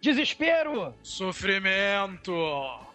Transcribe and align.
Desespero. 0.00 0.94
Sofrimento. 1.02 2.32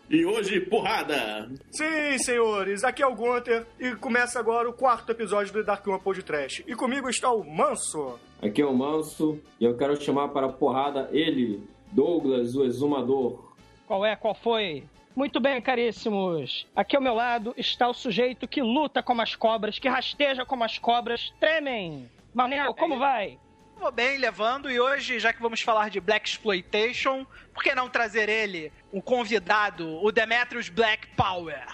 E 0.10 0.26
hoje, 0.26 0.60
porrada! 0.60 1.48
Sim, 1.72 2.18
senhores, 2.18 2.84
aqui 2.84 3.04
é 3.04 3.08
o 3.08 3.16
Gunter 3.16 3.66
e 3.80 3.96
começa 3.96 4.40
agora 4.40 4.68
o 4.68 4.74
quarto 4.74 5.12
episódio 5.12 5.54
do 5.54 5.64
Dark 5.64 5.86
One 5.88 6.00
Pod 6.00 6.22
Trash. 6.24 6.64
E 6.66 6.76
comigo 6.76 7.08
está 7.08 7.32
o 7.32 7.44
Manso. 7.44 8.20
Aqui 8.42 8.62
é 8.62 8.66
o 8.66 8.74
Manso 8.74 9.40
e 9.60 9.66
eu 9.66 9.78
quero 9.78 9.96
chamar 10.02 10.30
para 10.30 10.48
a 10.48 10.52
porrada 10.52 11.08
ele, 11.12 11.62
Douglas, 11.92 12.56
o 12.56 12.64
exumador. 12.66 13.54
Qual 13.88 14.04
é? 14.04 14.16
Qual 14.16 14.34
foi? 14.34 14.84
Muito 15.16 15.40
bem, 15.40 15.62
caríssimos. 15.62 16.68
Aqui 16.76 16.96
ao 16.96 17.02
meu 17.02 17.14
lado 17.14 17.54
está 17.56 17.88
o 17.88 17.94
sujeito 17.94 18.48
que 18.48 18.62
luta 18.62 19.04
como 19.04 19.22
as 19.22 19.36
cobras, 19.36 19.78
que 19.78 19.88
rasteja 19.88 20.44
como 20.44 20.64
as 20.64 20.80
cobras 20.80 21.32
tremem. 21.40 22.10
Manel, 22.34 22.74
como 22.74 22.98
vai? 22.98 23.38
Vou 23.78 23.92
bem, 23.92 24.18
levando, 24.18 24.72
e 24.72 24.80
hoje, 24.80 25.20
já 25.20 25.32
que 25.34 25.42
vamos 25.42 25.62
falar 25.62 25.90
de 25.90 26.00
Black 26.00 26.28
Exploitation, 26.28 27.26
por 27.54 27.62
que 27.62 27.76
não 27.76 27.90
trazer 27.90 28.30
ele, 28.30 28.72
o 28.92 29.02
convidado, 29.02 30.04
o 30.04 30.12
Demetrius 30.12 30.70
Black 30.70 31.08
Power? 31.16 31.66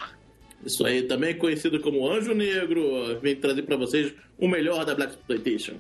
Isso 0.64 0.86
aí, 0.86 1.04
também 1.04 1.38
conhecido 1.38 1.80
como 1.80 2.08
Anjo 2.08 2.34
Negro, 2.34 3.20
vem 3.20 3.36
trazer 3.36 3.64
para 3.64 3.78
vocês 3.78 4.14
o 4.38 4.48
melhor 4.48 4.86
da 4.86 4.94
Black 4.94 5.14
Exploitation. 5.14 5.76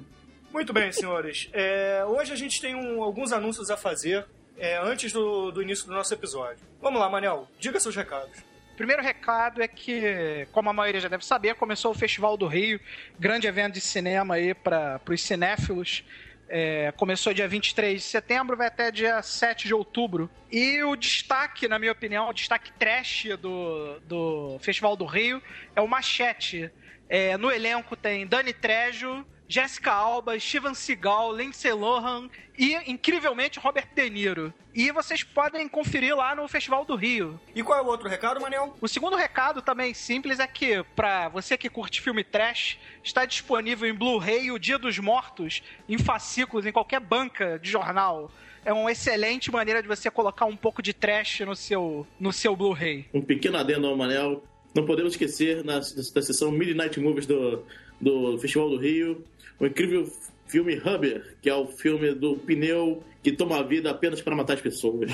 Muito 0.51 0.73
bem, 0.73 0.91
senhores. 0.91 1.49
É, 1.53 2.03
hoje 2.05 2.33
a 2.33 2.35
gente 2.35 2.59
tem 2.59 2.75
um, 2.75 3.01
alguns 3.01 3.31
anúncios 3.31 3.69
a 3.69 3.77
fazer 3.77 4.25
é, 4.57 4.77
antes 4.77 5.11
do, 5.11 5.51
do 5.51 5.61
início 5.61 5.87
do 5.87 5.93
nosso 5.93 6.13
episódio. 6.13 6.63
Vamos 6.81 6.99
lá, 6.99 7.09
Manel, 7.09 7.47
diga 7.59 7.79
seus 7.79 7.95
recados. 7.95 8.50
Primeiro 8.81 9.03
recado 9.03 9.61
é 9.61 9.67
que, 9.67 10.47
como 10.51 10.67
a 10.67 10.73
maioria 10.73 10.99
já 10.99 11.07
deve 11.07 11.23
saber, 11.23 11.53
começou 11.53 11.91
o 11.91 11.93
Festival 11.93 12.35
do 12.35 12.47
Rio, 12.47 12.79
grande 13.19 13.45
evento 13.45 13.75
de 13.75 13.79
cinema 13.79 14.33
aí 14.33 14.55
para 14.55 14.99
os 15.07 15.21
cinéfilos. 15.21 16.03
É, 16.49 16.91
começou 16.97 17.31
dia 17.31 17.47
23 17.47 18.01
de 18.01 18.07
setembro, 18.07 18.57
vai 18.57 18.65
até 18.65 18.89
dia 18.89 19.21
7 19.21 19.67
de 19.67 19.73
outubro. 19.75 20.31
E 20.51 20.81
o 20.81 20.95
destaque, 20.95 21.67
na 21.67 21.77
minha 21.77 21.91
opinião, 21.91 22.27
o 22.27 22.33
destaque 22.33 22.71
trash 22.73 23.27
do, 23.39 23.99
do 23.99 24.57
Festival 24.61 24.95
do 24.95 25.05
Rio 25.05 25.39
é 25.75 25.81
o 25.81 25.87
Machete. 25.87 26.71
É, 27.07 27.37
no 27.37 27.51
elenco 27.51 27.95
tem 27.95 28.25
Dani 28.25 28.51
Trejo, 28.51 29.23
Jessica 29.51 29.91
Alba, 29.91 30.39
Steven 30.39 30.73
Seagal, 30.73 31.35
Lindsay 31.35 31.73
Lohan 31.73 32.29
e, 32.57 32.73
incrivelmente, 32.89 33.59
Robert 33.59 33.89
De 33.93 34.09
Niro. 34.09 34.53
E 34.73 34.89
vocês 34.93 35.23
podem 35.23 35.67
conferir 35.67 36.15
lá 36.15 36.33
no 36.33 36.47
Festival 36.47 36.85
do 36.85 36.95
Rio. 36.95 37.37
E 37.53 37.61
qual 37.61 37.77
é 37.77 37.81
o 37.81 37.87
outro 37.87 38.07
recado, 38.07 38.39
Manel? 38.39 38.77
O 38.79 38.87
segundo 38.87 39.17
recado, 39.17 39.61
também 39.61 39.93
simples, 39.93 40.39
é 40.39 40.47
que, 40.47 40.81
pra 40.95 41.27
você 41.27 41.57
que 41.57 41.69
curte 41.69 41.99
filme 41.99 42.23
trash, 42.23 42.77
está 43.03 43.25
disponível 43.25 43.89
em 43.89 43.93
Blu-ray 43.93 44.49
o 44.51 44.57
Dia 44.57 44.77
dos 44.77 44.97
Mortos, 44.99 45.61
em 45.89 45.97
fascículos, 45.97 46.65
em 46.65 46.71
qualquer 46.71 47.01
banca 47.01 47.59
de 47.59 47.69
jornal 47.69 48.31
é 48.63 48.71
uma 48.71 48.91
excelente 48.91 49.51
maneira 49.51 49.81
de 49.81 49.87
você 49.87 50.11
colocar 50.11 50.45
um 50.45 50.55
pouco 50.55 50.83
de 50.83 50.93
trash 50.93 51.39
no 51.39 51.55
seu, 51.55 52.05
no 52.19 52.31
seu 52.31 52.55
Blu-ray. 52.55 53.07
Um 53.11 53.21
pequeno 53.21 53.57
adendo 53.57 53.87
ao 53.87 53.97
Manel. 53.97 54.43
Não 54.75 54.85
podemos 54.85 55.13
esquecer, 55.13 55.65
na, 55.65 55.77
na 55.77 55.81
sessão 56.21 56.51
Midnight 56.51 56.99
Movies 56.99 57.25
do, 57.25 57.63
do 57.99 58.37
Festival 58.37 58.69
do 58.69 58.77
Rio, 58.77 59.25
o 59.61 59.67
incrível 59.67 60.11
filme 60.47 60.75
Rubber, 60.75 61.37
que 61.39 61.49
é 61.49 61.55
o 61.55 61.67
filme 61.67 62.13
do 62.13 62.35
pneu 62.35 63.03
que 63.23 63.31
toma 63.31 63.59
a 63.59 63.63
vida 63.63 63.91
apenas 63.91 64.19
para 64.19 64.35
matar 64.35 64.55
as 64.55 64.61
pessoas. 64.61 65.11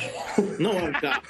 Não 0.57 0.71
é 0.71 0.83
um 0.83 0.91
carro, 0.93 1.21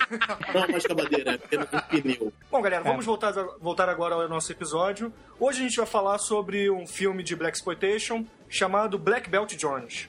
não 0.54 0.64
é 0.64 0.66
uma 0.68 0.78
escavadeira, 0.78 1.32
é 1.32 1.34
apenas 1.34 1.68
um 1.74 1.80
pneu. 1.80 2.34
Bom, 2.52 2.62
galera, 2.62 2.84
vamos 2.84 3.06
voltar, 3.06 3.34
voltar 3.60 3.90
agora 3.90 4.14
ao 4.14 4.30
nosso 4.30 4.52
episódio. 4.52 5.12
Hoje 5.40 5.60
a 5.60 5.64
gente 5.64 5.78
vai 5.78 5.88
falar 5.88 6.20
sobre 6.20 6.70
um 6.70 6.86
filme 6.86 7.24
de 7.24 7.36
Black 7.36 7.58
Exploitation 7.58 8.24
chamado 8.48 9.00
Black 9.00 9.28
Belt 9.30 9.56
Jones. 9.56 10.08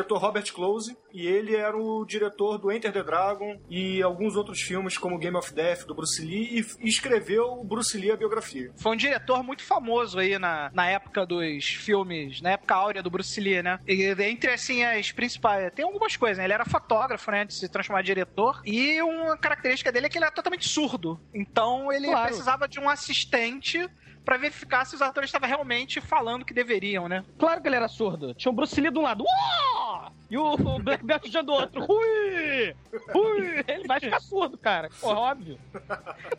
Diretor 0.00 0.18
Robert 0.18 0.52
Close, 0.52 0.96
e 1.12 1.26
ele 1.26 1.54
era 1.54 1.76
o 1.76 2.04
diretor 2.04 2.58
do 2.58 2.72
Enter 2.72 2.92
the 2.92 3.02
Dragon 3.02 3.60
e 3.68 4.02
alguns 4.02 4.34
outros 4.36 4.60
filmes 4.60 4.96
como 4.96 5.18
Game 5.18 5.36
of 5.36 5.52
Death 5.52 5.84
do 5.84 5.94
Bruce 5.94 6.22
Lee 6.24 6.64
e 6.80 6.88
escreveu 6.88 7.62
Bruce 7.64 7.96
Lee 7.98 8.10
a 8.10 8.16
biografia. 8.16 8.70
Foi 8.76 8.92
um 8.92 8.96
diretor 8.96 9.42
muito 9.42 9.62
famoso 9.62 10.18
aí 10.18 10.38
na, 10.38 10.70
na 10.72 10.88
época 10.88 11.26
dos 11.26 11.64
filmes, 11.66 12.40
na 12.40 12.52
época 12.52 12.74
áurea 12.74 13.02
do 13.02 13.10
Bruce 13.10 13.38
Lee, 13.40 13.62
né? 13.62 13.78
E 13.86 14.04
entre 14.22 14.50
assim 14.52 14.82
as 14.84 15.12
principais, 15.12 15.70
tem 15.74 15.84
algumas 15.84 16.16
coisas, 16.16 16.38
né? 16.38 16.44
Ele 16.44 16.52
era 16.54 16.64
fotógrafo, 16.64 17.30
né, 17.30 17.44
de 17.44 17.54
se 17.54 17.68
transformar 17.68 18.00
em 18.00 18.04
diretor, 18.04 18.60
e 18.64 19.00
uma 19.02 19.36
característica 19.36 19.92
dele 19.92 20.06
é 20.06 20.08
que 20.08 20.16
ele 20.18 20.24
era 20.24 20.34
totalmente 20.34 20.68
surdo. 20.68 21.20
Então 21.34 21.92
ele 21.92 22.06
Claro. 22.06 22.28
precisava 22.28 22.66
de 22.68 22.80
um 22.80 22.88
assistente 22.88 23.88
pra 24.24 24.36
verificar 24.36 24.84
se 24.84 24.94
os 24.94 25.02
atores 25.02 25.28
estavam 25.28 25.48
realmente 25.48 26.00
falando 26.00 26.42
o 26.42 26.44
que 26.44 26.54
deveriam, 26.54 27.08
né? 27.08 27.24
Claro 27.38 27.60
que 27.60 27.68
ele 27.68 27.76
era 27.76 27.88
surdo. 27.88 28.34
Tinha 28.34 28.50
o 28.50 28.54
Bruce 28.54 28.80
Lee 28.80 28.90
de 28.90 28.98
um 28.98 29.02
lado. 29.02 29.24
Uó! 29.24 30.10
E 30.30 30.36
o 30.38 30.56
Black 30.80 31.04
Belt 31.04 31.26
já 31.28 31.42
do 31.42 31.52
outro. 31.52 31.84
Ui! 31.90 32.74
Ui! 33.14 33.64
Ele 33.66 33.86
vai 33.86 34.00
ficar 34.00 34.20
surdo, 34.20 34.56
cara. 34.56 34.88
Pô, 35.00 35.08
óbvio. 35.08 35.58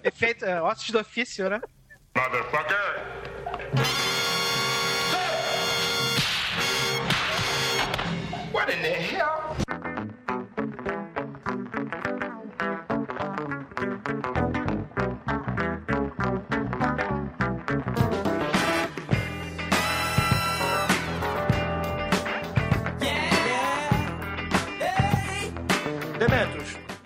Efeito, 0.04 0.46
é, 0.46 0.62
ossos 0.62 0.90
do 0.92 1.00
ofício, 1.00 1.50
né? 1.50 1.62
Demetrius, 8.66 9.51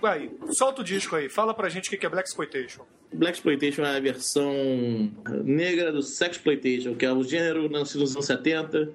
vai, 0.05 0.29
solta 0.51 0.81
o 0.81 0.83
disco 0.83 1.15
aí, 1.15 1.27
fala 1.29 1.51
pra 1.51 1.67
gente 1.67 1.87
o 1.87 1.97
que 1.99 2.05
é 2.05 2.09
Black 2.09 2.27
Exploitation. 2.29 2.85
Black 3.11 3.37
Exploitation 3.37 3.83
é 3.83 3.97
a 3.97 3.99
versão 3.99 4.53
negra 5.43 5.91
do 5.91 6.03
Sexploitation, 6.03 6.93
que 6.95 7.05
é 7.05 7.11
o 7.11 7.23
gênero 7.23 7.67
nascido 7.67 8.01
nos 8.01 8.13
anos 8.13 8.27
70, 8.27 8.91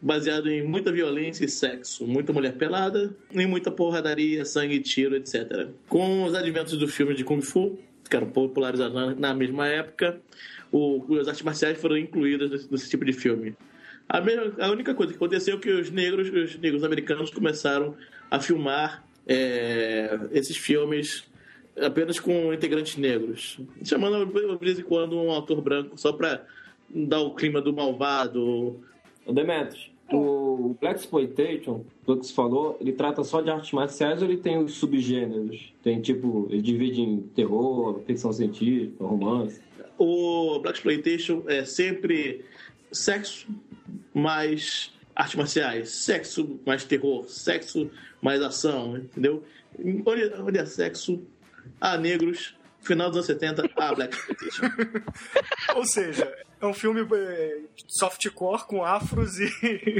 baseado 0.00 0.50
em 0.50 0.62
muita 0.66 0.90
violência 0.90 1.44
e 1.44 1.48
sexo, 1.50 2.06
muita 2.06 2.32
mulher 2.32 2.54
pelada 2.54 3.14
e 3.30 3.46
muita 3.46 3.70
porradaria, 3.70 4.44
sangue, 4.46 4.80
tiro, 4.80 5.16
etc. 5.16 5.68
Com 5.86 6.24
os 6.24 6.34
adventos 6.34 6.78
do 6.78 6.88
filme 6.88 7.14
de 7.14 7.24
Kung 7.24 7.42
Fu, 7.42 7.78
que 8.08 8.16
eram 8.16 8.30
popularizados 8.30 8.94
na, 8.94 9.14
na 9.14 9.34
mesma 9.34 9.66
época, 9.66 10.18
o, 10.72 11.04
as 11.20 11.28
artes 11.28 11.42
marciais 11.42 11.78
foram 11.78 11.98
incluídas 11.98 12.50
nesse, 12.50 12.72
nesse 12.72 12.88
tipo 12.88 13.04
de 13.04 13.12
filme. 13.12 13.54
A, 14.08 14.18
mesma- 14.20 14.54
a 14.60 14.70
única 14.70 14.94
coisa 14.94 15.12
que 15.12 15.16
aconteceu 15.16 15.56
é 15.56 15.60
que 15.60 15.70
os 15.70 15.90
negros, 15.90 16.28
os 16.28 16.58
negros 16.58 16.84
americanos 16.84 17.30
começaram 17.30 17.94
a 18.30 18.40
filmar 18.40 19.03
é, 19.26 20.18
esses 20.32 20.56
filmes 20.56 21.24
apenas 21.80 22.20
com 22.20 22.52
integrantes 22.52 22.96
negros, 22.96 23.58
chamando 23.84 24.26
de 24.26 24.64
vez 24.64 24.78
em 24.78 24.82
quando 24.82 25.16
um 25.16 25.30
autor 25.30 25.60
branco 25.60 25.98
só 25.98 26.12
pra 26.12 26.44
dar 26.88 27.20
o 27.20 27.34
clima 27.34 27.60
do 27.60 27.72
malvado. 27.72 28.80
Demetrius, 29.26 29.90
o 30.12 30.76
Black 30.80 31.00
Exploitation, 31.00 31.84
pelo 32.04 32.18
que 32.18 32.26
você 32.26 32.34
falou, 32.34 32.76
ele 32.80 32.92
trata 32.92 33.24
só 33.24 33.40
de 33.40 33.50
artes 33.50 33.72
marciais 33.72 34.22
ou 34.22 34.28
ele 34.28 34.36
tem 34.36 34.58
os 34.58 34.74
subgêneros? 34.74 35.72
Tem 35.82 36.00
tipo, 36.00 36.46
ele 36.50 36.62
divide 36.62 37.00
em 37.00 37.20
terror, 37.34 38.00
ficção 38.06 38.32
científica, 38.32 39.02
romance. 39.02 39.60
O 39.98 40.58
Black 40.60 40.78
Exploitation 40.78 41.42
é 41.46 41.64
sempre 41.64 42.44
sexo 42.92 43.48
mais 44.12 44.92
artes 45.14 45.34
marciais, 45.36 45.90
sexo 45.90 46.60
mais 46.66 46.84
terror, 46.84 47.28
sexo 47.28 47.90
mais 48.20 48.42
ação, 48.42 48.96
entendeu? 48.96 49.44
Onde, 49.78 50.32
onde 50.40 50.58
é 50.58 50.64
sexo, 50.66 51.22
há 51.80 51.96
negros, 51.96 52.56
final 52.82 53.08
dos 53.08 53.16
anos 53.16 53.26
70, 53.26 53.70
há 53.76 53.94
Black 53.94 54.16
Exploitation. 54.16 54.62
Ou 55.76 55.84
seja, 55.86 56.32
é 56.60 56.66
um 56.66 56.74
filme 56.74 57.06
é, 57.12 57.58
softcore 57.88 58.64
com 58.66 58.84
afros 58.84 59.38
e 59.38 59.48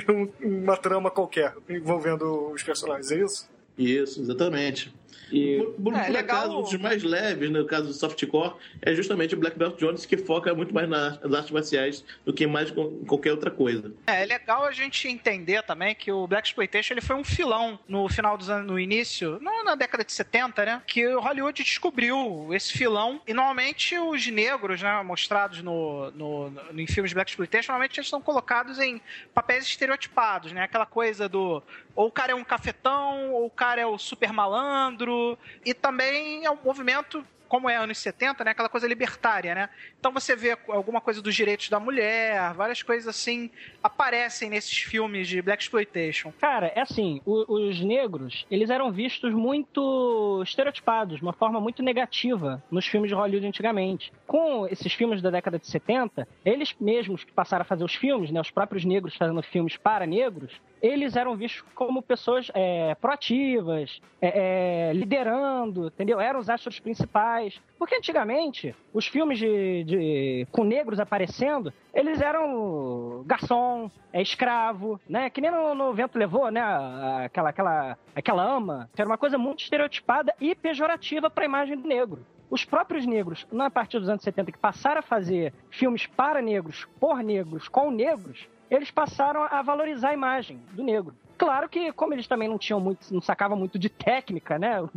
um- 0.10 0.30
uma 0.62 0.76
trama 0.76 1.10
qualquer 1.10 1.54
envolvendo 1.68 2.50
os 2.52 2.62
personagens, 2.62 3.10
é 3.10 3.22
isso? 3.24 3.50
Isso, 3.76 4.20
exatamente. 4.20 4.94
E 5.32 5.56
Por, 5.58 5.72
por, 5.74 5.94
É, 5.94 6.04
por 6.04 6.12
legal. 6.12 6.38
acaso, 6.38 6.60
os 6.60 6.74
mais 6.80 7.02
leves, 7.02 7.50
no 7.50 7.64
caso 7.64 7.86
do 7.88 7.92
softcore, 7.92 8.54
é 8.82 8.94
justamente 8.94 9.34
o 9.34 9.38
Black 9.38 9.58
Belt 9.58 9.78
Jones 9.78 10.04
que 10.06 10.16
foca 10.16 10.54
muito 10.54 10.74
mais 10.74 10.88
nas 10.88 11.18
artes 11.32 11.50
marciais 11.50 12.04
do 12.24 12.32
que 12.32 12.46
mais 12.46 12.70
qualquer 13.06 13.30
outra 13.32 13.50
coisa. 13.50 13.92
É, 14.06 14.22
é 14.22 14.26
legal 14.26 14.64
a 14.64 14.72
gente 14.72 15.08
entender 15.08 15.62
também 15.62 15.94
que 15.94 16.10
o 16.12 16.26
Black 16.26 16.48
Exploitation 16.48 16.94
ele 16.94 17.00
foi 17.00 17.16
um 17.16 17.24
filão 17.24 17.78
no 17.88 18.08
final 18.08 18.36
dos 18.36 18.50
anos, 18.50 18.66
no 18.66 18.78
início, 18.78 19.38
não 19.40 19.64
na 19.64 19.74
década 19.74 20.04
de 20.04 20.12
70, 20.12 20.64
né? 20.64 20.82
Que 20.86 21.06
o 21.08 21.20
Hollywood 21.20 21.62
descobriu 21.62 22.48
esse 22.52 22.72
filão 22.72 23.20
e 23.26 23.32
normalmente 23.34 23.98
os 23.98 24.26
negros, 24.26 24.82
né, 24.82 25.02
mostrados 25.02 25.62
no, 25.62 26.10
no, 26.12 26.50
no- 26.50 26.80
em 26.80 26.86
filmes 26.86 27.12
Black 27.12 27.30
Exploitation, 27.30 27.72
normalmente 27.72 27.98
eles 27.98 28.08
são 28.08 28.20
colocados 28.20 28.78
em 28.78 29.00
papéis 29.32 29.64
estereotipados, 29.64 30.52
né? 30.52 30.62
Aquela 30.62 30.86
coisa 30.86 31.28
do 31.28 31.62
ou 31.96 32.08
o 32.08 32.10
cara 32.10 32.32
é 32.32 32.34
um 32.34 32.42
cafetão, 32.42 33.32
ou 33.32 33.46
o 33.46 33.50
cara 33.50 33.80
é 33.80 33.86
o 33.86 33.96
super 33.96 34.32
malandro, 34.32 35.23
e 35.64 35.72
também 35.74 36.44
é 36.44 36.50
um 36.50 36.58
movimento 36.64 37.24
como 37.46 37.68
é 37.70 37.76
anos 37.76 37.98
70, 37.98 38.42
né? 38.42 38.50
Aquela 38.50 38.70
coisa 38.70 38.88
libertária, 38.88 39.54
né? 39.54 39.68
Então 40.00 40.10
você 40.10 40.34
vê 40.34 40.58
alguma 40.66 41.00
coisa 41.00 41.22
dos 41.22 41.34
direitos 41.36 41.68
da 41.68 41.78
mulher, 41.78 42.52
várias 42.54 42.82
coisas 42.82 43.06
assim 43.06 43.48
aparecem 43.82 44.50
nesses 44.50 44.76
filmes 44.78 45.28
de 45.28 45.40
Black 45.40 45.62
Exploitation. 45.62 46.32
Cara, 46.40 46.72
é 46.74 46.80
assim, 46.80 47.20
o- 47.24 47.44
os 47.68 47.80
negros, 47.80 48.44
eles 48.50 48.70
eram 48.70 48.90
vistos 48.90 49.32
muito 49.32 50.42
estereotipados, 50.42 51.18
de 51.18 51.22
uma 51.22 51.32
forma 51.32 51.60
muito 51.60 51.82
negativa 51.82 52.62
nos 52.70 52.86
filmes 52.86 53.08
de 53.10 53.14
Hollywood 53.14 53.46
antigamente. 53.46 54.12
Com 54.26 54.66
esses 54.66 54.92
filmes 54.92 55.22
da 55.22 55.30
década 55.30 55.58
de 55.58 55.66
70, 55.68 56.26
eles 56.44 56.74
mesmos 56.80 57.22
que 57.22 57.32
passaram 57.32 57.62
a 57.62 57.66
fazer 57.66 57.84
os 57.84 57.94
filmes, 57.94 58.30
né, 58.32 58.40
os 58.40 58.50
próprios 58.50 58.84
negros 58.84 59.14
fazendo 59.16 59.42
filmes 59.42 59.76
para 59.76 60.06
negros, 60.06 60.50
eles 60.86 61.16
eram 61.16 61.34
vistos 61.34 61.64
como 61.74 62.02
pessoas 62.02 62.50
é, 62.54 62.94
proativas, 62.96 64.00
é, 64.20 64.88
é, 64.90 64.92
liderando, 64.92 65.86
entendeu? 65.86 66.20
Eram 66.20 66.38
os 66.40 66.50
astros 66.50 66.78
principais. 66.78 67.58
Porque 67.78 67.94
antigamente, 67.94 68.74
os 68.92 69.06
filmes 69.06 69.38
de, 69.38 69.84
de- 69.84 70.46
com 70.52 70.62
negros 70.64 71.00
aparecendo, 71.00 71.72
eles 71.94 72.20
eram 72.20 73.22
garçom, 73.26 73.90
é, 74.12 74.20
escravo, 74.20 75.00
né? 75.08 75.30
Que 75.30 75.40
nem 75.40 75.50
no, 75.50 75.74
no 75.74 75.92
Vento 75.94 76.18
Levou, 76.18 76.50
né? 76.50 76.60
A- 76.60 77.24
Aquela, 77.24 77.48
aquela, 77.48 77.98
aquela 78.14 78.42
ama. 78.44 78.90
Era 78.96 79.08
uma 79.08 79.18
coisa 79.18 79.38
muito 79.38 79.60
estereotipada 79.62 80.34
e 80.40 80.54
pejorativa 80.54 81.30
para 81.30 81.44
a 81.44 81.46
imagem 81.46 81.76
do 81.78 81.88
negro. 81.88 82.26
Os 82.50 82.64
próprios 82.64 83.06
negros, 83.06 83.46
na 83.50 83.70
partir 83.70 83.98
dos 83.98 84.08
anos 84.08 84.22
70, 84.22 84.52
que 84.52 84.58
passaram 84.58 84.98
a 85.00 85.02
fazer 85.02 85.52
filmes 85.70 86.06
para 86.06 86.42
negros, 86.42 86.86
por 87.00 87.22
negros, 87.22 87.68
com 87.68 87.90
negros, 87.90 88.46
eles 88.70 88.90
passaram 88.90 89.42
a 89.42 89.62
valorizar 89.62 90.10
a 90.10 90.14
imagem 90.14 90.60
do 90.72 90.82
negro. 90.82 91.14
Claro 91.36 91.68
que, 91.68 91.92
como 91.92 92.14
eles 92.14 92.26
também 92.28 92.48
não 92.48 92.58
tinham 92.58 92.78
muito, 92.80 93.12
não 93.12 93.20
sacavam 93.20 93.56
muito 93.58 93.78
de 93.78 93.88
técnica, 93.88 94.58
né? 94.58 94.76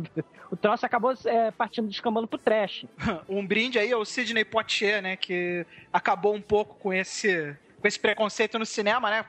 O 0.50 0.56
troço 0.56 0.86
acabou 0.86 1.12
é, 1.26 1.50
partindo 1.50 1.88
descambando 1.88 2.26
pro 2.26 2.38
trash. 2.38 2.86
Um 3.28 3.46
brinde 3.46 3.78
aí 3.78 3.92
ao 3.92 4.02
Sidney 4.04 4.46
Poitier, 4.46 5.02
né? 5.02 5.14
Que 5.14 5.66
acabou 5.92 6.34
um 6.34 6.40
pouco 6.40 6.76
com 6.76 6.90
esse, 6.90 7.54
com 7.80 7.86
esse 7.86 8.00
preconceito 8.00 8.58
no 8.58 8.64
cinema, 8.64 9.10
né? 9.10 9.26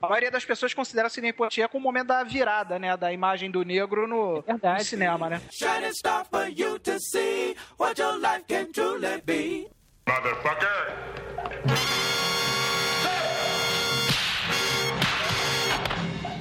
A 0.00 0.08
maioria 0.08 0.32
das 0.32 0.44
pessoas 0.44 0.74
considera 0.74 1.06
o 1.06 1.10
Sidney 1.10 1.32
Poitier 1.32 1.68
como 1.68 1.82
o 1.82 1.84
momento 1.84 2.08
da 2.08 2.24
virada, 2.24 2.76
né? 2.76 2.96
Da 2.96 3.12
imagem 3.12 3.52
do 3.52 3.62
negro 3.62 4.08
no, 4.08 4.38
É 4.38 4.52
verdade. 4.52 4.78
no 4.80 4.84
cinema, 4.84 5.30
né? 5.30 5.40
Shining 5.48 5.92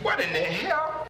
what 0.03 0.19
in 0.19 0.31
the 0.33 0.43
hell? 0.43 1.05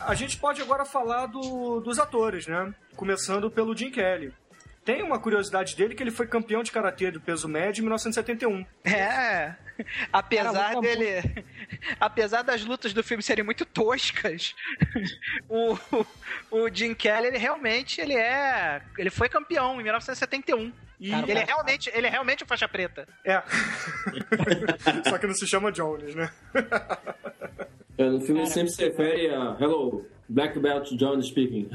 A 0.00 0.14
gente 0.14 0.38
pode 0.38 0.62
agora 0.62 0.84
falar 0.84 1.26
do- 1.26 1.80
dos 1.80 1.98
atores, 1.98 2.46
né? 2.46 2.72
Começando 2.96 3.50
pelo 3.50 3.76
Jim 3.76 3.90
Kelly. 3.90 4.32
Tem 4.84 5.02
uma 5.02 5.18
curiosidade 5.18 5.76
dele 5.76 5.94
que 5.94 6.02
ele 6.02 6.10
foi 6.10 6.26
campeão 6.26 6.62
de 6.62 6.72
karatê 6.72 7.10
do 7.10 7.20
peso 7.20 7.46
médio 7.46 7.80
em 7.82 7.84
1971. 7.84 8.64
É. 8.84 9.54
Apesar 10.10 10.52
Cara, 10.54 10.72
muito 10.72 10.80
dele. 10.80 11.44
Apesar 12.00 12.42
das 12.42 12.64
lutas 12.64 12.92
do 12.92 13.02
filme 13.02 13.22
serem 13.22 13.44
muito 13.44 13.64
toscas, 13.64 14.54
o, 15.48 15.78
o 16.50 16.68
Jim 16.72 16.94
Kelly, 16.94 17.28
ele 17.28 17.38
realmente 17.38 18.00
ele 18.00 18.14
é. 18.14 18.82
Ele 18.96 19.10
foi 19.10 19.28
campeão 19.28 19.80
em 19.80 19.84
1971. 19.84 20.72
E 21.00 21.10
Cara, 21.10 21.30
Ele 21.30 21.38
é 21.38 21.44
realmente, 21.44 21.90
ele 21.94 22.06
é 22.08 22.10
realmente 22.10 22.42
o 22.42 22.46
faixa 22.46 22.66
preta. 22.66 23.06
é. 23.24 23.40
Só 25.08 25.16
que 25.16 25.26
não 25.28 25.34
se 25.34 25.46
chama 25.46 25.70
Jones, 25.70 26.14
né? 26.14 26.28
é, 27.96 28.04
no 28.10 28.20
filme 28.20 28.40
ele 28.40 28.50
sempre 28.50 28.72
se 28.72 28.84
refere 28.84 29.30
a 29.30 29.56
Hello, 29.60 30.04
Black 30.28 30.58
Belt 30.58 30.90
John 30.96 31.22
speaking. 31.22 31.70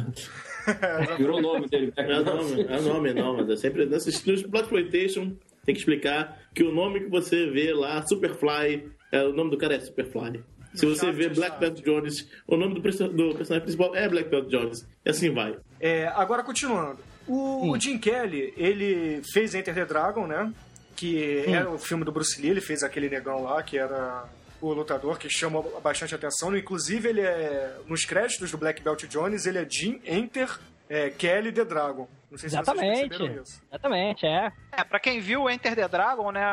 Virou 1.18 1.40
o 1.40 1.42
nome 1.42 1.70
dele, 1.70 1.94
É 1.96 2.20
o 2.20 2.24
nome, 2.24 2.66
é 2.68 2.78
o 2.78 2.82
nome, 2.82 3.14
não, 3.14 3.38
mas 3.38 3.50
é 3.50 3.56
sempre 3.56 3.86
nesses 3.86 4.26
nos 4.26 4.42
Black 4.44 4.66
Exploitation 4.66 5.38
tem 5.66 5.74
que 5.74 5.80
explicar 5.80 6.38
que 6.54 6.64
o 6.64 6.72
nome 6.74 7.02
que 7.02 7.10
você 7.10 7.50
vê 7.50 7.74
lá, 7.74 8.06
Superfly, 8.06 8.92
é, 9.14 9.24
o 9.24 9.32
nome 9.32 9.52
do 9.52 9.58
cara 9.58 9.76
é 9.76 9.80
Superfly. 9.80 10.44
Se 10.74 10.88
você 10.88 11.12
vê 11.12 11.30
Black 11.30 11.60
Belt 11.60 11.80
Jones, 11.84 12.28
o 12.48 12.58
nome 12.58 12.74
do, 12.74 12.82
do 12.82 13.36
personagem 13.36 13.62
principal 13.62 13.96
é 13.96 14.10
Black 14.10 14.28
Belt 14.28 14.50
Jones. 14.50 14.88
E 15.06 15.10
assim 15.12 15.32
vai. 15.32 15.56
É, 15.80 16.08
agora, 16.08 16.42
continuando. 16.42 16.98
O, 17.28 17.70
o 17.70 17.80
Jim 17.80 18.00
Kelly, 18.00 18.56
ele 18.58 19.22
fez 19.32 19.54
Enter 19.54 19.76
the 19.76 19.86
Dragon, 19.86 20.26
né? 20.26 20.52
Que 20.96 21.46
era 21.48 21.70
o 21.70 21.78
filme 21.78 22.04
do 22.04 22.12
Bruce 22.12 22.42
Lee, 22.42 22.50
ele 22.50 22.60
fez 22.60 22.82
aquele 22.82 23.08
negão 23.08 23.44
lá, 23.44 23.62
que 23.62 23.78
era 23.78 24.26
o 24.60 24.74
lutador, 24.74 25.20
que 25.20 25.30
chama 25.30 25.64
bastante 25.84 26.16
atenção. 26.16 26.56
Inclusive, 26.58 27.08
ele 27.08 27.22
é. 27.22 27.78
Nos 27.88 28.06
créditos 28.06 28.50
do 28.50 28.58
Black 28.58 28.82
Belt 28.82 29.06
Jones, 29.06 29.46
ele 29.46 29.60
é 29.60 29.68
Jim 29.70 30.02
Enter 30.08 30.60
é, 30.94 31.10
Kelly 31.10 31.52
the 31.52 31.66
Dragon. 31.66 32.08
Não 32.30 32.38
sei 32.38 32.50
se 32.50 32.56
vocês 32.56 32.68
Exatamente. 32.68 33.10
perceberam 33.10 33.42
isso. 33.42 33.62
Exatamente, 33.68 34.26
é. 34.28 34.52
É, 34.72 34.84
pra 34.84 35.00
quem 35.00 35.20
viu 35.20 35.44
o 35.44 35.50
Enter 35.50 35.76
the 35.76 35.88
Dragon, 35.88 36.32
né, 36.32 36.44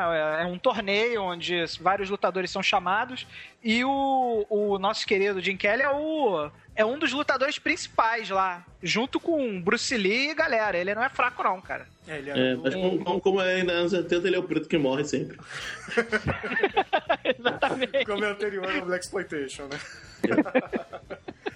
é 0.40 0.46
um 0.46 0.58
torneio 0.58 1.22
onde 1.22 1.62
vários 1.81 2.08
lutadores 2.08 2.50
são 2.50 2.62
chamados 2.62 3.26
e 3.62 3.84
o, 3.84 4.46
o 4.48 4.78
nosso 4.78 5.06
querido 5.06 5.40
Jim 5.42 5.56
Kelly 5.58 5.82
é 5.82 5.90
o 5.90 6.50
é 6.75 6.84
um 6.84 6.98
dos 6.98 7.12
lutadores 7.12 7.58
principais 7.58 8.31
lá, 8.31 8.64
junto 8.82 9.20
com 9.20 9.60
Bruce 9.60 9.94
Lee 9.94 10.31
e 10.31 10.34
galera. 10.34 10.78
Ele 10.78 10.94
não 10.94 11.04
é 11.04 11.10
fraco 11.10 11.43
não, 11.43 11.60
cara. 11.60 11.86
É, 12.08 12.16
ele 12.16 12.31
É, 12.31 12.52
era 12.52 12.56
mas 12.56 12.75
como, 12.75 13.04
como, 13.04 13.20
como 13.20 13.40
é 13.43 13.62
nos 13.62 13.75
anos 13.75 13.90
70, 13.93 14.26
ele 14.26 14.36
é 14.36 14.38
o 14.38 14.44
preto 14.44 14.69
que 14.69 14.78
morre 14.78 15.04
sempre. 15.04 15.38
Exatamente. 17.38 18.06
como 18.06 18.25
é 18.25 18.31
anterior 18.31 18.70
ao 18.75 18.86
Black 18.86 19.04
Exploitation, 19.04 19.64
né? 19.64 19.78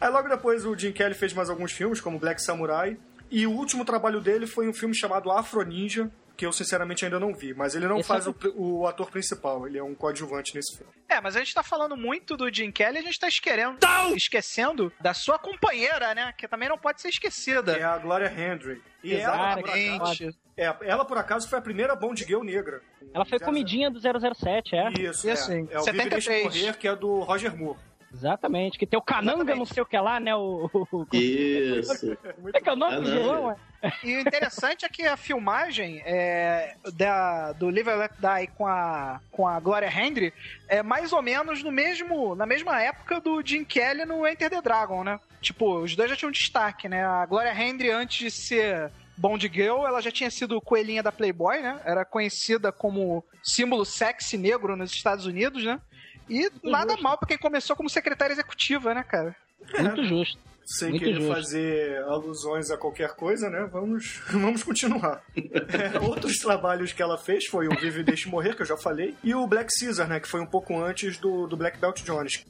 Aí 0.00 0.10
logo 0.10 0.28
depois 0.28 0.64
o 0.64 0.76
Jim 0.76 0.92
Kelly 0.92 1.14
fez 1.14 1.32
mais 1.32 1.48
alguns 1.50 1.72
filmes, 1.72 2.00
como 2.00 2.18
Black 2.18 2.40
Samurai. 2.42 2.96
E 3.30 3.46
o 3.46 3.50
último 3.50 3.84
trabalho 3.84 4.20
dele 4.20 4.46
foi 4.46 4.68
um 4.68 4.72
filme 4.72 4.94
chamado 4.94 5.30
Afro 5.30 5.62
Ninja, 5.62 6.10
que 6.36 6.46
eu 6.46 6.52
sinceramente 6.52 7.04
ainda 7.04 7.18
não 7.18 7.34
vi. 7.34 7.54
Mas 7.54 7.74
ele 7.74 7.88
não 7.88 7.98
Esse 7.98 8.08
faz 8.08 8.26
é 8.26 8.30
o, 8.30 8.80
o 8.80 8.86
ator 8.86 9.10
principal, 9.10 9.66
ele 9.66 9.78
é 9.78 9.82
um 9.82 9.94
coadjuvante 9.94 10.54
nesse 10.54 10.76
filme. 10.76 10.92
É, 11.08 11.20
mas 11.20 11.34
a 11.34 11.38
gente 11.40 11.54
tá 11.54 11.62
falando 11.62 11.96
muito 11.96 12.36
do 12.36 12.52
Jim 12.52 12.70
Kelly, 12.70 12.98
a 12.98 13.02
gente 13.02 13.18
tá 13.18 13.28
esquerendo, 13.28 13.78
esquecendo 14.14 14.92
da 15.00 15.14
sua 15.14 15.38
companheira, 15.38 16.14
né, 16.14 16.32
que 16.36 16.46
também 16.46 16.68
não 16.68 16.78
pode 16.78 17.00
ser 17.00 17.08
esquecida. 17.08 17.76
É 17.76 17.84
a 17.84 17.96
Gloria 17.98 18.30
Hendry. 18.30 18.82
E 19.02 19.14
ela, 19.14 19.54
por 19.56 19.60
acaso, 19.60 19.78
Exatamente. 19.78 20.38
é, 20.56 20.76
ela, 20.82 21.04
por 21.04 21.18
acaso, 21.18 21.48
foi 21.48 21.58
a 21.58 21.62
primeira 21.62 21.94
Bond 21.94 22.24
Girl 22.24 22.42
negra. 22.42 22.82
Ela 23.14 23.24
foi 23.24 23.38
comidinha 23.38 23.90
do 23.90 24.00
007, 24.00 24.74
é. 24.74 24.88
Isso, 25.00 25.28
Isso, 25.28 25.52
é. 25.52 25.58
hein? 25.58 25.68
É 25.70 25.78
o 25.78 25.84
Vive 25.84 25.98
e 25.98 26.08
Deixa 26.08 26.30
73. 26.32 26.44
Morrer, 26.44 26.76
que 26.76 26.88
é 26.88 26.96
do 26.96 27.20
Roger 27.20 27.56
Moore. 27.56 27.78
Exatamente. 28.16 28.78
Que 28.78 28.86
tem 28.86 28.98
o 28.98 29.02
Cananga, 29.02 29.36
Exatamente. 29.42 29.58
não 29.58 29.66
sei 29.66 29.82
o 29.82 29.86
que 29.86 29.98
lá, 29.98 30.18
né? 30.18 30.34
O. 30.34 30.70
o- 30.72 31.06
Isso. 31.12 32.16
É 32.54 32.60
que 32.60 32.68
é 32.68 32.72
o 32.72 32.76
nome 32.76 32.94
Ah, 32.96 33.00
do 33.00 33.08
não, 33.10 33.16
vilão? 33.22 33.50
é? 33.82 33.92
E 34.02 34.16
o 34.16 34.20
interessante 34.20 34.84
é 34.84 34.88
que 34.88 35.02
a 35.02 35.16
filmagem 35.16 36.02
é, 36.04 36.74
da, 36.94 37.52
do 37.52 37.68
Live 37.68 37.90
and 37.90 37.96
Let 37.96 38.12
Die 38.18 38.46
com 38.56 38.66
a, 38.66 39.20
com 39.30 39.46
a 39.46 39.60
Gloria 39.60 39.88
Hendry 39.90 40.32
é 40.68 40.82
mais 40.82 41.12
ou 41.12 41.20
menos 41.22 41.62
no 41.62 41.70
mesmo, 41.70 42.34
na 42.34 42.46
mesma 42.46 42.80
época 42.82 43.20
do 43.20 43.42
Jim 43.44 43.64
Kelly 43.64 44.04
no 44.04 44.26
Enter 44.26 44.48
the 44.50 44.62
Dragon, 44.62 45.04
né? 45.04 45.20
Tipo, 45.40 45.78
os 45.80 45.94
dois 45.94 46.08
já 46.10 46.16
tinham 46.16 46.30
destaque, 46.32 46.88
né? 46.88 47.04
A 47.04 47.26
Gloria 47.26 47.52
Hendry, 47.54 47.90
antes 47.90 48.18
de 48.18 48.30
ser 48.30 48.90
Bond 49.16 49.48
Girl, 49.52 49.86
ela 49.86 50.00
já 50.00 50.10
tinha 50.10 50.30
sido 50.30 50.60
coelhinha 50.60 51.02
da 51.02 51.12
Playboy, 51.12 51.60
né? 51.60 51.80
Era 51.84 52.04
conhecida 52.04 52.72
como 52.72 53.24
símbolo 53.42 53.84
sexy 53.84 54.36
negro 54.38 54.74
nos 54.76 54.90
Estados 54.92 55.26
Unidos, 55.26 55.62
né? 55.64 55.80
E 56.28 56.50
nada 56.62 56.90
justo. 56.92 57.02
mal 57.02 57.16
pra 57.18 57.28
quem 57.28 57.38
começou 57.38 57.76
como 57.76 57.88
secretária 57.88 58.32
executiva, 58.32 58.92
né, 58.94 59.02
cara? 59.02 59.34
Muito 59.78 60.04
justo. 60.04 60.38
Sem 60.66 60.90
Muito 60.90 61.04
querer 61.04 61.20
justo. 61.20 61.32
fazer 61.32 62.02
alusões 62.04 62.72
a 62.72 62.76
qualquer 62.76 63.14
coisa, 63.14 63.48
né? 63.48 63.68
Vamos, 63.72 64.20
vamos 64.32 64.64
continuar. 64.64 65.22
É, 65.36 66.00
outros 66.00 66.38
trabalhos 66.38 66.92
que 66.92 67.00
ela 67.00 67.16
fez 67.16 67.46
foi 67.46 67.68
o 67.68 67.76
Vive 67.78 68.00
e 68.00 68.02
Deixe 68.02 68.28
Morrer, 68.28 68.56
que 68.56 68.62
eu 68.62 68.66
já 68.66 68.76
falei, 68.76 69.14
e 69.22 69.32
o 69.32 69.46
Black 69.46 69.72
Caesar, 69.78 70.08
né? 70.08 70.18
Que 70.18 70.26
foi 70.26 70.40
um 70.40 70.46
pouco 70.46 70.76
antes 70.76 71.18
do, 71.18 71.46
do 71.46 71.56
Black 71.56 71.78
Belt 71.78 72.02
Jones. 72.02 72.44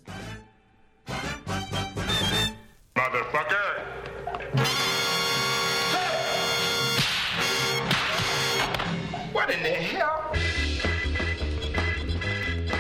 What 9.33 9.50
in 9.50 9.62
the 9.62 9.75
hell? 9.75 10.15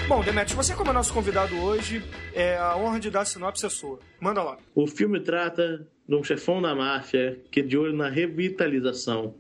Bom, 0.08 0.22
Demetrius, 0.22 0.54
você 0.54 0.72
como 0.72 0.90
é 0.90 0.92
nosso 0.92 1.12
convidado 1.12 1.56
hoje, 1.56 2.00
é 2.32 2.56
a 2.56 2.76
honra 2.76 3.00
de 3.00 3.10
dar 3.10 3.22
a 3.22 3.24
sinopse 3.24 3.66
é 3.66 3.68
sua. 3.68 3.98
Manda 4.20 4.40
lá. 4.40 4.56
O 4.72 4.86
filme 4.86 5.18
trata 5.18 5.84
de 6.08 6.14
um 6.14 6.22
chefão 6.22 6.62
da 6.62 6.76
máfia 6.76 7.40
que 7.50 7.58
é 7.58 7.62
de 7.64 7.76
olho 7.76 7.92
na 7.92 8.08
revitalização 8.08 9.34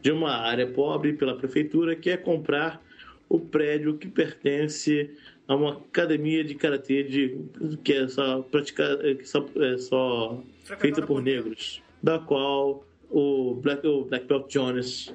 de 0.00 0.12
uma 0.12 0.30
área 0.36 0.64
pobre 0.68 1.14
pela 1.14 1.36
prefeitura 1.36 1.96
que 1.96 2.08
é 2.08 2.16
comprar 2.16 2.80
o 3.28 3.40
prédio 3.40 3.98
que 3.98 4.06
pertence 4.06 5.10
a 5.48 5.56
uma 5.56 5.72
academia 5.72 6.44
de 6.44 6.54
karatê 6.54 7.02
de, 7.02 7.40
que 7.82 7.92
é 7.92 8.06
só 8.06 8.42
praticada 8.42 9.14
que 9.16 9.24
só, 9.24 9.44
é 9.56 9.76
só 9.76 10.40
feita 10.78 11.02
por 11.02 11.20
negros, 11.20 11.82
da 12.00 12.20
qual 12.20 12.86
o 13.10 13.54
Black, 13.60 13.84
o 13.84 14.04
Black 14.04 14.26
Belt 14.26 14.48
Jones 14.48 15.12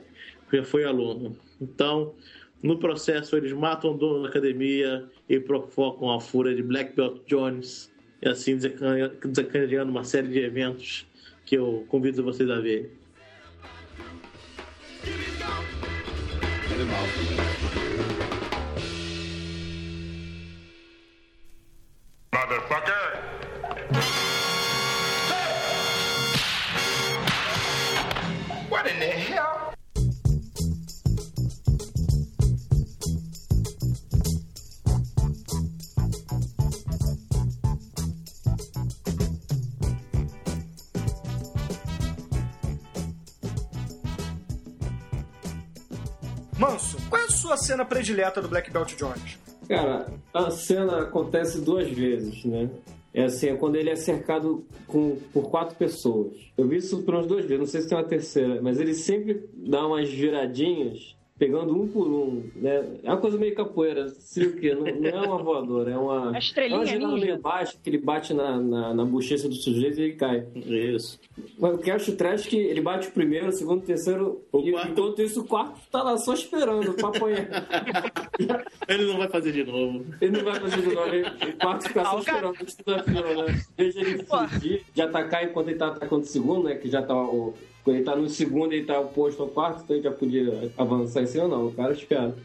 já 0.51 0.65
foi 0.65 0.83
aluno. 0.83 1.37
Então, 1.61 2.13
no 2.61 2.77
processo, 2.77 3.35
eles 3.35 3.53
matam 3.53 3.91
o 3.91 3.97
dono 3.97 4.23
da 4.23 4.29
academia 4.29 5.05
e 5.29 5.39
provocam 5.39 6.11
a 6.11 6.19
fúria 6.19 6.55
de 6.55 6.63
Black 6.63 6.95
Belt 6.95 7.21
Jones, 7.27 7.91
e 8.21 8.27
assim 8.27 8.57
desencadeando 8.57 9.91
uma 9.91 10.03
série 10.03 10.27
de 10.27 10.39
eventos 10.39 11.05
que 11.45 11.55
eu 11.55 11.85
convido 11.87 12.23
vocês 12.23 12.49
a 12.49 12.59
ver. 12.59 12.97
Cena 47.67 47.83
predileta 47.83 48.41
do 48.41 48.47
Black 48.47 48.71
Belt 48.71 48.95
Jones? 48.95 49.37
Cara, 49.67 50.07
a 50.33 50.49
cena 50.49 51.01
acontece 51.01 51.59
duas 51.59 51.89
vezes, 51.89 52.45
né? 52.45 52.69
É 53.13 53.25
assim, 53.25 53.49
é 53.49 53.55
quando 53.55 53.75
ele 53.75 53.89
é 53.89 53.95
cercado 53.95 54.65
com, 54.85 55.17
por 55.33 55.49
quatro 55.49 55.75
pessoas. 55.75 56.33
Eu 56.57 56.67
vi 56.67 56.77
isso 56.77 57.03
por 57.03 57.15
umas 57.15 57.27
duas 57.27 57.43
vezes, 57.43 57.59
não 57.59 57.65
sei 57.65 57.81
se 57.81 57.89
tem 57.89 57.97
uma 57.97 58.03
terceira, 58.03 58.61
mas 58.61 58.79
ele 58.79 58.93
sempre 58.93 59.49
dá 59.53 59.85
umas 59.85 60.09
viradinhas, 60.09 61.17
pegando 61.37 61.79
um 61.79 61.87
por 61.87 62.07
um, 62.07 62.43
né? 62.55 62.85
É 63.03 63.09
uma 63.09 63.17
coisa 63.17 63.37
meio 63.37 63.53
capoeira, 63.53 64.09
sei 64.19 64.47
o 64.47 64.55
quê, 64.59 64.73
não, 64.73 64.85
não 64.85 65.07
é 65.09 65.27
uma 65.27 65.37
voadora, 65.37 65.91
é 65.91 65.97
uma... 65.97 66.31
A 66.35 66.39
estrelinha 66.39 66.95
é 66.95 66.97
uma 66.97 67.13
meio 67.17 67.37
baixa, 67.39 67.77
que 67.83 67.89
ele 67.89 67.99
bate 67.99 68.33
na, 68.33 68.57
na, 68.59 68.93
na 68.93 69.05
bochecha 69.05 69.47
do 69.47 69.55
sujeito 69.55 69.99
e 69.99 70.03
ele 70.03 70.13
cai. 70.13 70.45
Isso. 70.55 71.19
Mas 71.59 71.75
o 71.75 71.77
que 71.77 71.91
eu 71.91 71.95
acho 71.95 72.15
trash 72.15 72.47
é 72.47 72.49
que 72.49 72.57
ele 72.57 72.81
bate 72.81 73.07
o 73.09 73.11
primeiro, 73.11 73.47
o 73.49 73.51
segundo, 73.51 73.79
o 73.79 73.85
terceiro, 73.85 74.41
O 74.51 74.59
e 74.61 74.71
quarto- 74.71 74.91
enquanto 74.91 75.21
isso 75.21 75.41
o 75.41 75.43
quarto 75.45 75.79
tá 75.91 76.01
lá 76.03 76.17
só 76.17 76.33
esperando 76.33 76.93
pra 76.93 77.09
apanhar. 77.09 77.47
Ele 78.87 79.05
não 79.05 79.17
vai 79.17 79.27
fazer 79.27 79.51
de 79.51 79.63
novo. 79.63 80.05
Ele 80.21 80.37
não 80.37 80.43
vai 80.45 80.59
fazer 80.59 80.81
de 80.81 80.95
novo, 80.95 81.07
ele- 81.13 81.27
o 81.27 81.57
quarto 81.57 81.87
fica 81.87 82.01
Ah, 82.01 82.05
só 82.05 82.19
o 82.19 82.23
cara- 82.23 82.37
esperando 82.51 82.61
antes 82.61 82.75
da 82.85 83.03
fila, 83.03 83.45
né? 83.45 83.61
Veja 83.77 83.99
ele 84.01 84.23
fugir, 84.23 84.83
de 84.93 85.01
atacar 85.01 85.43
enquanto 85.43 85.67
ele 85.69 85.77
tá 85.77 85.87
atacando 85.87 86.21
o 86.21 86.25
segundo, 86.25 86.63
né? 86.63 86.75
Que 86.75 86.89
já 86.89 87.01
tá 87.01 87.13
o. 87.15 87.53
Quando 87.87 87.95
ele 87.95 88.03
tá 88.03 88.17
no 88.17 88.27
segundo, 88.27 88.73
ele 88.73 88.83
tá 88.83 88.99
oposto 88.99 89.41
ao 89.41 89.47
quarto, 89.47 89.83
então 89.83 89.95
ele 89.95 90.03
já 90.03 90.11
podia 90.11 90.73
avançar 90.77 91.21
em 91.21 91.25
cima, 91.25 91.47
não. 91.47 91.67
O 91.67 91.71
cara 91.71 91.93
espera. 91.93 92.35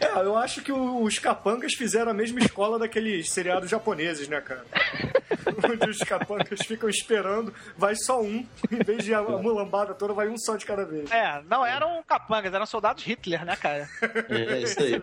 É, 0.00 0.20
eu 0.20 0.36
acho 0.36 0.62
que 0.62 0.72
os 0.72 1.18
capangas 1.18 1.74
fizeram 1.74 2.10
a 2.10 2.14
mesma 2.14 2.40
escola 2.40 2.78
daqueles 2.78 3.30
seriados 3.30 3.68
japoneses, 3.68 4.28
né, 4.28 4.40
cara? 4.40 4.64
Onde 5.70 5.90
os 5.90 5.98
capangas 5.98 6.60
ficam 6.64 6.88
esperando, 6.88 7.52
vai 7.76 7.94
só 7.96 8.20
um, 8.22 8.46
em 8.70 8.84
vez 8.84 9.04
de 9.04 9.12
a 9.12 9.22
mulambada 9.22 9.94
toda, 9.94 10.12
vai 10.12 10.28
um 10.28 10.38
só 10.38 10.56
de 10.56 10.64
cada 10.64 10.84
vez. 10.84 11.10
É, 11.10 11.42
não 11.48 11.64
eram 11.66 12.02
capangas, 12.06 12.52
eram 12.52 12.66
soldados 12.66 13.02
Hitler, 13.02 13.44
né, 13.44 13.56
cara? 13.56 13.88
É, 14.28 14.52
é 14.52 14.62
isso 14.62 14.80
aí. 14.80 15.02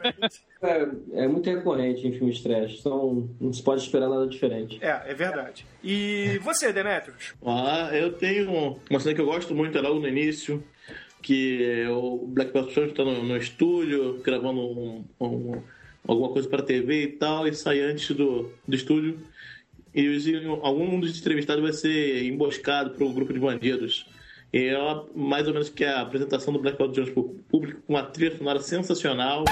É, 0.62 1.24
é 1.24 1.28
muito 1.28 1.50
recorrente 1.50 2.08
em 2.08 2.12
filmes 2.12 2.42
trash, 2.42 2.80
então 2.80 3.30
não 3.40 3.52
se 3.52 3.62
pode 3.62 3.82
esperar 3.82 4.08
nada 4.10 4.28
diferente. 4.28 4.80
É, 4.82 5.12
é 5.12 5.14
verdade. 5.14 5.66
E 5.84 6.40
você, 6.42 6.72
Demetrius? 6.72 7.34
Ah, 7.46 7.90
eu 7.92 8.14
tenho 8.14 8.80
uma 8.90 9.00
cena 9.00 9.14
que 9.14 9.22
eu 9.22 9.26
gosto 9.26 9.54
muito, 9.54 9.78
é 9.78 9.82
logo 9.82 10.00
no 10.00 10.08
início, 10.08 10.64
que 11.26 11.88
o 11.90 12.28
Black 12.28 12.54
Belt 12.54 12.72
Jones 12.72 12.92
está 12.92 13.04
no, 13.04 13.24
no 13.24 13.36
estúdio, 13.36 14.22
gravando 14.24 14.60
um- 14.62 15.04
um- 15.20 15.62
alguma 16.08 16.30
coisa 16.30 16.48
para 16.48 16.62
TV 16.62 17.02
e 17.02 17.08
tal, 17.08 17.48
e 17.48 17.54
sai 17.56 17.80
antes 17.82 18.16
do, 18.16 18.52
do 18.68 18.76
estúdio. 18.76 19.18
E 19.96 20.06
algum 20.62 21.00
dos 21.00 21.18
entrevistados 21.20 21.64
vai 21.64 21.74
ser 21.74 22.26
emboscado 22.26 22.92
por 22.92 23.08
um 23.08 23.14
grupo 23.14 23.34
de 23.34 23.40
bandidos. 23.40 24.06
E 24.54 24.68
é 24.68 24.78
mais 25.16 25.48
ou 25.48 25.54
menos 25.54 25.68
que 25.70 25.84
a 25.84 26.02
apresentação 26.02 26.54
do 26.54 26.60
Black 26.60 26.78
Belt 26.78 26.94
Jones 26.94 27.10
para 27.10 27.22
o 27.22 27.30
público, 27.50 27.82
com 27.88 27.94
uma 27.94 28.04
trilha 28.04 28.38
sonora 28.38 28.60
sensacional. 28.60 29.44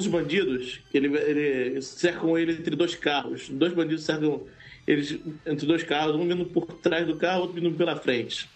Dos 0.00 0.08
bandidos, 0.08 0.80
ele, 0.92 1.14
ele 1.16 1.82
cercam 1.82 2.36
ele 2.36 2.52
entre 2.52 2.74
dois 2.74 2.94
carros. 2.94 3.48
Dois 3.48 3.72
bandidos 3.72 4.04
cercam 4.04 4.42
eles 4.86 5.18
entre 5.46 5.66
dois 5.66 5.82
carros, 5.82 6.16
um 6.16 6.26
vindo 6.26 6.44
por 6.46 6.66
trás 6.66 7.06
do 7.06 7.16
carro, 7.16 7.42
outro 7.42 7.60
vindo 7.60 7.76
pela 7.76 7.96
frente. 7.96 8.48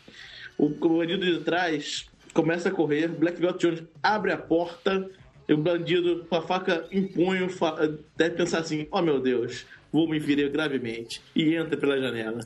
O, 0.59 0.67
o 0.67 0.99
bandido 0.99 1.25
de 1.25 1.45
trás 1.45 2.07
começa 2.33 2.69
a 2.69 2.73
correr, 2.73 3.09
Black 3.09 3.41
Belt 3.41 3.61
Jones 3.61 3.83
abre 4.03 4.33
a 4.33 4.37
porta, 4.37 5.09
e 5.49 5.53
o 5.53 5.59
bandido 5.59 6.25
com 6.29 6.37
a 6.37 6.43
faca 6.43 6.87
em 6.91 7.07
punho 7.07 7.49
deve 8.17 8.37
pensar 8.37 8.61
assim: 8.61 8.87
oh 8.91 9.03
meu 9.03 9.21
Deus, 9.21 9.67
vou 9.93 10.09
me 10.09 10.19
ferir 10.19 10.51
gravemente. 10.51 11.21
E 11.37 11.55
entra 11.55 11.77
pela 11.77 12.01
janela. 12.01 12.41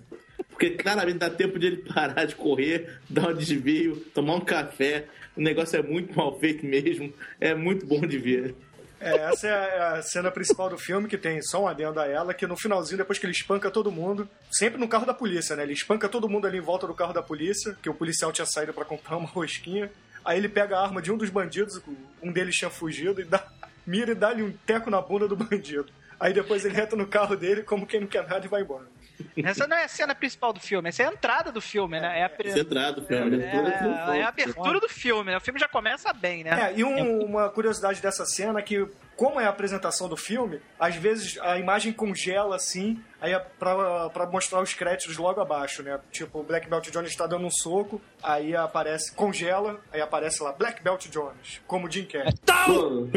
Porque 0.50 0.70
claramente 0.70 1.18
dá 1.18 1.30
tempo 1.30 1.58
de 1.58 1.68
ele 1.68 1.76
parar 1.76 2.24
de 2.24 2.34
correr, 2.34 2.98
dar 3.08 3.30
um 3.30 3.34
desvio, 3.34 4.04
tomar 4.12 4.34
um 4.34 4.40
café. 4.40 5.06
O 5.36 5.40
negócio 5.40 5.78
é 5.78 5.82
muito 5.82 6.16
mal 6.16 6.36
feito 6.38 6.66
mesmo. 6.66 7.12
É 7.40 7.54
muito 7.54 7.86
bom 7.86 8.00
de 8.00 8.18
ver. 8.18 8.54
É, 9.00 9.16
essa 9.30 9.46
é 9.46 9.98
a 9.98 10.02
cena 10.02 10.30
principal 10.30 10.68
do 10.68 10.76
filme, 10.76 11.08
que 11.08 11.16
tem 11.16 11.40
só 11.40 11.62
um 11.62 11.68
adendo 11.68 12.00
a 12.00 12.06
ela, 12.06 12.34
que 12.34 12.46
no 12.46 12.56
finalzinho, 12.56 12.98
depois 12.98 13.18
que 13.18 13.26
ele 13.26 13.32
espanca 13.32 13.70
todo 13.70 13.92
mundo, 13.92 14.28
sempre 14.50 14.78
no 14.78 14.88
carro 14.88 15.06
da 15.06 15.14
polícia, 15.14 15.54
né? 15.54 15.62
Ele 15.62 15.72
espanca 15.72 16.08
todo 16.08 16.28
mundo 16.28 16.46
ali 16.46 16.58
em 16.58 16.62
volta 16.62 16.86
do 16.86 16.94
carro 16.94 17.12
da 17.12 17.22
polícia, 17.22 17.76
que 17.80 17.88
o 17.88 17.94
policial 17.94 18.32
tinha 18.32 18.46
saído 18.46 18.72
pra 18.72 18.84
comprar 18.84 19.16
uma 19.16 19.28
rosquinha. 19.28 19.90
Aí 20.24 20.36
ele 20.36 20.48
pega 20.48 20.76
a 20.76 20.82
arma 20.82 21.00
de 21.00 21.12
um 21.12 21.16
dos 21.16 21.30
bandidos, 21.30 21.80
um 22.20 22.32
deles 22.32 22.56
tinha 22.56 22.70
fugido, 22.70 23.20
e 23.20 23.24
dá, 23.24 23.46
mira 23.86 24.12
e 24.12 24.14
dá-lhe 24.16 24.42
um 24.42 24.52
teco 24.66 24.90
na 24.90 25.00
bunda 25.00 25.28
do 25.28 25.36
bandido. 25.36 25.86
Aí 26.18 26.32
depois 26.32 26.64
ele 26.64 26.80
entra 26.80 26.96
no 26.96 27.06
carro 27.06 27.36
dele, 27.36 27.62
como 27.62 27.86
quem 27.86 28.00
não 28.00 28.08
quer 28.08 28.26
nada, 28.26 28.44
e 28.44 28.48
vai 28.48 28.62
embora. 28.62 28.84
Essa 29.44 29.66
não 29.66 29.76
é 29.76 29.84
a 29.84 29.88
cena 29.88 30.14
principal 30.14 30.52
do 30.52 30.60
filme, 30.60 30.88
essa 30.88 31.02
é 31.02 31.06
a 31.06 31.12
entrada 31.12 31.50
do 31.52 31.60
filme, 31.60 31.98
né? 32.00 32.20
É 32.20 32.24
a, 32.24 32.52
Centrado, 32.52 33.02
é, 33.02 33.04
filme. 33.06 33.42
é 33.42 34.22
a 34.22 34.28
abertura 34.28 34.80
do 34.80 34.88
filme, 34.88 35.30
né? 35.30 35.36
O 35.36 35.40
filme 35.40 35.58
já 35.60 35.68
começa 35.68 36.12
bem, 36.12 36.44
né? 36.44 36.70
É, 36.72 36.78
e 36.78 36.84
um- 36.84 37.24
uma 37.24 37.48
curiosidade 37.48 38.00
dessa 38.00 38.24
cena 38.26 38.58
é 38.58 38.62
que, 38.62 38.86
como 39.16 39.40
é 39.40 39.46
a 39.46 39.48
apresentação 39.50 40.08
do 40.08 40.16
filme, 40.16 40.60
às 40.78 40.94
vezes 40.96 41.38
a 41.40 41.58
imagem 41.58 41.92
congela 41.92 42.56
assim, 42.56 43.02
aí 43.20 43.32
é 43.32 43.38
pra, 43.38 44.08
pra 44.10 44.26
mostrar 44.26 44.60
os 44.62 44.72
créditos 44.74 45.16
logo 45.16 45.40
abaixo, 45.40 45.82
né? 45.82 45.98
Tipo, 46.12 46.40
o 46.40 46.42
Black 46.42 46.68
Belt 46.68 46.88
Jones 46.90 47.10
está 47.10 47.26
dando 47.26 47.46
um 47.46 47.50
soco, 47.50 48.00
aí 48.22 48.54
aparece, 48.54 49.12
congela, 49.12 49.80
aí 49.92 50.00
aparece 50.00 50.42
lá, 50.42 50.52
Black 50.52 50.82
Belt 50.82 51.08
Jones, 51.08 51.60
como 51.66 51.90
Jim 51.90 52.04
Carrey. 52.04 52.32
Pô, 52.66 53.08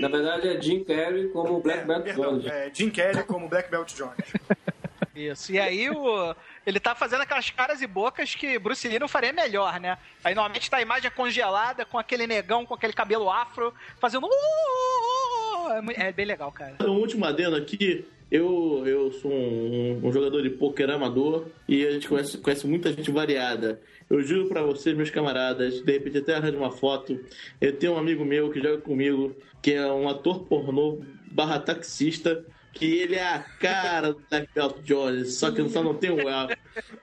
na 0.00 0.08
verdade 0.08 0.48
é 0.48 0.60
Jim 0.60 0.82
Carrey 0.84 1.28
como 1.28 1.60
Black 1.60 1.80
É, 1.80 1.84
Belt 1.84 2.04
perdão, 2.04 2.38
Jones. 2.38 2.46
é, 2.46 2.70
Jim 2.72 2.90
Carrey 2.90 3.24
como 3.24 3.48
Black 3.48 3.70
Belt 3.70 3.92
Jones. 3.94 4.14
Isso. 5.16 5.50
E 5.50 5.58
aí 5.58 5.88
o, 5.88 6.34
ele 6.66 6.78
tá 6.78 6.94
fazendo 6.94 7.22
aquelas 7.22 7.48
caras 7.50 7.80
e 7.80 7.86
bocas 7.86 8.34
que 8.34 8.58
Bruce 8.58 8.86
Lee 8.86 8.98
não 8.98 9.08
faria 9.08 9.32
melhor, 9.32 9.80
né? 9.80 9.96
Aí 10.22 10.34
normalmente 10.34 10.70
tá 10.70 10.76
a 10.76 10.82
imagem 10.82 11.10
congelada 11.10 11.84
com 11.86 11.98
aquele 11.98 12.26
negão 12.26 12.66
com 12.66 12.74
aquele 12.74 12.92
cabelo 12.92 13.30
afro 13.30 13.72
fazendo. 13.98 14.26
"Uh, 14.26 14.28
uh, 14.28 15.68
uh", 15.68 15.90
É, 15.96 16.08
é 16.08 16.12
bem 16.12 16.26
legal, 16.26 16.52
cara. 16.52 16.76
Um 16.82 16.98
último 16.98 17.24
adendo 17.24 17.56
aqui. 17.56 18.06
Eu, 18.28 18.82
eu 18.84 19.12
sou 19.12 19.30
um, 19.30 20.00
um 20.02 20.12
jogador 20.12 20.42
de 20.42 20.50
pôquer 20.50 20.90
amador 20.90 21.46
e 21.68 21.86
a 21.86 21.92
gente 21.92 22.08
conhece, 22.08 22.36
conhece 22.38 22.66
muita 22.66 22.92
gente 22.92 23.08
variada. 23.10 23.80
Eu 24.10 24.20
juro 24.20 24.48
pra 24.48 24.62
vocês, 24.62 24.96
meus 24.96 25.10
camaradas, 25.10 25.80
de 25.80 25.92
repente 25.92 26.18
até 26.18 26.34
arranjo 26.34 26.58
uma 26.58 26.72
foto. 26.72 27.18
Eu 27.60 27.72
tenho 27.76 27.94
um 27.94 27.98
amigo 27.98 28.24
meu 28.24 28.50
que 28.50 28.60
joga 28.60 28.78
comigo, 28.78 29.34
que 29.62 29.72
é 29.74 29.86
um 29.86 30.08
ator 30.08 30.40
pornô 30.44 31.00
barra 31.30 31.60
taxista, 31.60 32.44
que 32.76 32.98
ele 33.00 33.14
é 33.14 33.26
a 33.26 33.38
cara 33.40 34.12
do 34.12 34.22
Black 34.30 34.48
Belt 34.54 34.76
Jones, 34.82 35.34
só 35.34 35.50
que 35.50 35.66
só 35.68 35.82
não 35.82 35.94
tem 35.94 36.10
o 36.10 36.28
Al. 36.28 36.48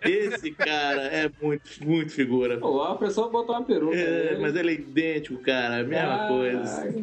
Esse 0.02 0.52
cara 0.52 1.02
é 1.08 1.30
muito, 1.42 1.84
muito 1.84 2.12
figura. 2.12 2.58
Pô, 2.60 2.82
a 2.84 2.96
pessoa 2.98 3.30
botou 3.30 3.56
uma 3.56 3.64
peruca. 3.66 3.96
É, 3.96 4.26
nele. 4.32 4.42
mas 4.42 4.56
ele 4.56 4.70
é 4.72 4.74
idêntico, 4.76 5.42
cara, 5.42 5.80
a 5.80 5.84
mesma 5.84 6.26
Ah, 6.26 6.28
coisa. 6.28 6.94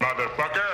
Motherfucker! 0.00 0.70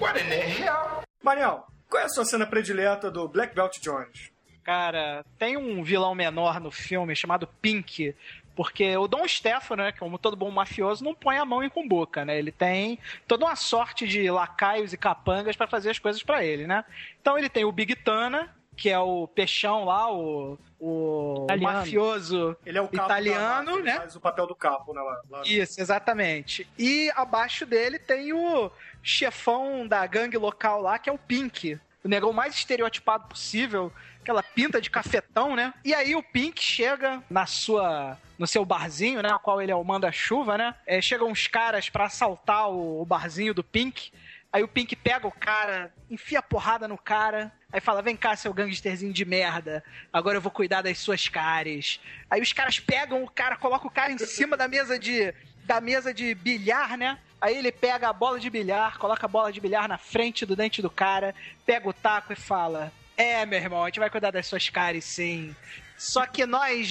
What 0.00 0.16
in 0.20 0.28
the 0.28 0.40
hell? 0.40 1.02
Mariel, 1.22 1.64
qual 1.88 2.02
é 2.02 2.06
a 2.06 2.08
sua 2.08 2.24
cena 2.24 2.46
predileta 2.46 3.10
do 3.10 3.28
Black 3.28 3.54
Belt 3.54 3.78
Jones? 3.80 4.30
Cara, 4.64 5.24
tem 5.38 5.56
um 5.56 5.82
vilão 5.82 6.14
menor 6.14 6.60
no 6.60 6.70
filme 6.70 7.16
chamado 7.16 7.48
Pink, 7.60 8.14
porque 8.54 8.96
o 8.96 9.08
Dom 9.08 9.26
Stefano, 9.26 9.82
né, 9.82 9.92
como 9.92 10.18
todo 10.18 10.36
bom 10.36 10.50
mafioso, 10.50 11.04
não 11.04 11.14
põe 11.14 11.38
a 11.38 11.44
mão 11.44 11.62
em 11.62 11.68
cumbuca, 11.68 12.24
né? 12.24 12.38
Ele 12.38 12.52
tem 12.52 12.98
toda 13.26 13.44
uma 13.44 13.56
sorte 13.56 14.06
de 14.06 14.30
lacaios 14.30 14.92
e 14.92 14.96
capangas 14.96 15.56
pra 15.56 15.66
fazer 15.66 15.90
as 15.90 15.98
coisas 15.98 16.22
pra 16.22 16.44
ele, 16.44 16.66
né? 16.66 16.84
Então 17.20 17.38
ele 17.38 17.48
tem 17.48 17.64
o 17.64 17.72
Big 17.72 17.96
Tana, 17.96 18.54
que 18.76 18.90
é 18.90 18.98
o 18.98 19.26
peixão 19.26 19.84
lá, 19.84 20.12
o, 20.12 20.58
o 20.78 21.44
Italiano. 21.44 21.78
mafioso 21.78 22.56
Ele 22.64 22.78
é 22.78 22.82
o 22.82 22.88
capo 22.88 23.04
italiano, 23.04 23.72
ele 23.74 23.82
né? 23.82 23.96
Faz 23.96 24.16
o 24.16 24.20
papel 24.20 24.46
do 24.46 24.54
capo 24.54 24.92
né, 24.92 25.00
lá. 25.00 25.20
lá. 25.30 25.42
Isso, 25.44 25.80
exatamente. 25.80 26.68
E 26.78 27.10
abaixo 27.14 27.64
dele 27.66 27.98
tem 27.98 28.32
o 28.32 28.70
chefão 29.02 29.86
da 29.86 30.06
gangue 30.06 30.36
local 30.36 30.80
lá, 30.80 30.98
que 30.98 31.08
é 31.08 31.12
o 31.12 31.18
Pink. 31.18 31.78
O 32.04 32.08
negão 32.08 32.32
mais 32.32 32.54
estereotipado 32.54 33.28
possível, 33.28 33.92
aquela 34.22 34.42
pinta 34.42 34.80
de 34.80 34.88
cafetão, 34.88 35.54
né? 35.54 35.74
E 35.84 35.92
aí 35.92 36.14
o 36.14 36.22
Pink 36.22 36.62
chega 36.62 37.22
na 37.28 37.44
sua 37.44 38.16
no 38.38 38.46
seu 38.46 38.64
barzinho, 38.64 39.22
né, 39.22 39.28
a 39.30 39.38
qual 39.38 39.62
ele 39.62 39.70
é 39.70 39.76
o 39.76 39.84
manda-chuva, 39.84 40.58
né? 40.58 40.74
É, 40.84 41.00
chegam 41.00 41.28
uns 41.28 41.46
caras 41.46 41.88
pra 41.88 42.06
assaltar 42.06 42.68
o, 42.70 43.00
o 43.00 43.04
barzinho 43.04 43.54
do 43.54 43.62
Pink. 43.62 44.10
Aí 44.52 44.64
o 44.64 44.68
Pink 44.68 44.96
pega 44.96 45.26
o 45.26 45.32
cara, 45.32 45.92
enfia 46.10 46.40
a 46.40 46.42
porrada 46.42 46.88
no 46.88 46.98
cara, 46.98 47.52
aí 47.72 47.80
fala: 47.80 48.02
Vem 48.02 48.16
cá, 48.16 48.34
seu 48.34 48.52
gangsterzinho 48.52 49.12
de 49.12 49.24
merda, 49.24 49.84
agora 50.12 50.36
eu 50.36 50.40
vou 50.40 50.50
cuidar 50.50 50.82
das 50.82 50.98
suas 50.98 51.28
caras. 51.28 52.00
Aí 52.30 52.40
os 52.40 52.52
caras 52.52 52.78
pegam 52.78 53.22
o 53.22 53.30
cara, 53.30 53.56
colocam 53.56 53.88
o 53.88 53.92
cara 53.92 54.12
em 54.12 54.18
cima 54.18 54.56
da 54.56 54.66
mesa 54.66 54.98
de, 54.98 55.32
da 55.64 55.80
mesa 55.80 56.12
de 56.12 56.34
bilhar, 56.34 56.96
né? 56.96 57.18
Aí 57.40 57.56
ele 57.56 57.72
pega 57.72 58.08
a 58.08 58.12
bola 58.12 58.38
de 58.38 58.50
bilhar, 58.50 58.98
coloca 58.98 59.24
a 59.26 59.28
bola 59.28 59.52
de 59.52 59.60
bilhar 59.60 59.88
na 59.88 59.98
frente 59.98 60.46
do 60.46 60.54
dente 60.54 60.82
do 60.82 60.90
cara, 60.90 61.34
pega 61.64 61.88
o 61.88 61.92
taco 61.92 62.32
e 62.32 62.36
fala: 62.36 62.92
É, 63.16 63.44
meu 63.46 63.58
irmão, 63.58 63.82
a 63.82 63.86
gente 63.86 64.00
vai 64.00 64.10
cuidar 64.10 64.30
das 64.30 64.46
suas 64.46 64.68
caras 64.68 65.04
sim. 65.04 65.54
Só 65.96 66.26
que 66.26 66.44
nós 66.46 66.90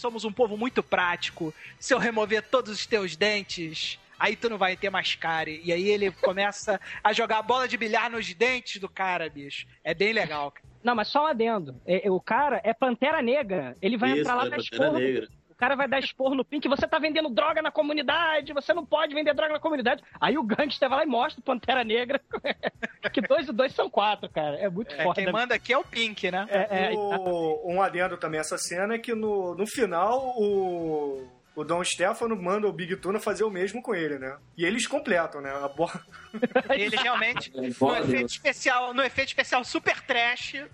somos 0.00 0.24
um 0.24 0.32
povo 0.32 0.56
muito 0.56 0.82
prático. 0.82 1.52
Se 1.80 1.94
eu 1.94 1.98
remover 1.98 2.42
todos 2.42 2.72
os 2.72 2.86
teus 2.86 3.16
dentes, 3.16 3.98
aí 4.18 4.36
tu 4.36 4.48
não 4.48 4.58
vai 4.58 4.76
ter 4.76 4.90
mais 4.90 5.14
cárie. 5.14 5.60
E 5.64 5.72
aí 5.72 5.88
ele 5.88 6.10
começa 6.10 6.80
a 7.02 7.12
jogar 7.12 7.38
a 7.38 7.42
bola 7.42 7.66
de 7.66 7.76
bilhar 7.76 8.10
nos 8.10 8.32
dentes 8.34 8.80
do 8.80 8.88
cara, 8.88 9.28
bicho. 9.28 9.66
É 9.82 9.94
bem 9.94 10.12
legal. 10.12 10.50
cara. 10.50 10.66
Não, 10.82 10.94
mas 10.94 11.08
só 11.08 11.24
um 11.24 11.26
adendo. 11.26 11.80
É, 11.84 12.06
é, 12.06 12.10
o 12.10 12.20
cara 12.20 12.60
é 12.62 12.72
Pantera 12.72 13.20
Negra. 13.20 13.76
Ele 13.82 13.96
vai 13.96 14.10
Isso, 14.12 14.20
entrar 14.20 14.34
lá 14.34 14.42
é 14.42 14.50
Pantera 14.50 14.62
esporro. 14.62 14.98
Negra. 14.98 15.28
O 15.56 15.58
cara 15.58 15.74
vai 15.74 15.88
dar 15.88 15.98
esporro 16.00 16.34
no 16.34 16.44
Pink. 16.44 16.68
Você 16.68 16.86
tá 16.86 16.98
vendendo 16.98 17.30
droga 17.30 17.62
na 17.62 17.70
comunidade. 17.72 18.52
Você 18.52 18.74
não 18.74 18.84
pode 18.84 19.14
vender 19.14 19.32
droga 19.32 19.54
na 19.54 19.58
comunidade. 19.58 20.02
Aí 20.20 20.36
o 20.36 20.42
gangster 20.42 20.86
vai 20.86 20.98
lá 20.98 21.04
e 21.04 21.08
mostra 21.08 21.40
o 21.40 21.42
Pantera 21.42 21.82
Negra. 21.82 22.20
que 23.10 23.22
dois 23.22 23.48
e 23.48 23.52
dois 23.52 23.72
são 23.72 23.88
quatro, 23.88 24.28
cara. 24.28 24.56
É 24.58 24.68
muito 24.68 24.94
É, 24.94 25.02
foda. 25.02 25.14
quem 25.22 25.32
manda 25.32 25.54
aqui 25.54 25.72
é 25.72 25.78
o 25.78 25.84
Pink, 25.84 26.30
né? 26.30 26.46
É, 26.50 26.88
é, 26.88 26.94
O- 26.94 27.72
um 27.72 27.80
adendo 27.80 28.18
também 28.18 28.38
a 28.38 28.42
essa 28.42 28.58
cena 28.58 28.94
é 28.94 28.98
que 28.98 29.14
no, 29.14 29.54
no 29.54 29.66
final 29.66 30.18
o, 30.36 31.26
o 31.56 31.64
Dom 31.64 31.82
Stefano 31.82 32.36
manda 32.36 32.68
o 32.68 32.72
Big 32.72 32.94
Tuna 32.96 33.18
fazer 33.18 33.42
o 33.42 33.50
mesmo 33.50 33.82
com 33.82 33.94
ele, 33.94 34.18
né? 34.18 34.36
E 34.56 34.64
eles 34.64 34.86
completam, 34.86 35.40
né? 35.40 35.50
A 35.50 35.66
bo... 35.68 35.90
Ele 36.70 36.94
realmente, 36.96 37.50
É 37.56 37.60
no 37.60 37.96
efeito 37.96 38.28
especial, 38.28 38.92
no 38.92 39.02
efeito 39.02 39.28
especial 39.28 39.64
super 39.64 40.00
trash, 40.02 40.56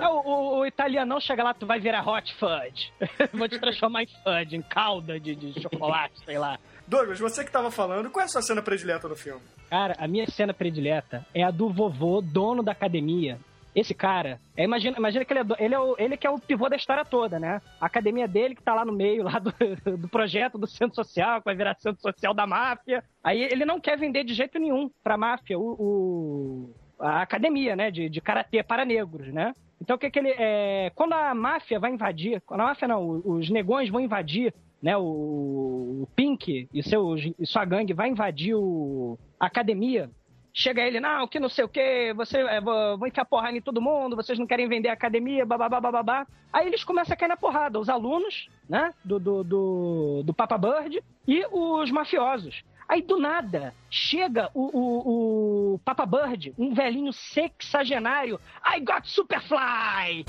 É, 0.00 0.08
o, 0.08 0.20
o, 0.20 0.58
o 0.60 0.66
italianão 0.66 1.18
chega 1.20 1.42
lá, 1.42 1.52
tu 1.54 1.66
vai 1.66 1.80
virar 1.80 2.06
hot 2.06 2.34
fudge. 2.34 2.92
Vou 3.32 3.48
te 3.48 3.58
transformar 3.58 4.02
em 4.04 4.06
fudge, 4.06 4.56
em 4.56 4.62
calda 4.62 5.18
de, 5.18 5.34
de 5.34 5.60
chocolate, 5.60 6.14
sei 6.24 6.38
lá. 6.38 6.58
Douglas, 6.86 7.18
você 7.18 7.44
que 7.44 7.50
tava 7.50 7.70
falando, 7.70 8.10
qual 8.10 8.22
é 8.22 8.26
a 8.26 8.28
sua 8.28 8.42
cena 8.42 8.62
predileta 8.62 9.08
no 9.08 9.16
filme? 9.16 9.40
Cara, 9.68 9.96
a 9.98 10.06
minha 10.06 10.26
cena 10.30 10.54
predileta 10.54 11.26
é 11.34 11.42
a 11.42 11.50
do 11.50 11.68
vovô, 11.68 12.20
dono 12.20 12.62
da 12.62 12.72
academia. 12.72 13.38
Esse 13.76 13.92
cara, 13.94 14.40
é, 14.56 14.64
imagina, 14.64 14.96
imagina 14.96 15.22
que 15.22 15.32
ele 15.34 15.40
é, 15.40 15.64
ele, 15.64 15.74
é 15.74 15.78
o, 15.78 15.94
ele 15.98 16.16
que 16.16 16.26
é 16.26 16.30
o 16.30 16.38
pivô 16.38 16.66
da 16.66 16.76
história 16.76 17.04
toda, 17.04 17.38
né? 17.38 17.60
A 17.78 17.84
academia 17.84 18.26
dele 18.26 18.54
que 18.54 18.62
tá 18.62 18.74
lá 18.74 18.86
no 18.86 18.92
meio 18.92 19.22
lá 19.22 19.38
do, 19.38 19.52
do 19.98 20.08
projeto 20.08 20.56
do 20.56 20.66
centro 20.66 20.94
social, 20.96 21.40
que 21.40 21.44
vai 21.44 21.54
virar 21.54 21.76
centro 21.78 22.00
social 22.00 22.32
da 22.32 22.46
máfia. 22.46 23.04
Aí 23.22 23.42
ele 23.42 23.66
não 23.66 23.78
quer 23.78 23.98
vender 23.98 24.24
de 24.24 24.32
jeito 24.32 24.58
nenhum 24.58 24.90
pra 25.04 25.18
máfia 25.18 25.58
o, 25.58 25.76
o- 25.78 26.74
a 26.98 27.20
academia, 27.20 27.76
né? 27.76 27.90
De, 27.90 28.08
de 28.08 28.20
karatê 28.22 28.62
para 28.62 28.82
negros, 28.86 29.28
né? 29.30 29.54
Então 29.78 29.96
o 29.96 29.98
que 29.98 30.10
que 30.10 30.18
ele. 30.18 30.30
É, 30.38 30.90
quando 30.94 31.12
a 31.12 31.34
máfia 31.34 31.78
vai 31.78 31.92
invadir, 31.92 32.40
quando 32.46 32.62
a 32.62 32.64
máfia 32.64 32.88
não, 32.88 33.20
os 33.26 33.50
negões 33.50 33.90
vão 33.90 34.00
invadir 34.00 34.54
né, 34.82 34.96
o, 34.96 35.02
o 35.02 36.08
Pink 36.16 36.66
e, 36.72 36.82
seu, 36.82 37.14
e 37.38 37.46
sua 37.46 37.64
gangue 37.66 37.92
vai 37.92 38.08
invadir 38.08 38.54
o, 38.54 39.18
a 39.38 39.46
academia, 39.46 40.10
chega 40.56 40.80
ele, 40.80 40.98
não, 40.98 41.28
que 41.28 41.38
não 41.38 41.50
sei 41.50 41.64
o 41.64 41.68
que, 41.68 42.14
você, 42.14 42.38
é, 42.38 42.62
vou, 42.62 42.96
vou 42.96 43.06
enfiar 43.06 43.26
porrada 43.26 43.54
em 43.54 43.60
todo 43.60 43.78
mundo, 43.78 44.16
vocês 44.16 44.38
não 44.38 44.46
querem 44.46 44.66
vender 44.66 44.88
a 44.88 44.94
academia, 44.94 45.44
bababá, 45.44 45.78
bababá. 45.78 46.26
Aí 46.50 46.66
eles 46.66 46.82
começam 46.82 47.12
a 47.12 47.16
cair 47.16 47.28
na 47.28 47.36
porrada, 47.36 47.78
os 47.78 47.90
alunos, 47.90 48.48
né, 48.66 48.94
do, 49.04 49.20
do, 49.20 49.44
do, 49.44 50.22
do 50.24 50.32
Papa 50.32 50.56
Bird 50.56 51.04
e 51.28 51.44
os 51.52 51.90
mafiosos. 51.90 52.62
Aí 52.88 53.02
do 53.02 53.18
nada 53.18 53.74
chega 53.90 54.48
o, 54.54 54.70
o, 54.72 55.74
o 55.74 55.78
Papa 55.80 56.06
Bird, 56.06 56.54
um 56.58 56.72
velhinho 56.72 57.12
sexagenário. 57.12 58.40
I 58.64 58.80
got 58.80 59.02
Superfly! 59.04 60.24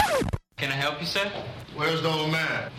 Can 0.57 0.69
I 0.69 0.73
help 0.73 0.99
you, 0.99 1.05
sir? 1.05 1.31
Where's 1.73 2.01
the 2.01 2.09
old 2.09 2.31
man? 2.31 2.71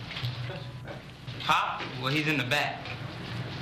Pop? 1.47 1.81
Well, 2.03 2.13
he's 2.13 2.29
in 2.29 2.37
the 2.37 2.45
back. 2.45 2.81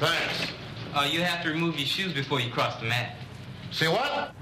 Thanks. 0.01 0.53
Uh, 0.93 1.07
you 1.09 1.23
have 1.23 1.43
to 1.45 1.51
remove 1.51 1.79
your 1.79 1.87
shoes 1.87 2.13
before 2.15 2.41
you 2.41 2.51
cross 2.51 2.81
the 2.81 2.87
mat. 2.87 3.15
Say 3.73 3.89
what? 3.89 4.33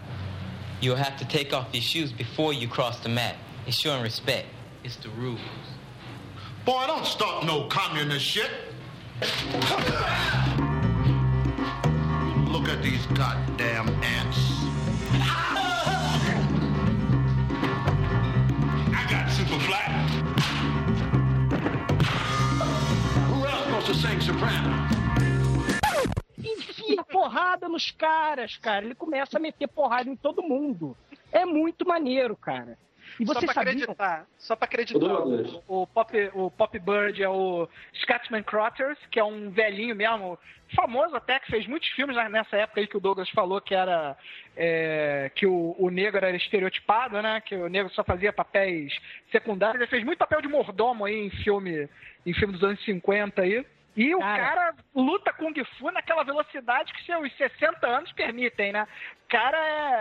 You'll 0.80 0.96
have 0.96 1.16
to 1.18 1.24
take 1.24 1.52
off 1.52 1.68
your 1.72 1.82
shoes 1.82 2.12
before 2.12 2.52
you 2.52 2.68
cross 2.68 3.00
the 3.00 3.08
mat. 3.08 3.36
It's 3.66 3.76
showing 3.76 4.02
respect. 4.02 4.46
It's 4.84 4.96
the 4.96 5.08
rules. 5.10 5.40
Boy, 6.64 6.84
don't 6.86 7.06
start 7.06 7.44
no 7.46 7.66
communist 7.68 8.24
shit. 8.24 8.50
Look 12.48 12.68
at 12.68 12.82
these 12.82 13.06
goddamn 13.06 13.88
ants. 14.02 14.38
I 18.92 19.06
got 19.10 19.30
super 19.30 19.58
flat. 19.60 20.10
Who 23.28 23.46
else 23.46 23.64
supposed 23.64 23.86
to 23.86 23.94
sing 23.94 24.20
soprano? 24.20 25.04
Enfia 26.84 27.04
porrada 27.04 27.68
nos 27.68 27.90
caras, 27.90 28.56
cara. 28.56 28.84
Ele 28.84 28.94
começa 28.94 29.36
a 29.36 29.40
meter 29.40 29.68
porrada 29.68 30.08
em 30.08 30.16
todo 30.16 30.42
mundo. 30.42 30.96
É 31.32 31.44
muito 31.44 31.86
maneiro, 31.86 32.36
cara. 32.36 32.78
E 33.20 33.26
só 33.26 33.34
você 33.34 33.44
pra 33.46 33.54
sabia... 33.54 33.72
acreditar, 33.72 34.26
só 34.38 34.56
pra 34.56 34.64
acreditar, 34.64 34.98
Douglas. 34.98 35.52
o, 35.68 35.82
o 35.82 35.86
Pop, 35.86 36.30
o 36.32 36.50
Pop 36.50 36.78
Bird 36.78 37.22
é 37.22 37.28
o 37.28 37.68
Scatman 38.00 38.42
Crothers, 38.42 38.98
que 39.10 39.20
é 39.20 39.24
um 39.24 39.50
velhinho 39.50 39.94
mesmo, 39.94 40.38
famoso 40.74 41.14
até, 41.14 41.38
que 41.38 41.50
fez 41.50 41.66
muitos 41.66 41.88
filmes 41.90 42.16
na- 42.16 42.28
nessa 42.28 42.56
época 42.56 42.80
aí 42.80 42.86
que 42.88 42.96
o 42.96 43.00
Douglas 43.00 43.28
falou 43.30 43.60
que 43.60 43.74
era 43.74 44.16
é, 44.56 45.30
que 45.34 45.46
o, 45.46 45.76
o 45.78 45.90
negro 45.90 46.24
era 46.24 46.34
estereotipado, 46.36 47.20
né? 47.20 47.40
Que 47.42 47.54
o 47.54 47.68
negro 47.68 47.92
só 47.92 48.02
fazia 48.02 48.32
papéis 48.32 48.92
secundários. 49.30 49.80
Ele 49.80 49.90
fez 49.90 50.02
muito 50.02 50.18
papel 50.18 50.40
de 50.40 50.48
mordomo 50.48 51.04
aí 51.04 51.26
em 51.26 51.30
filme, 51.30 51.88
em 52.26 52.32
filme 52.32 52.54
dos 52.54 52.64
anos 52.64 52.82
50 52.84 53.42
aí. 53.42 53.64
E 53.96 54.14
o 54.14 54.18
Cara. 54.18 54.42
cara 54.42 54.74
luta 54.94 55.32
Kung 55.32 55.54
Fu 55.78 55.90
naquela 55.90 56.24
velocidade 56.24 56.92
que 56.92 57.04
seus 57.04 57.32
60 57.36 57.86
anos 57.86 58.10
permitem, 58.12 58.72
né? 58.72 58.88
Cara 59.28 59.56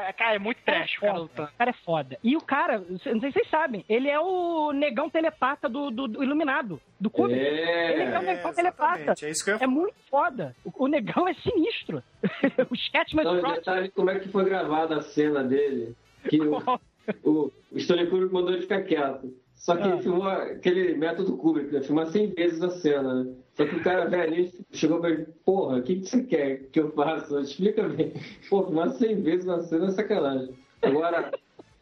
é, 0.07 0.13
cara, 0.13 0.35
é 0.35 0.39
muito 0.39 0.61
trash 0.63 0.97
o 0.97 1.01
cara 1.01 1.17
lutando. 1.17 1.49
O 1.49 1.57
cara 1.57 1.69
é 1.69 1.73
foda. 1.85 2.17
E 2.23 2.35
o 2.35 2.41
cara, 2.41 2.79
não 2.89 2.99
sei 2.99 3.13
se 3.13 3.31
vocês 3.31 3.49
sabem, 3.49 3.85
ele 3.87 4.09
é 4.09 4.19
o 4.19 4.71
negão 4.71 5.09
telepata 5.09 5.69
do, 5.69 5.89
do, 5.91 6.07
do 6.07 6.23
Iluminado, 6.23 6.81
do 6.99 7.09
Kubrick. 7.09 7.39
Ele 7.39 8.01
é 8.01 8.19
o 8.19 8.21
É, 8.21 8.25
negão 8.35 8.53
telepata. 8.53 8.95
exatamente, 8.95 9.25
é 9.25 9.29
isso 9.29 9.45
que 9.45 9.51
eu 9.51 9.57
É 9.61 9.67
muito 9.67 9.95
foda. 10.09 10.55
O, 10.65 10.85
o 10.85 10.87
negão 10.87 11.27
é 11.27 11.33
sinistro. 11.35 12.03
o 12.69 12.75
Sketchman 12.75 13.23
Não, 13.23 13.53
detalhe 13.53 13.89
como 13.89 14.09
é 14.09 14.19
que 14.19 14.27
foi 14.29 14.43
gravada 14.45 14.97
a 14.97 15.01
cena 15.01 15.43
dele. 15.43 15.95
Que 16.29 16.41
o, 16.41 16.57
o, 17.23 17.51
o 17.71 17.77
Stanley 17.77 18.07
Kubrick 18.07 18.33
mandou 18.33 18.51
ele 18.53 18.61
ficar 18.63 18.81
quieto. 18.83 19.33
Só 19.55 19.75
que 19.77 19.83
Ah. 19.83 19.87
ele 19.93 20.01
filmou 20.01 20.27
aquele 20.27 20.95
método 20.95 21.37
Kubrick, 21.37 21.73
né? 21.73 21.81
Filmar 21.81 22.07
100 22.07 22.27
vezes 22.33 22.61
a 22.61 22.69
cena, 22.69 23.23
né? 23.23 23.33
Só 23.53 23.65
que 23.65 23.75
o 23.75 23.83
cara 23.83 24.05
velho 24.09 24.51
chegou 24.71 24.99
pra 24.99 25.09
ele, 25.11 25.25
porra, 25.45 25.77
o 25.77 25.83
que, 25.83 25.97
que 26.01 26.09
você 26.09 26.23
quer 26.23 26.63
que 26.71 26.79
eu 26.79 26.91
faça? 26.91 27.39
Explica 27.39 27.87
bem. 27.87 28.13
Pô, 28.49 28.63
filmar 28.63 28.89
100 28.89 29.21
vezes 29.21 29.45
uma 29.45 29.61
cena 29.61 29.85
é 29.87 29.91
sacanagem. 29.91 30.49
Agora, 30.81 31.31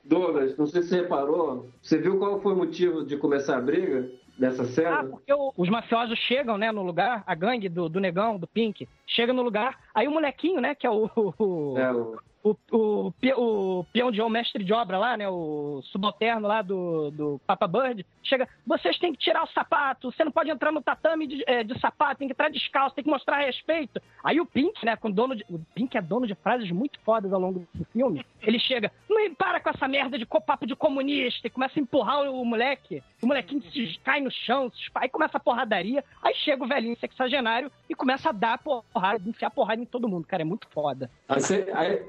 Douglas, 0.03 0.57
não 0.57 0.67
sei 0.67 0.81
se 0.83 0.89
você 0.89 1.01
reparou, 1.01 1.69
você 1.81 1.97
viu 1.97 2.17
qual 2.19 2.39
foi 2.41 2.53
o 2.53 2.57
motivo 2.57 3.05
de 3.05 3.17
começar 3.17 3.57
a 3.57 3.61
briga 3.61 4.09
dessa 4.37 4.63
Ah, 4.63 4.65
cena? 4.65 5.03
porque 5.05 5.31
o- 5.33 5.53
os 5.55 5.69
mafiosos 5.69 6.17
chegam, 6.19 6.57
né, 6.57 6.71
no 6.71 6.83
lugar, 6.83 7.23
a 7.25 7.33
gangue 7.35 7.69
do, 7.69 7.87
do 7.87 7.99
negão, 7.99 8.37
do 8.37 8.47
Pink, 8.47 8.87
chega 9.07 9.31
no 9.33 9.41
lugar, 9.43 9.79
aí 9.93 10.07
o 10.07 10.11
molequinho, 10.11 10.59
né, 10.59 10.75
que 10.75 10.85
é 10.85 10.89
o, 10.89 11.09
o, 11.39 11.77
É, 11.77 11.91
o- 11.93 12.17
o, 12.43 12.55
o, 12.71 13.13
o 13.37 13.83
peão 13.91 14.11
de 14.11 14.21
mestre 14.29 14.63
de 14.63 14.73
obra 14.73 14.97
lá, 14.97 15.17
né, 15.17 15.27
o 15.27 15.81
subalterno 15.85 16.47
lá 16.47 16.61
do, 16.61 17.11
do 17.11 17.41
Papa 17.45 17.67
Bird, 17.67 18.05
chega, 18.23 18.47
vocês 18.65 18.97
têm 18.97 19.11
que 19.13 19.19
tirar 19.19 19.43
o 19.43 19.47
sapato, 19.51 20.11
você 20.11 20.23
não 20.23 20.31
pode 20.31 20.49
entrar 20.49 20.71
no 20.71 20.81
tatame 20.81 21.27
de, 21.27 21.43
eh, 21.47 21.63
de 21.63 21.77
sapato, 21.79 22.19
tem 22.19 22.27
que 22.27 22.33
entrar 22.33 22.49
descalço, 22.49 22.95
tem 22.95 23.03
que 23.03 23.09
mostrar 23.09 23.39
respeito. 23.39 24.01
Aí 24.23 24.39
o 24.39 24.45
Pink, 24.45 24.85
né, 24.85 24.95
com 24.95 25.11
dono 25.11 25.35
de, 25.35 25.45
o 25.49 25.59
Pink 25.73 25.97
é 25.97 26.01
dono 26.01 26.25
de 26.27 26.35
frases 26.35 26.71
muito 26.71 26.99
fodas 27.01 27.33
ao 27.33 27.39
longo 27.39 27.67
do 27.73 27.85
filme, 27.85 28.25
ele 28.41 28.59
chega, 28.59 28.91
não 29.09 29.21
para 29.35 29.59
com 29.59 29.69
essa 29.69 29.87
merda 29.87 30.17
de 30.17 30.25
co- 30.25 30.41
papo 30.41 30.65
de 30.65 30.75
comunista, 30.75 31.47
e 31.47 31.49
começa 31.49 31.79
a 31.79 31.81
empurrar 31.81 32.21
o, 32.23 32.41
o 32.41 32.45
moleque, 32.45 33.01
o 33.21 33.27
molequinho 33.27 33.61
se 33.71 33.99
cai 34.03 34.19
no 34.19 34.31
chão, 34.31 34.69
se 34.71 34.89
aí 34.95 35.09
começa 35.09 35.37
a 35.37 35.39
porradaria, 35.39 36.03
aí 36.21 36.33
chega 36.35 36.63
o 36.63 36.67
velhinho 36.67 36.97
sexagenário 36.99 37.71
e 37.89 37.95
começa 37.95 38.29
a 38.29 38.31
dar 38.31 38.57
porrada, 38.57 39.21
enfiar 39.27 39.49
porrada 39.51 39.81
em 39.81 39.85
todo 39.85 40.07
mundo, 40.07 40.27
cara, 40.27 40.41
é 40.43 40.45
muito 40.45 40.67
foda. 40.69 41.09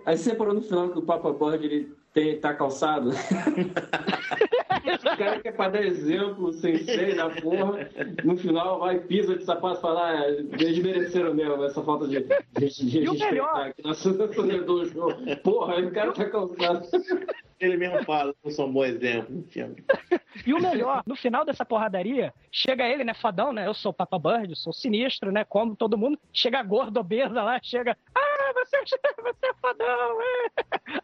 Aí 0.07 0.17
você, 0.17 0.22
você 0.23 0.31
reparou 0.31 0.55
no 0.55 0.63
final 0.63 0.89
que 0.91 0.99
o 0.99 1.03
Papa 1.03 1.33
Bird 1.33 1.67
ele 1.67 1.95
tem, 2.13 2.39
tá 2.39 2.55
calçado? 2.55 3.11
o 3.11 5.17
cara 5.17 5.41
que 5.41 5.49
é 5.49 5.53
pra 5.53 5.69
dar 5.69 5.83
exemplo, 5.83 6.53
sensei 6.53 7.15
da 7.15 7.31
porra, 7.31 7.89
no 8.25 8.37
final 8.37 8.81
vai, 8.81 9.01
pisa 9.01 9.37
de 9.37 9.45
sapato 9.45 9.79
e 9.79 9.81
fala, 9.81 10.11
ah, 10.11 10.29
eles 10.29 10.79
mereceram 10.79 11.35
mesmo 11.35 11.65
essa 11.65 11.83
falta 11.83 12.07
de, 12.07 12.21
de, 12.21 12.69
de 12.69 12.99
E 12.99 13.09
o 13.09 13.15
melhor? 13.15 13.55
respeitar 13.55 13.73
que 13.73 13.83
nosso 13.83 14.13
do 14.13 14.85
jogo. 14.85 15.37
Porra, 15.43 15.81
o 15.81 15.91
cara 15.91 16.13
tá 16.13 16.29
calçado. 16.29 16.87
Ele 17.59 17.77
mesmo 17.77 18.05
fala, 18.05 18.35
não 18.45 18.51
sou 18.51 18.67
um 18.67 18.73
bom 18.73 18.85
exemplo 18.85 19.37
no 19.37 19.45
filme. 19.45 19.77
E 20.45 20.53
o 20.53 20.61
melhor, 20.61 21.03
no 21.07 21.15
final 21.15 21.45
dessa 21.45 21.65
porradaria, 21.65 22.35
chega 22.51 22.89
ele, 22.89 23.05
né, 23.05 23.15
fadão, 23.15 23.53
né? 23.53 23.69
Eu 23.69 23.75
sou 23.75 23.93
o 23.93 23.95
Papa 23.95 24.19
Bird, 24.19 24.57
sou 24.57 24.73
sinistro, 24.73 25.31
né? 25.31 25.45
Como 25.45 25.77
todo 25.77 25.97
mundo. 25.97 26.19
Chega 26.33 26.59
a 26.59 26.63
gorda 26.63 26.99
obesa 26.99 27.41
lá, 27.41 27.61
chega. 27.63 27.97
Ah, 28.13 28.32
você, 28.65 28.77
é- 28.77 29.23
você 29.23 29.47
é 29.47 29.55
fadão, 29.61 30.23
é. 30.23 30.47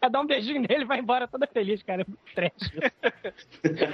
Aí 0.01 0.11
dá 0.11 0.21
um 0.21 0.27
beijinho 0.27 0.61
nele 0.61 0.83
e 0.83 0.87
vai 0.87 0.99
embora 0.99 1.27
toda 1.29 1.47
feliz, 1.47 1.83
cara. 1.83 2.03
É 2.03 2.05
trash. 2.35 2.73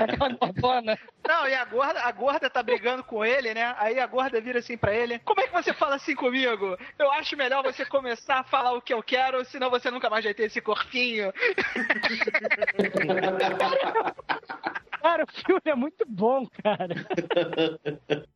Aquela 0.01 0.29
gordona. 0.31 0.99
Não, 1.27 1.49
e 1.49 1.55
a 1.55 1.65
gorda, 1.65 2.01
a 2.01 2.13
gorda 2.13 2.51
tá 2.51 2.63
brigando 2.63 3.03
com 3.05 3.25
ele, 3.25 3.55
né? 3.55 3.75
Aí 3.79 3.99
a 3.99 4.07
gorda 4.07 4.41
vira 4.41 4.59
assim 4.59 4.77
pra 4.77 4.95
ele: 4.95 5.19
Como 5.21 5.41
é 5.41 5.47
que 5.47 5.53
você 5.53 5.73
fala 5.73 5.95
assim 5.97 6.15
comigo? 6.15 6.77
Eu 6.99 7.11
acho 7.13 7.37
melhor 7.37 7.63
você 7.63 7.85
começar 7.87 8.41
a 8.41 8.45
falar 8.45 8.73
o 8.73 8.83
que 8.83 8.93
eu 8.93 9.03
quero, 9.03 9.45
senão 9.45 9.71
você 9.71 9.91
nunca 9.91 10.11
mais 10.11 10.25
vai 10.25 10.35
ter 10.35 10.45
esse 10.45 10.61
corpinho. 10.61 11.33
Cara, 15.01 15.25
o 15.25 15.33
filme 15.45 15.61
é 15.67 15.75
muito 15.75 16.05
bom, 16.07 16.47
cara. 16.63 16.95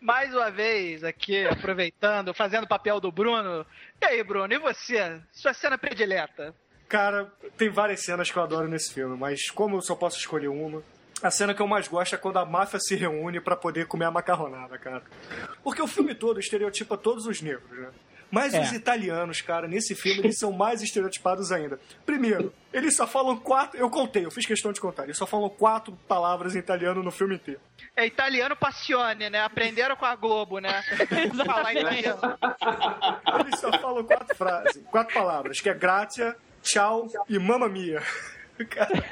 Mais 0.00 0.34
uma 0.34 0.50
vez, 0.50 1.04
aqui, 1.04 1.46
aproveitando, 1.46 2.34
fazendo 2.34 2.64
o 2.64 2.68
papel 2.68 3.00
do 3.00 3.10
Bruno. 3.12 3.66
E 4.00 4.04
aí, 4.04 4.22
Bruno, 4.22 4.52
e 4.52 4.58
você? 4.58 5.20
Sua 5.32 5.52
cena 5.52 5.78
predileta? 5.78 6.54
Cara, 6.88 7.32
tem 7.56 7.70
várias 7.70 8.04
cenas 8.04 8.30
que 8.30 8.36
eu 8.36 8.42
adoro 8.42 8.68
nesse 8.68 8.92
filme, 8.92 9.16
mas 9.16 9.50
como 9.50 9.76
eu 9.76 9.82
só 9.82 9.94
posso 9.94 10.18
escolher 10.18 10.48
uma, 10.48 10.82
a 11.22 11.30
cena 11.30 11.54
que 11.54 11.62
eu 11.62 11.66
mais 11.66 11.88
gosto 11.88 12.14
é 12.14 12.18
quando 12.18 12.38
a 12.38 12.44
máfia 12.44 12.78
se 12.78 12.94
reúne 12.94 13.40
pra 13.40 13.56
poder 13.56 13.86
comer 13.86 14.04
a 14.04 14.10
macarronada, 14.10 14.76
cara. 14.78 15.02
Porque 15.62 15.80
o 15.80 15.86
filme 15.86 16.14
todo 16.14 16.38
estereotipa 16.38 16.98
todos 16.98 17.26
os 17.26 17.40
negros, 17.40 17.70
né? 17.70 17.88
Mas 18.30 18.52
É. 18.54 18.60
os 18.60 18.72
italianos, 18.72 19.40
cara, 19.40 19.68
nesse 19.68 19.94
filme, 19.94 20.20
eles 20.20 20.38
são 20.38 20.50
mais 20.52 20.82
estereotipados 20.82 21.52
ainda. 21.52 21.78
Primeiro, 22.04 22.52
eles 22.72 22.96
só 22.96 23.06
falam 23.06 23.36
quatro. 23.36 23.78
Eu 23.78 23.88
contei, 23.90 24.24
eu 24.24 24.30
fiz 24.30 24.44
questão 24.46 24.72
de 24.72 24.80
contar. 24.80 25.04
Eles 25.04 25.16
só 25.16 25.26
falam 25.26 25.48
quatro 25.48 25.92
palavras 26.08 26.54
em 26.56 26.58
italiano 26.58 27.02
no 27.02 27.10
filme 27.10 27.36
inteiro. 27.36 27.60
É 27.96 28.06
italiano 28.06 28.56
passione, 28.56 29.30
né? 29.30 29.40
Aprenderam 29.42 29.94
com 29.96 30.04
a 30.04 30.16
Globo, 30.16 30.58
né? 30.58 30.82
Falar 31.46 31.72
italiano. 31.74 32.20
Eles 33.40 33.60
só 33.60 33.72
falam 33.78 34.04
quatro 34.04 34.36
frases, 34.36 34.82
quatro 34.90 35.14
palavras, 35.14 35.60
que 35.60 35.68
é 35.68 35.74
gratia, 35.74 36.36
tchau 36.62 37.06
e 37.28 37.38
mamma 37.38 37.68
mia. 37.68 38.02
Cara, 38.70 39.04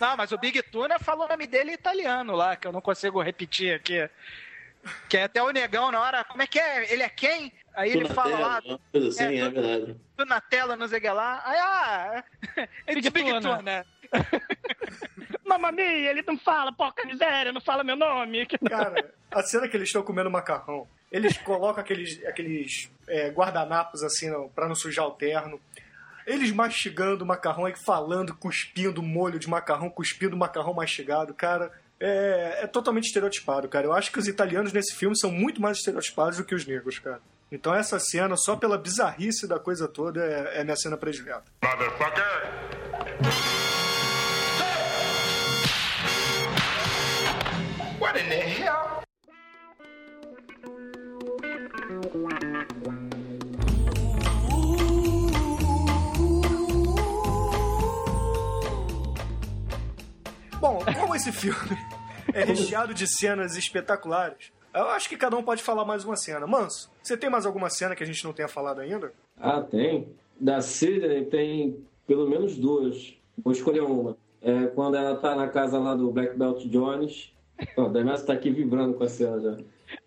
Não, 0.00 0.16
mas 0.16 0.30
o 0.32 0.38
Big 0.38 0.62
Tuna 0.62 0.98
falou 0.98 1.26
o 1.26 1.28
nome 1.28 1.46
dele 1.46 1.70
em 1.72 1.74
italiano 1.74 2.34
lá, 2.34 2.56
que 2.56 2.66
eu 2.66 2.72
não 2.72 2.80
consigo 2.80 3.20
repetir 3.20 3.74
aqui. 3.74 4.08
Que 5.08 5.16
é 5.18 5.24
até 5.24 5.42
o 5.42 5.50
negão 5.50 5.90
na 5.90 6.00
hora. 6.00 6.24
Como 6.24 6.40
é 6.42 6.46
que 6.46 6.58
é? 6.58 6.92
Ele 6.92 7.02
é 7.02 7.08
quem? 7.08 7.52
Aí 7.78 7.92
ele 7.92 8.08
fala 8.08 8.30
tela, 8.30 8.48
lá, 8.48 8.62
uma 8.64 8.80
coisa 8.90 9.08
assim, 9.08 9.22
É, 9.22 9.38
é, 9.38 9.50
verdade. 9.50 9.96
tudo 10.16 10.28
na 10.28 10.40
tela, 10.40 10.76
não 10.76 10.88
sei 10.88 10.98
o 10.98 11.00
que 11.00 11.08
lá. 11.08 11.40
Aí, 11.44 11.58
ah, 11.60 12.24
ele 12.88 13.00
diz 13.00 13.12
Big 13.12 13.30
Tuna. 13.30 13.56
Tuna. 13.56 13.86
Mamma 15.46 15.70
mia, 15.70 16.10
ele 16.10 16.22
não 16.26 16.36
fala, 16.36 16.72
porca 16.72 17.06
miséria, 17.06 17.52
não 17.52 17.60
fala 17.60 17.84
meu 17.84 17.94
nome. 17.94 18.44
Cara, 18.68 19.14
a 19.30 19.42
cena 19.44 19.68
que 19.68 19.76
eles 19.76 19.90
estão 19.90 20.02
comendo 20.02 20.28
macarrão, 20.28 20.88
eles 21.12 21.38
colocam 21.38 21.80
aqueles, 21.80 22.20
aqueles 22.26 22.90
é, 23.06 23.28
guardanapos 23.30 24.02
assim 24.02 24.28
não, 24.28 24.48
pra 24.48 24.66
não 24.66 24.74
sujar 24.74 25.06
o 25.06 25.12
terno. 25.12 25.60
Eles 26.26 26.50
mastigando 26.50 27.22
o 27.22 27.26
macarrão, 27.26 27.64
aí 27.64 27.76
falando, 27.76 28.34
cuspindo 28.34 29.00
molho 29.00 29.38
de 29.38 29.48
macarrão, 29.48 29.88
cuspindo 29.88 30.36
macarrão 30.36 30.74
mastigado, 30.74 31.32
cara. 31.32 31.70
É, 32.00 32.64
é 32.64 32.66
totalmente 32.66 33.06
estereotipado, 33.06 33.68
cara. 33.68 33.86
Eu 33.86 33.92
acho 33.92 34.10
que 34.10 34.18
os 34.18 34.26
italianos 34.26 34.72
nesse 34.72 34.96
filme 34.96 35.16
são 35.16 35.30
muito 35.30 35.62
mais 35.62 35.78
estereotipados 35.78 36.38
do 36.38 36.44
que 36.44 36.56
os 36.56 36.66
negros, 36.66 36.98
cara. 36.98 37.22
Então 37.50 37.74
essa 37.74 37.98
cena, 37.98 38.36
só 38.36 38.56
pela 38.56 38.76
bizarrice 38.76 39.48
da 39.48 39.58
coisa 39.58 39.88
toda, 39.88 40.22
é, 40.22 40.60
é 40.60 40.64
minha 40.64 40.76
cena 40.76 40.96
predileta. 40.96 41.44
What 47.98 48.16
in 48.16 48.28
the 48.28 48.40
hell? 48.40 49.02
Bom, 60.60 60.80
como 61.00 61.14
esse 61.14 61.32
filme 61.32 61.78
é 62.34 62.44
recheado 62.44 62.92
de 62.92 63.06
cenas 63.06 63.56
espetaculares, 63.56 64.52
eu 64.78 64.88
acho 64.90 65.08
que 65.08 65.16
cada 65.16 65.36
um 65.36 65.42
pode 65.42 65.62
falar 65.62 65.84
mais 65.84 66.04
uma 66.04 66.16
cena. 66.16 66.46
Manso, 66.46 66.90
você 67.02 67.16
tem 67.16 67.30
mais 67.30 67.46
alguma 67.46 67.68
cena 67.70 67.94
que 67.94 68.02
a 68.02 68.06
gente 68.06 68.24
não 68.24 68.32
tenha 68.32 68.48
falado 68.48 68.80
ainda? 68.80 69.12
Ah, 69.36 69.60
tem. 69.60 70.08
Da 70.40 70.60
Sidney 70.60 71.24
tem 71.24 71.84
pelo 72.06 72.28
menos 72.28 72.56
duas. 72.56 73.14
Vou 73.42 73.52
escolher 73.52 73.82
uma. 73.82 74.16
É 74.40 74.66
quando 74.68 74.96
ela 74.96 75.16
tá 75.16 75.34
na 75.34 75.48
casa 75.48 75.78
lá 75.78 75.94
do 75.94 76.10
Black 76.10 76.36
Belt 76.36 76.64
Jones. 76.66 77.32
O 77.76 77.88
Demetrio 77.88 78.26
tá 78.26 78.32
aqui 78.32 78.50
vibrando 78.50 78.94
com 78.94 79.02
a 79.02 79.08
cena 79.08 79.40
já. 79.40 79.58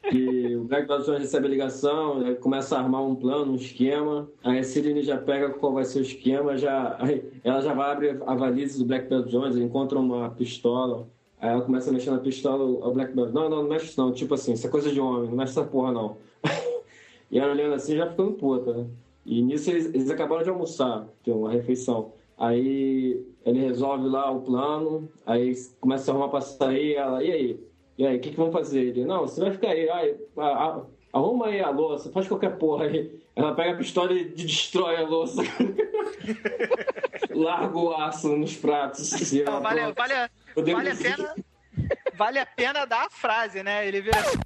Que 0.09 0.55
o 0.55 0.63
Black 0.63 0.87
Belt 0.87 1.05
Jones 1.05 1.21
recebe 1.21 1.47
a 1.47 1.49
ligação, 1.49 2.21
ele 2.21 2.35
começa 2.35 2.75
a 2.75 2.79
armar 2.79 3.03
um 3.03 3.15
plano, 3.15 3.51
um 3.51 3.55
esquema. 3.55 4.29
Aí 4.43 4.59
a 4.59 4.63
Sidney 4.63 5.03
já 5.03 5.17
pega 5.17 5.49
qual 5.49 5.73
vai 5.73 5.83
ser 5.83 5.99
o 5.99 6.01
esquema, 6.01 6.57
já, 6.57 6.97
ela 7.43 7.61
já 7.61 7.73
vai 7.73 7.91
abrir 7.91 8.21
a 8.25 8.35
valise 8.35 8.79
do 8.79 8.85
Black 8.85 9.09
Belt 9.09 9.27
Jones, 9.27 9.57
encontra 9.57 9.99
uma 9.99 10.29
pistola. 10.29 11.07
Aí 11.41 11.49
ela 11.49 11.61
começa 11.63 11.89
a 11.89 11.93
mexer 11.93 12.11
na 12.11 12.19
pistola, 12.19 12.63
o 12.63 12.93
Black 12.93 13.13
Belt, 13.13 13.31
não, 13.33 13.49
não, 13.49 13.63
não 13.63 13.69
mexe 13.69 13.97
não, 13.97 14.11
tipo 14.13 14.33
assim, 14.35 14.53
isso 14.53 14.67
é 14.67 14.69
coisa 14.69 14.91
de 14.91 15.01
homem, 15.01 15.27
não 15.29 15.35
mexe 15.35 15.51
essa 15.53 15.63
porra 15.63 15.91
não. 15.91 16.17
e 17.31 17.39
ela 17.39 17.51
olhando 17.51 17.73
assim, 17.73 17.97
já 17.97 18.07
ficando 18.07 18.33
puta, 18.33 18.71
né? 18.73 18.85
E 19.25 19.41
nisso 19.41 19.69
eles, 19.71 19.87
eles 19.87 20.09
acabaram 20.11 20.43
de 20.43 20.49
almoçar, 20.49 21.07
tem 21.23 21.33
uma 21.33 21.51
refeição. 21.51 22.13
Aí 22.37 23.23
ele 23.43 23.59
resolve 23.59 24.07
lá 24.07 24.29
o 24.31 24.41
plano, 24.41 25.09
aí 25.25 25.53
começa 25.79 26.11
a 26.11 26.13
arrumar 26.13 26.29
pra 26.29 26.41
sair, 26.41 26.93
ela, 26.95 27.23
e 27.23 27.31
aí? 27.31 27.59
E 27.97 28.05
aí, 28.05 28.17
o 28.17 28.19
que, 28.19 28.29
que 28.31 28.37
vão 28.37 28.51
fazer? 28.51 28.79
Ele, 28.81 29.05
não, 29.05 29.21
você 29.27 29.41
vai 29.41 29.51
ficar 29.51 29.69
aí, 29.69 29.89
ai, 29.89 30.15
a- 30.37 30.81
arruma 31.13 31.47
aí 31.47 31.59
a 31.59 31.69
louça, 31.69 32.11
faz 32.11 32.27
qualquer 32.27 32.57
porra 32.57 32.85
aí. 32.85 33.19
Ela 33.35 33.53
pega 33.55 33.71
a 33.73 33.77
pistola 33.77 34.11
e 34.13 34.25
destrói 34.25 34.95
a 34.97 35.07
louça. 35.07 35.41
Larga 37.33 37.77
o 37.77 37.91
aço 37.93 38.35
nos 38.35 38.55
pratos. 38.55 39.31
E 39.31 39.41
ela, 39.41 39.51
Não, 39.51 39.61
vale, 39.61 39.81
pronto. 39.81 39.97
vale, 39.97 40.13
a- 40.13 40.23
Eu 40.23 40.29
devo 40.29 40.40
vale 40.55 40.89
a 40.91 40.95
pena. 40.95 41.35
Vale 42.15 42.39
a 42.39 42.45
pena 42.45 42.85
dar 42.85 43.05
a 43.05 43.09
frase, 43.09 43.63
né? 43.63 43.87
Ele 43.87 44.01
vira 44.01 44.19
assim. 44.19 44.37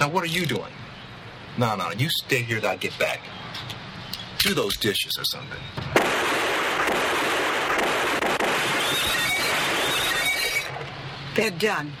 Now, 0.00 0.08
what 0.08 0.26
are 0.26 0.26
you 0.26 0.46
doing? 0.46 0.72
No, 1.56 1.76
no, 1.76 1.92
you 1.92 2.08
stay 2.10 2.42
here 2.42 2.60
till 2.60 2.70
I 2.70 2.76
get 2.76 2.98
back. 2.98 3.20
Do 4.42 4.54
those 4.54 4.76
dishes 4.78 5.12
or 5.18 5.24
something. 5.24 5.60
They're 11.34 11.50
done. 11.50 11.92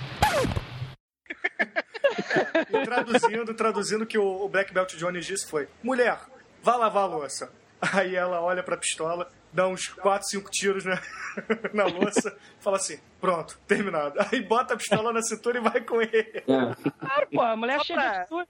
E 2.70 2.84
traduzindo, 2.84 3.54
traduzindo 3.54 4.04
o 4.04 4.06
que 4.06 4.18
o 4.18 4.44
o 4.44 4.48
Black 4.48 4.72
Belt 4.72 4.96
Jones 4.96 5.26
disse 5.26 5.46
foi: 5.46 5.68
Mulher, 5.82 6.18
vá 6.62 6.76
lavar 6.76 7.04
a 7.04 7.06
louça. 7.06 7.52
Aí 7.80 8.16
ela 8.16 8.40
olha 8.40 8.62
pra 8.62 8.76
pistola, 8.76 9.30
dá 9.54 9.68
uns 9.68 9.86
4, 9.88 10.28
5 10.28 10.50
tiros 10.50 10.84
na, 10.84 11.00
na 11.72 11.84
louça, 11.84 12.36
fala 12.60 12.76
assim: 12.76 12.98
pronto, 13.20 13.58
terminado. 13.66 14.14
Aí 14.30 14.42
bota 14.42 14.74
a 14.74 14.76
pistola 14.76 15.12
na 15.12 15.22
cintura 15.22 15.58
e 15.58 15.62
vai 15.62 15.80
com 15.80 16.02
ele. 16.02 16.12
É. 16.38 16.42
Claro, 16.44 17.28
pô, 17.32 17.40
a 17.40 17.56
mulher 17.56 17.78
Só 17.78 17.84
cheia 17.84 17.98
pra- 18.00 18.22
de 18.22 18.28
tudo. 18.28 18.48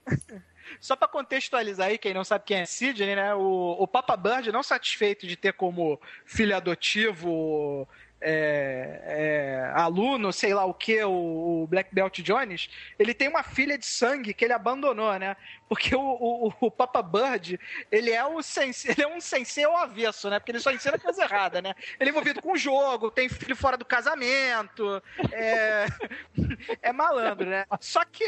Só 0.81 0.95
pra 0.95 1.07
contextualizar 1.07 1.87
aí, 1.89 1.97
quem 1.99 2.11
não 2.11 2.23
sabe 2.23 2.43
quem 2.45 2.57
é 2.61 2.65
Sidney, 2.65 3.15
né? 3.15 3.35
O, 3.35 3.75
o 3.79 3.87
Papa 3.87 4.17
Bird, 4.17 4.51
não 4.51 4.63
satisfeito 4.63 5.27
de 5.27 5.35
ter 5.35 5.53
como 5.53 6.01
filho 6.25 6.55
adotivo, 6.55 7.87
é, 8.27 9.01
é, 9.05 9.71
aluno, 9.75 10.33
sei 10.33 10.51
lá 10.51 10.65
o 10.65 10.73
que, 10.73 11.03
o, 11.03 11.63
o 11.63 11.67
Black 11.67 11.93
Belt 11.93 12.21
Jones, 12.21 12.67
ele 12.97 13.13
tem 13.13 13.27
uma 13.27 13.43
filha 13.43 13.77
de 13.77 13.85
sangue 13.85 14.33
que 14.33 14.43
ele 14.43 14.53
abandonou, 14.53 15.13
né? 15.19 15.37
Porque 15.69 15.95
o, 15.95 16.01
o, 16.01 16.53
o 16.59 16.71
Papa 16.71 17.03
Bird, 17.03 17.59
ele 17.91 18.09
é, 18.09 18.25
o 18.25 18.41
sensei, 18.41 18.91
ele 18.91 19.03
é 19.03 19.07
um 19.07 19.21
sensei 19.21 19.63
ao 19.63 19.77
avesso, 19.77 20.27
né? 20.27 20.39
Porque 20.39 20.51
ele 20.51 20.59
só 20.59 20.71
ensina 20.71 20.97
coisa 20.97 21.23
errada, 21.23 21.61
né? 21.61 21.75
Ele 21.99 22.09
é 22.09 22.11
envolvido 22.11 22.41
com 22.41 22.57
jogo, 22.57 23.11
tem 23.11 23.29
filho 23.29 23.55
fora 23.55 23.77
do 23.77 23.85
casamento, 23.85 25.03
é, 25.31 25.85
é 26.81 26.91
malandro, 26.91 27.47
né? 27.47 27.65
Só 27.79 28.03
que. 28.05 28.25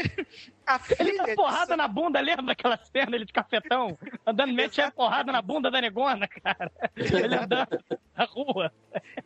Ele 0.99 1.17
dá 1.17 1.23
de 1.23 1.35
porrada 1.35 1.77
na 1.77 1.87
bunda, 1.87 2.19
lembra 2.19 2.51
aquela 2.51 2.77
cena 2.77 3.15
ele 3.15 3.25
de 3.25 3.31
cafetão? 3.31 3.97
Andando, 4.25 4.53
mete 4.53 4.81
a 4.81 4.91
porrada 4.91 5.31
na 5.31 5.41
bunda 5.41 5.71
da 5.71 5.79
negona, 5.79 6.27
cara. 6.27 6.71
Ele 6.95 7.35
andando 7.35 7.79
na 8.15 8.25
rua. 8.25 8.73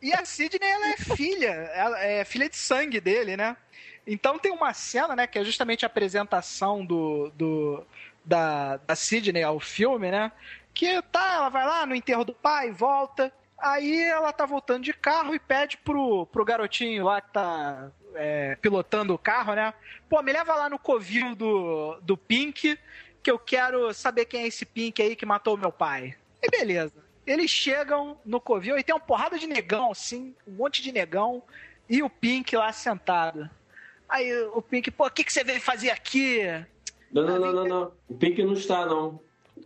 E 0.02 0.14
a 0.14 0.24
Sidney, 0.24 0.70
ela 0.70 0.90
é 0.90 0.98
filha, 0.98 1.52
ela 1.74 2.00
é 2.00 2.24
filha 2.24 2.48
de 2.48 2.56
sangue 2.56 3.00
dele, 3.00 3.36
né? 3.36 3.58
Então 4.06 4.38
tem 4.38 4.52
uma 4.52 4.74
cena, 4.74 5.16
né, 5.16 5.28
que 5.28 5.40
é 5.40 5.44
justamente 5.44 5.86
a 5.86 5.88
apresentação 5.88 6.86
do, 6.86 7.32
do 7.36 7.86
da, 8.26 8.78
da 8.78 8.96
Sidney 8.96 9.44
ao 9.44 9.60
filme, 9.60 10.12
né? 10.12 10.32
Que 10.74 11.02
tá, 11.04 11.34
ela 11.36 11.50
vai 11.50 11.66
lá 11.66 11.86
no 11.86 11.96
enterro 11.96 12.24
do 12.24 12.34
pai, 12.34 12.72
volta. 12.72 13.32
Aí 13.58 14.02
ela 14.04 14.34
tá 14.34 14.46
voltando 14.46 14.84
de 14.84 14.94
carro 14.94 15.36
e 15.36 15.40
pede 15.40 15.78
pro, 15.78 16.26
pro 16.28 16.46
garotinho 16.46 17.04
lá 17.04 17.22
que 17.22 17.32
tá 17.32 17.92
é, 18.16 18.56
pilotando 18.56 19.14
o 19.14 19.18
carro, 19.18 19.54
né? 19.54 19.74
Pô, 20.10 20.22
me 20.22 20.32
leva 20.32 20.56
lá 20.56 20.70
no 20.70 20.80
covil 20.80 21.36
do, 21.36 22.00
do 22.02 22.18
Pink, 22.18 22.78
que 23.22 23.32
eu 23.32 23.40
quero 23.40 23.94
saber 23.94 24.26
quem 24.26 24.44
é 24.44 24.48
esse 24.48 24.66
Pink 24.66 25.02
aí 25.02 25.16
que 25.16 25.26
matou 25.26 25.58
meu 25.58 25.72
pai. 25.72 26.16
E 26.42 26.50
beleza. 26.50 26.94
Eles 27.26 27.52
chegam 27.52 28.20
no 28.26 28.42
covil 28.42 28.78
e 28.78 28.84
tem 28.84 28.96
uma 28.96 29.02
porrada 29.02 29.38
de 29.38 29.48
negão, 29.48 29.92
assim, 29.92 30.36
um 30.48 30.54
monte 30.54 30.82
de 30.82 30.92
negão, 30.92 31.44
e 31.90 32.02
o 32.02 32.10
Pink 32.10 32.56
lá 32.56 32.72
sentado. 32.74 33.50
Aí 34.10 34.34
o 34.54 34.62
Pink, 34.62 34.92
pô, 34.92 35.06
o 35.06 35.12
que, 35.12 35.24
que 35.24 35.32
você 35.32 35.44
veio 35.44 35.62
fazer 35.62 35.92
aqui? 35.92 36.42
Não, 37.12 37.24
não, 37.24 37.40
não, 37.40 37.54
não, 37.54 37.66
não. 37.66 37.92
O 38.10 38.16
Pink 38.16 38.44
não 38.44 38.54
está, 38.54 38.86
não. 38.86 39.20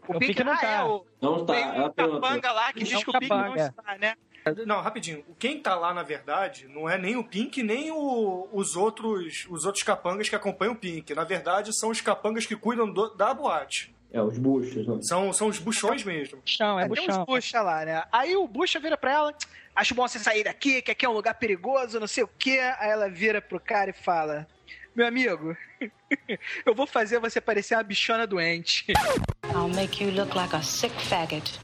O, 0.07 0.15
O 0.15 0.19
Pink 0.19 0.43
não 0.43 0.53
ah, 0.53 0.57
tá. 0.57 0.71
é, 0.71 0.83
o, 0.83 1.05
Não 1.21 1.41
está. 1.41 1.53
tem 1.53 2.05
um 2.05 2.19
capanga 2.19 2.51
lá 2.51 2.73
que 2.73 2.83
diz 2.83 3.03
que 3.03 3.09
o 3.09 3.13
Pink 3.13 3.29
não 3.29 3.55
está, 3.55 3.97
né? 3.97 4.15
Não, 4.65 4.81
rapidinho. 4.81 5.23
Quem 5.39 5.59
tá 5.59 5.75
lá, 5.75 5.93
na 5.93 6.03
verdade, 6.03 6.67
não 6.67 6.87
é 6.89 6.97
nem 6.97 7.15
o 7.17 7.23
Pink, 7.23 7.63
nem 7.63 7.91
o- 7.91 8.47
os, 8.53 8.75
outros, 8.75 9.45
os 9.49 9.65
outros 9.65 9.83
capangas 9.83 10.29
que 10.29 10.35
acompanham 10.35 10.73
o 10.73 10.77
Pink. 10.77 11.13
Na 11.15 11.23
verdade, 11.23 11.75
são 11.77 11.89
os 11.89 11.99
capangas 12.01 12.45
que 12.45 12.55
cuidam 12.55 12.91
do- 12.91 13.09
da 13.15 13.33
boate. 13.33 13.93
É, 14.13 14.21
os 14.21 14.37
buchos. 14.37 14.85
Não. 14.87 15.01
São, 15.01 15.33
são 15.33 15.47
os 15.47 15.57
buchões 15.59 16.03
mesmo. 16.03 16.39
Buchão, 16.41 16.79
é 16.79 16.83
tem 16.87 16.91
uns 17.03 17.07
buchão. 17.07 17.25
bucha 17.25 17.61
lá, 17.61 17.83
né? 17.83 18.03
Aí 18.11 18.35
o 18.37 18.47
bucha 18.47 18.79
vira 18.79 18.95
pra 18.95 19.11
ela, 19.11 19.33
acho 19.75 19.93
bom 19.95 20.07
você 20.07 20.19
sair 20.19 20.43
daqui, 20.43 20.81
que 20.81 20.91
aqui 20.91 21.05
é 21.05 21.09
um 21.09 21.13
lugar 21.13 21.33
perigoso, 21.33 21.99
não 21.99 22.07
sei 22.07 22.23
o 22.23 22.29
quê. 22.39 22.59
Aí 22.79 22.89
ela 22.91 23.09
vira 23.09 23.41
pro 23.41 23.59
cara 23.59 23.89
e 23.89 23.93
fala, 23.93 24.47
meu 24.95 25.05
amigo, 25.07 25.57
eu 26.65 26.73
vou 26.75 26.85
fazer 26.87 27.19
você 27.19 27.41
parecer 27.41 27.75
uma 27.75 27.83
bichona 27.83 28.25
doente. 28.27 28.85
I'll 29.53 29.67
make 29.73 30.01
you 30.03 30.11
look 30.11 30.33
like 30.35 30.55
a 30.55 30.61
sick 30.61 30.93
faggot. 31.07 31.59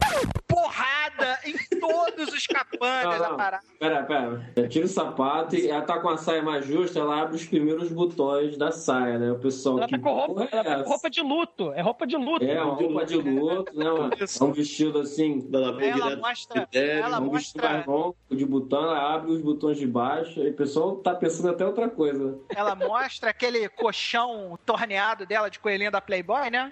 Porrada 1.11 1.39
em 1.45 1.79
todos 1.79 2.33
os 2.33 2.47
capangas 2.47 3.19
Não, 3.19 3.29
da 3.29 3.35
parada. 3.35 3.63
Pera, 3.79 4.03
pera. 4.03 4.67
Tira 4.67 4.85
o 4.85 4.89
sapato 4.89 5.55
e 5.55 5.69
ela 5.69 5.81
tá 5.81 5.99
com 5.99 6.09
a 6.09 6.17
saia 6.17 6.41
mais 6.41 6.65
justa, 6.65 6.99
ela 6.99 7.21
abre 7.21 7.35
os 7.35 7.45
primeiros 7.45 7.91
botões 7.91 8.57
da 8.57 8.71
saia, 8.71 9.17
né? 9.17 9.31
O 9.31 9.39
pessoal 9.39 9.77
Ela 9.77 9.87
que. 9.87 9.97
tá 9.97 10.03
com 10.03 10.13
roupa, 10.13 10.43
é 10.43 10.49
ela 10.51 10.63
tá 10.63 10.83
com 10.83 10.89
roupa 10.89 11.09
de 11.09 11.21
luto. 11.21 11.73
É 11.73 11.81
roupa 11.81 12.07
de 12.07 12.17
luto. 12.17 12.45
É, 12.45 12.61
uma 12.61 12.73
roupa 12.73 13.05
de 13.05 13.15
luto, 13.15 13.77
né? 13.77 13.85
É 13.85 14.43
um 14.43 14.51
vestido 14.51 14.99
assim, 14.99 15.47
Ela 15.53 15.83
Ela 15.83 16.15
mostra, 16.17 16.67
pele, 16.67 17.01
ela 17.01 17.19
um 17.19 17.29
vestido 17.29 17.61
mostra, 17.61 17.69
mais 17.69 17.85
longo 17.85 18.15
de 18.29 18.45
botão, 18.45 18.83
ela 18.83 19.15
abre 19.15 19.31
os 19.31 19.41
botões 19.41 19.77
de 19.77 19.87
baixo 19.87 20.39
e 20.41 20.49
o 20.49 20.53
pessoal 20.53 20.95
tá 20.97 21.13
pensando 21.15 21.49
até 21.49 21.65
outra 21.65 21.89
coisa. 21.89 22.37
ela 22.55 22.75
mostra 22.75 23.29
aquele 23.29 23.67
colchão 23.69 24.57
torneado 24.65 25.25
dela 25.25 25.49
de 25.49 25.59
coelhinha 25.59 25.91
da 25.91 26.01
Playboy, 26.01 26.49
né? 26.49 26.71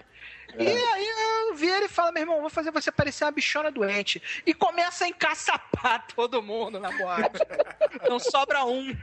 E 0.58 0.66
aí 0.66 1.08
eu 1.48 1.54
vi 1.54 1.68
ele 1.68 1.84
e 1.84 1.88
fala, 1.88 2.10
meu 2.10 2.22
irmão, 2.22 2.40
vou 2.40 2.50
fazer 2.50 2.70
você 2.70 2.90
parecer 2.90 3.24
uma 3.24 3.30
bichona 3.30 3.70
doente. 3.70 4.20
E 4.46 4.54
começa 4.54 5.04
a 5.04 5.08
encaçapar 5.08 6.06
todo 6.14 6.42
mundo 6.42 6.78
na 6.78 6.90
boate. 6.90 7.40
Não 8.08 8.18
sobra 8.18 8.64
um. 8.64 8.96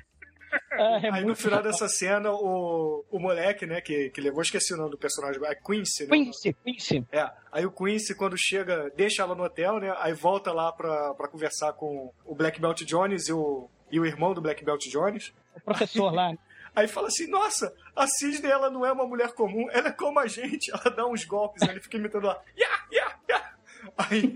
É, 0.71 1.07
é 1.07 1.11
Aí 1.11 1.25
no 1.25 1.35
final 1.35 1.61
dessa 1.61 1.87
cena, 1.87 2.31
o, 2.31 3.05
o 3.11 3.19
moleque, 3.19 3.65
né, 3.65 3.81
que, 3.81 4.09
que 4.09 4.21
levou, 4.21 4.41
esqueci 4.41 4.73
o 4.73 4.77
nome 4.77 4.91
do 4.91 4.97
personagem, 4.97 5.43
é 5.45 5.55
Quincy, 5.55 6.05
né? 6.05 6.09
Quincy, 6.09 6.55
Quincy. 6.63 7.05
É, 7.11 7.29
aí 7.51 7.65
o 7.65 7.71
Quincy, 7.71 8.15
quando 8.15 8.37
chega, 8.37 8.91
deixa 8.95 9.23
ela 9.23 9.35
no 9.35 9.43
hotel, 9.43 9.79
né? 9.79 9.93
Aí 9.99 10.13
volta 10.13 10.51
lá 10.53 10.71
pra, 10.71 11.13
pra 11.15 11.27
conversar 11.27 11.73
com 11.73 12.13
o 12.25 12.35
Black 12.35 12.61
Belt 12.61 12.81
Jones 12.83 13.27
e 13.27 13.33
o, 13.33 13.69
e 13.91 13.99
o 13.99 14.05
irmão 14.05 14.33
do 14.33 14.41
Black 14.41 14.63
Belt 14.63 14.87
Jones. 14.87 15.33
O 15.55 15.61
professor 15.61 16.13
lá. 16.13 16.33
Aí 16.75 16.87
fala 16.87 17.07
assim, 17.07 17.27
nossa, 17.27 17.73
a 17.95 18.05
Sidney, 18.05 18.51
ela 18.51 18.69
não 18.69 18.85
é 18.85 18.91
uma 18.91 19.07
mulher 19.07 19.33
comum, 19.33 19.67
ela 19.71 19.87
é 19.87 19.91
como 19.91 20.19
a 20.19 20.27
gente. 20.27 20.69
Ela 20.71 20.95
dá 20.95 21.07
uns 21.07 21.25
golpes, 21.25 21.67
ele 21.67 21.81
fica 21.81 21.97
imitando 21.97 22.27
lá, 22.27 22.39
yeah, 22.55 22.85
yeah, 22.91 23.19
yeah. 23.27 23.56
Aí, 23.97 24.33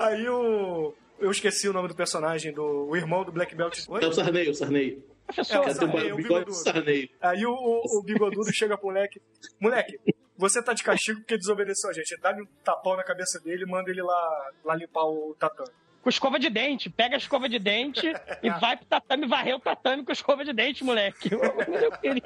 aí 0.00 0.28
o... 0.28 0.94
Eu 1.18 1.30
esqueci 1.30 1.68
o 1.68 1.72
nome 1.72 1.88
do 1.88 1.94
personagem, 1.94 2.52
do 2.52 2.88
o 2.88 2.96
irmão 2.96 3.24
do 3.24 3.32
Black 3.32 3.54
Belt. 3.54 3.78
Oi? 3.88 4.02
É 4.02 4.06
o 4.06 4.12
Sarney, 4.12 4.48
o 4.48 4.54
Sarney. 4.54 5.04
Professor, 5.26 5.56
É, 5.56 5.60
Quer 5.60 5.66
ter 5.66 5.74
Sarney, 5.74 6.12
o 6.12 6.16
bigodudo. 6.16 6.52
Sarney. 6.54 7.10
Aí 7.20 7.44
o, 7.44 7.52
o, 7.52 7.98
o 7.98 8.02
bigodudo 8.02 8.50
chega 8.54 8.78
pro 8.78 8.86
moleque. 8.86 9.20
Moleque, 9.60 9.98
você 10.36 10.62
tá 10.62 10.72
de 10.72 10.82
castigo 10.82 11.20
porque 11.20 11.36
desobedeceu 11.36 11.90
a 11.90 11.92
gente. 11.92 12.16
Dá-lhe 12.22 12.40
um 12.42 12.46
tapão 12.64 12.96
na 12.96 13.04
cabeça 13.04 13.38
dele 13.40 13.64
e 13.64 13.66
manda 13.66 13.90
ele 13.90 14.02
lá, 14.02 14.50
lá 14.64 14.74
limpar 14.74 15.04
o 15.04 15.36
tatame. 15.38 15.68
com 16.02 16.08
escova 16.08 16.38
de 16.38 16.48
dente. 16.48 16.88
Pega 16.88 17.16
a 17.16 17.18
escova 17.18 17.50
de 17.50 17.58
dente 17.58 18.06
e 18.42 18.48
vai 18.58 18.78
pro 18.78 18.86
tatame, 18.86 19.26
varrer 19.26 19.56
o 19.56 19.60
tatame 19.60 20.02
com 20.02 20.12
escova 20.12 20.42
de 20.42 20.54
dente, 20.54 20.82
moleque. 20.82 21.28
Eu 21.34 21.92
queria. 22.00 22.22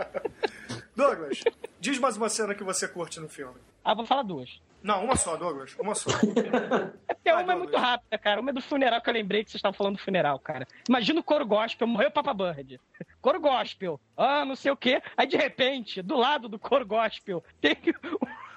Douglas, 0.96 1.42
diz 1.80 1.98
mais 1.98 2.16
uma 2.16 2.28
cena 2.28 2.54
que 2.54 2.62
você 2.62 2.86
curte 2.86 3.18
no 3.20 3.28
filme. 3.28 3.56
Ah, 3.84 3.94
vou 3.94 4.06
falar 4.06 4.22
duas. 4.22 4.60
Não, 4.82 5.02
uma 5.04 5.16
só, 5.16 5.34
Douglas. 5.36 5.74
Uma 5.78 5.94
só. 5.94 6.10
É 6.10 6.14
porque 7.14 7.32
Vai, 7.32 7.42
uma 7.42 7.42
é 7.42 7.44
Douglas. 7.44 7.58
muito 7.58 7.76
rápida, 7.76 8.18
cara. 8.18 8.40
Uma 8.40 8.50
é 8.50 8.52
do 8.52 8.60
funeral 8.60 9.00
que 9.00 9.08
eu 9.08 9.14
lembrei 9.14 9.42
que 9.42 9.50
vocês 9.50 9.58
estavam 9.58 9.76
falando 9.76 9.96
do 9.96 10.02
funeral, 10.02 10.38
cara. 10.38 10.68
Imagina 10.88 11.20
o 11.20 11.24
coro 11.24 11.46
gospel, 11.46 11.86
morreu 11.86 12.08
o 12.08 12.12
Papa 12.12 12.34
Bird. 12.34 12.78
Coro 13.20 13.40
gospel, 13.40 13.98
ah, 14.16 14.44
não 14.44 14.54
sei 14.54 14.70
o 14.70 14.76
quê. 14.76 15.02
Aí, 15.16 15.26
de 15.26 15.38
repente, 15.38 16.02
do 16.02 16.14
lado 16.14 16.46
do 16.46 16.58
coro 16.58 16.84
gospel, 16.84 17.42
tem 17.58 17.74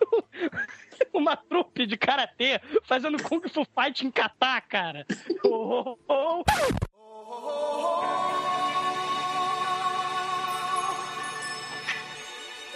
uma 1.13 1.37
trupe 1.37 1.85
de 1.85 1.95
karatê 1.95 2.59
fazendo 2.83 3.21
Kung 3.23 3.47
Fu 3.47 3.65
Fight 3.65 4.05
em 4.05 4.11
Catar, 4.11 4.59
cara. 4.67 5.05
Oh, 5.45 5.97
oh, 6.09 6.43
oh. 6.93 8.16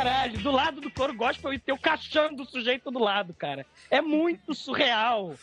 Caralho, 0.00 0.38
do 0.38 0.50
lado 0.50 0.80
do 0.80 0.90
coro 0.90 1.12
gospel 1.12 1.52
e 1.52 1.58
ter 1.58 1.72
o 1.72 1.78
caixão 1.78 2.34
do 2.34 2.46
sujeito 2.46 2.90
do 2.90 2.98
lado, 2.98 3.34
cara. 3.34 3.66
É 3.90 4.00
muito 4.00 4.54
surreal. 4.54 5.34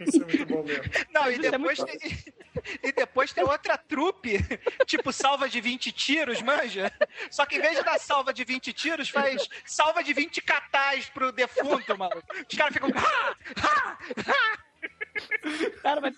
Isso 0.00 0.22
é 0.22 0.24
muito 0.24 0.46
bom 0.46 0.62
mesmo. 0.62 0.82
Não, 1.12 1.30
e 1.30 1.34
Isso 1.34 1.46
é 1.46 1.50
depois, 1.50 1.78
muito- 1.78 1.98
tem, 1.98 2.18
e 2.84 2.90
depois 2.92 3.32
tem 3.34 3.44
outra 3.44 3.76
trupe, 3.76 4.38
tipo 4.86 5.12
salva 5.12 5.46
de 5.46 5.60
20 5.60 5.92
tiros, 5.92 6.40
manja? 6.40 6.90
Só 7.30 7.44
que 7.44 7.56
em 7.56 7.60
vez 7.60 7.76
de 7.76 7.84
dar 7.84 7.98
salva 8.00 8.32
de 8.32 8.44
20 8.44 8.72
tiros, 8.72 9.10
faz 9.10 9.46
salva 9.66 10.02
de 10.02 10.14
20 10.14 10.40
catais 10.40 11.10
pro 11.10 11.30
defunto, 11.30 11.98
mano. 11.98 12.22
Os 12.50 12.56
caras 12.56 12.72
ficam. 12.72 12.88
"Ah, 12.96 13.34
ah, 13.62 13.98
ah". 14.26 14.58
Cara, 15.82 16.00
mas. 16.00 16.16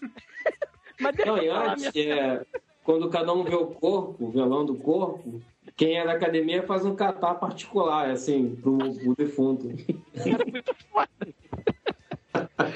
Mas 1.01 1.17
Não, 1.27 1.43
e 1.43 1.49
antes, 1.49 1.91
é, 1.97 2.47
quando 2.85 3.11
cada 3.11 3.33
um 3.33 3.43
vê 3.43 3.57
o 3.57 3.67
corpo, 3.67 4.27
o 4.27 4.31
violão 4.31 4.65
do 4.65 4.77
corpo, 4.77 5.43
quem 5.81 5.99
é 5.99 6.05
da 6.05 6.13
academia 6.13 6.63
faz 6.63 6.85
um 6.85 6.95
catar 6.95 7.37
particular, 7.37 8.11
assim, 8.11 8.55
pro, 8.57 8.77
pro 8.77 9.17
defunto. 9.17 9.67
muito 9.67 10.75
foda. 10.93 11.09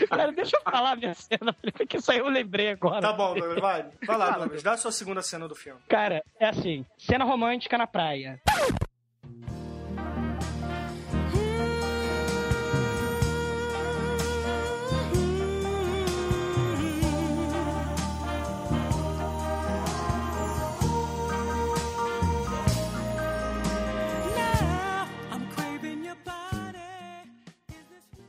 Cara, 0.08 0.32
deixa 0.32 0.56
eu 0.56 0.62
falar 0.62 0.96
minha 0.96 1.12
cena, 1.12 1.52
Felipe, 1.52 1.84
que 1.86 1.98
isso 1.98 2.10
aí 2.10 2.16
eu 2.16 2.28
lembrei 2.30 2.70
agora. 2.70 3.02
Tá 3.02 3.12
bom, 3.12 3.34
Douglas, 3.34 3.60
vai. 3.60 3.86
Vai 4.06 4.16
lá, 4.16 4.26
Fala, 4.28 4.38
Douglas. 4.38 4.62
Dá 4.62 4.72
a 4.72 4.76
sua 4.78 4.90
segunda 4.90 5.20
cena 5.20 5.46
do 5.46 5.54
filme. 5.54 5.78
Cara, 5.86 6.24
é 6.40 6.48
assim, 6.48 6.86
cena 6.96 7.26
romântica 7.26 7.76
na 7.76 7.86
praia. 7.86 8.40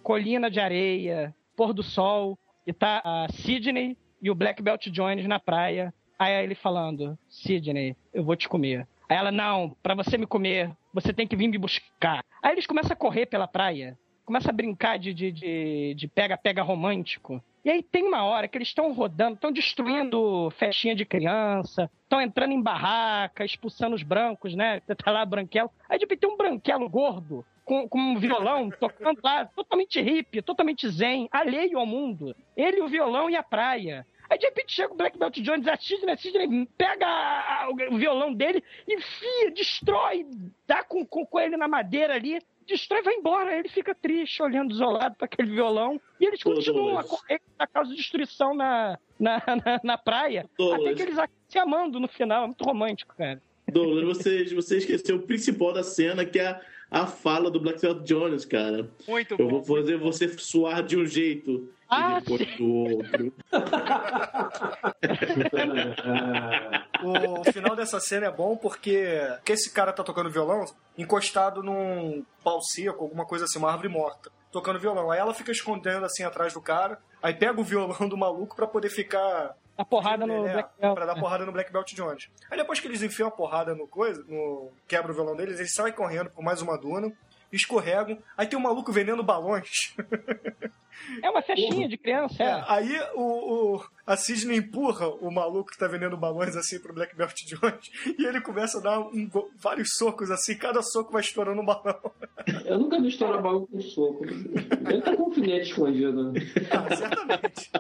Colina 0.06 0.52
de 0.52 0.60
areia, 0.60 1.34
pôr 1.58 1.74
do 1.74 1.82
sol, 1.82 2.38
e 2.68 2.72
tá 2.72 3.02
a 3.04 3.28
Sidney 3.28 3.98
e 4.22 4.30
o 4.30 4.36
Black 4.36 4.62
Belt 4.62 4.88
Jones 4.90 5.26
na 5.26 5.40
praia. 5.40 5.92
Aí 6.18 6.44
ele 6.44 6.54
falando, 6.54 7.18
Sidney, 7.28 7.96
eu 8.14 8.24
vou 8.24 8.36
te 8.36 8.48
comer. 8.48 8.88
Aí 9.10 9.18
ela, 9.18 9.32
não, 9.32 9.76
pra 9.82 9.96
você 9.96 10.16
me 10.16 10.28
comer, 10.28 10.72
você 10.94 11.12
tem 11.12 11.26
que 11.26 11.36
vir 11.36 11.48
me 11.48 11.58
buscar. 11.58 12.24
Aí 12.44 12.52
eles 12.52 12.68
começam 12.68 12.94
a 12.94 12.96
correr 12.96 13.26
pela 13.26 13.48
praia, 13.48 13.98
começam 14.24 14.52
a 14.52 14.54
brincar 14.54 15.00
de 15.00 16.12
pega-pega 16.14 16.62
romântico. 16.62 17.44
E 17.64 17.72
aí 17.72 17.82
tem 17.82 18.04
uma 18.04 18.24
hora 18.24 18.48
que 18.48 18.60
eles 18.60 18.68
estão 18.68 18.94
rodando, 18.94 19.34
estão 19.34 19.52
destruindo 19.52 20.52
festinha 20.52 20.96
de 20.96 21.04
criança, 21.04 21.90
estão 22.04 22.22
entrando 22.22 22.52
em 22.52 22.62
barraca, 22.62 23.44
expulsando 23.44 23.96
os 23.96 24.04
brancos, 24.04 24.54
né? 24.54 24.82
Tá 24.82 25.10
lá 25.12 25.26
branquelo. 25.26 25.72
Aí 25.90 25.98
de 25.98 26.04
repente 26.04 26.20
tem 26.20 26.30
um 26.30 26.38
branquelo 26.38 26.88
gordo 26.88 27.44
com, 27.66 27.90
com 27.90 28.00
um 28.00 28.18
violão 28.20 28.70
tocando 28.70 29.20
lá, 29.24 29.46
totalmente 29.46 30.00
hippie, 30.00 30.42
totalmente 30.42 30.88
zen, 30.88 31.28
alheio 31.32 31.80
ao 31.80 31.86
mundo. 31.86 32.36
Ele, 32.56 32.82
o 32.82 32.88
violão 32.88 33.30
e 33.30 33.36
a 33.36 33.44
praia. 33.44 34.06
Aí 34.30 34.38
de 34.40 34.46
repente 34.46 34.72
chega 34.74 34.94
o 34.94 34.98
Black 34.98 35.18
Belt 35.20 35.38
Jones, 35.40 35.68
a 35.68 35.76
Sidney, 35.78 36.18
Sidney 36.18 36.68
pega 36.78 37.06
a- 37.06 37.64
a- 37.66 37.70
o 37.70 37.98
violão 37.98 38.34
dele, 38.34 38.64
enfia, 38.88 39.52
destrói, 39.52 40.26
dá 40.66 40.84
com, 40.84 41.06
com, 41.06 41.26
com 41.26 41.40
ele 41.40 41.56
na 41.58 41.68
madeira 41.68 42.16
ali, 42.16 42.40
destrói 42.68 43.02
e 43.02 43.04
vai 43.04 43.14
embora. 43.16 43.56
Ele 43.56 43.70
fica 43.70 43.94
triste, 43.94 44.42
olhando 44.42 44.70
desolado 44.70 45.16
para 45.16 45.26
aquele 45.26 45.52
violão. 45.52 46.02
E 46.20 46.26
eles 46.26 46.42
Pô, 46.42 46.54
continuam 46.56 46.98
a 46.98 47.04
correr 47.04 47.40
a 47.60 47.68
causa 47.68 47.92
de 47.92 47.98
destruição 47.98 48.56
na, 48.56 48.98
na, 49.20 49.38
na, 49.46 49.82
na 49.84 49.98
praia. 49.98 50.50
Douglas. 50.58 50.82
Até 50.82 50.94
que 50.96 51.02
eles 51.04 51.20
se 51.48 51.60
amando 51.60 52.00
no 52.00 52.08
final. 52.08 52.44
É 52.46 52.48
muito 52.48 52.64
romântico, 52.64 53.16
cara. 53.16 53.40
Douglas, 53.68 54.04
você, 54.18 54.44
você 54.56 54.78
esqueceu 54.78 55.18
o 55.18 55.22
principal 55.22 55.72
da 55.74 55.84
cena, 55.84 56.26
que 56.26 56.40
é 56.40 56.48
a, 56.48 56.62
a 56.92 57.06
fala 57.08 57.50
do 57.52 57.60
Black 57.60 57.82
Belt 57.82 58.04
Jones, 58.04 58.46
cara. 58.46 58.90
Muito 59.08 59.36
Eu 59.38 59.48
bom. 59.50 59.62
vou 59.62 59.78
fazer 59.78 59.98
você 59.98 60.28
suar 60.38 60.82
de 60.84 60.98
um 60.98 61.06
jeito 61.06 61.70
Ah, 61.90 62.18
e 62.18 62.22
depois 62.22 62.58
do 62.58 62.74
outro. 62.74 63.34
O 67.04 67.44
final 67.52 67.76
dessa 67.76 68.00
cena 68.00 68.28
é 68.28 68.32
bom 68.32 68.56
porque, 68.58 69.06
porque 69.38 69.54
esse 69.54 69.72
cara 69.72 69.94
tá 69.94 70.04
tocando 70.04 70.30
violão 70.30 70.64
encostado 70.98 71.62
num 71.62 72.24
pau 72.44 72.62
seco, 72.62 73.04
alguma 73.04 73.26
coisa 73.26 73.46
assim, 73.46 73.60
uma 73.60 73.70
árvore 73.72 73.90
morta, 73.90 74.32
tocando 74.52 74.80
violão. 74.80 75.12
Aí 75.12 75.20
ela 75.20 75.34
fica 75.34 75.52
escondendo 75.52 76.06
assim 76.06 76.24
atrás 76.24 76.54
do 76.54 76.62
cara, 76.62 76.98
aí 77.22 77.34
pega 77.34 77.60
o 77.60 77.64
violão 77.64 78.08
do 78.08 78.18
maluco 78.18 78.56
pra 78.56 78.68
poder 78.68 78.90
ficar. 78.90 79.56
A 79.78 79.84
porrada 79.84 80.26
no 80.26 80.48
É, 80.48 80.54
Black 80.54 80.70
Belt. 80.80 80.96
Pra 80.96 81.06
dar 81.06 81.16
porrada 81.16 81.46
no 81.46 81.52
Black 81.52 81.72
Belt 81.72 81.94
Jones. 81.94 82.30
Aí 82.50 82.58
depois 82.58 82.80
que 82.80 82.88
eles 82.88 83.02
enfiam 83.02 83.28
a 83.28 83.32
porrada 83.32 83.76
no 83.76 83.88
coisa, 83.88 84.24
no 84.28 84.72
quebra 84.88 85.12
o 85.12 85.16
violão 85.16 85.36
deles, 85.36 85.60
eles 85.60 85.74
saem 85.74 85.94
correndo 85.94 86.30
por 86.30 86.44
mais 86.44 86.62
uma 86.62 86.78
duna, 86.78 87.12
escorregam, 87.52 88.18
aí 88.38 88.48
tem 88.48 88.58
um 88.58 88.62
maluco 88.62 88.92
vendendo 88.92 89.24
balões. 89.24 89.94
É 91.22 91.30
uma 91.30 91.42
festinha 91.42 91.88
de 91.88 91.98
criança, 91.98 92.44
é. 92.44 92.48
É, 92.48 92.64
aí 92.68 93.00
o, 93.16 93.76
o- 93.78 93.86
a 94.08 94.16
Sidney 94.16 94.58
empurra 94.58 95.08
o 95.08 95.32
maluco 95.32 95.72
que 95.72 95.78
tá 95.80 95.88
vendendo 95.88 96.16
balões 96.16 96.56
assim 96.56 96.80
pro 96.80 96.94
Black 96.94 97.16
Belt 97.16 97.34
Jones 97.48 97.90
e 98.20 98.26
ele 98.26 98.40
começa 98.40 98.78
a 98.78 98.82
dar 98.82 99.00
um 99.00 99.30
vários 99.58 99.96
socos 99.98 100.30
assim, 100.30 100.56
cada 100.56 100.82
soco 100.84 101.12
vai 101.12 101.22
estourando 101.22 101.60
um 101.62 101.66
balão. 101.66 102.00
Eu 102.66 102.78
nunca 102.78 103.02
vi 103.02 103.08
estourar 103.10 103.42
balão 103.42 103.66
com 103.66 103.82
soco. 103.82 104.24
Ele 104.26 105.02
tá 105.02 105.16
com 105.16 105.24
um 105.24 105.26
alfinete 105.28 105.70
escondido. 105.70 106.34
Ah, 106.72 106.96
certamente. 106.96 107.72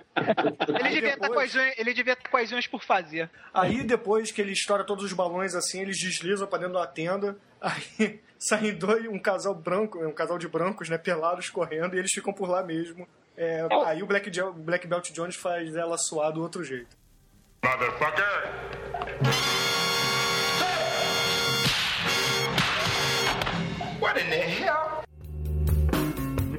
Ele 0.79 0.89
devia, 0.89 1.09
estar 1.13 1.27
com 1.27 1.27
depois- 1.33 1.49
as 1.49 1.55
unhas, 1.61 1.75
ele 1.77 1.93
devia 1.93 2.13
estar 2.13 2.29
com 2.29 2.37
as 2.37 2.51
unhas 2.51 2.67
por 2.67 2.83
fazer. 2.83 3.29
Aí 3.53 3.83
depois 3.83 4.31
que 4.31 4.41
ele 4.41 4.51
estoura 4.53 4.83
todos 4.83 5.03
os 5.03 5.13
balões 5.13 5.53
assim, 5.55 5.81
eles 5.81 5.99
deslizam 5.99 6.47
pra 6.47 6.57
dentro 6.59 6.73
da 6.75 6.87
tenda, 6.87 7.37
aí 7.61 8.19
saem 8.39 8.73
dois, 8.73 9.05
um 9.07 9.19
casal 9.19 9.53
branco, 9.53 9.99
um 9.99 10.11
casal 10.13 10.37
de 10.37 10.47
brancos, 10.47 10.89
né, 10.89 10.97
pelados 10.97 11.49
correndo 11.49 11.95
e 11.95 11.99
eles 11.99 12.11
ficam 12.11 12.33
por 12.33 12.49
lá 12.49 12.63
mesmo. 12.63 13.04
É, 13.37 13.67
aí 13.85 14.01
o 14.01 14.05
Black, 14.05 14.31
Black 14.57 14.87
Belt 14.87 15.11
Jones 15.11 15.35
faz 15.35 15.75
ela 15.75 15.97
suar 15.97 16.31
do 16.31 16.41
outro 16.41 16.63
jeito. 16.63 16.95
What 23.99 24.19
in 24.19 24.29
the 24.29 24.63
hell? 24.63 25.03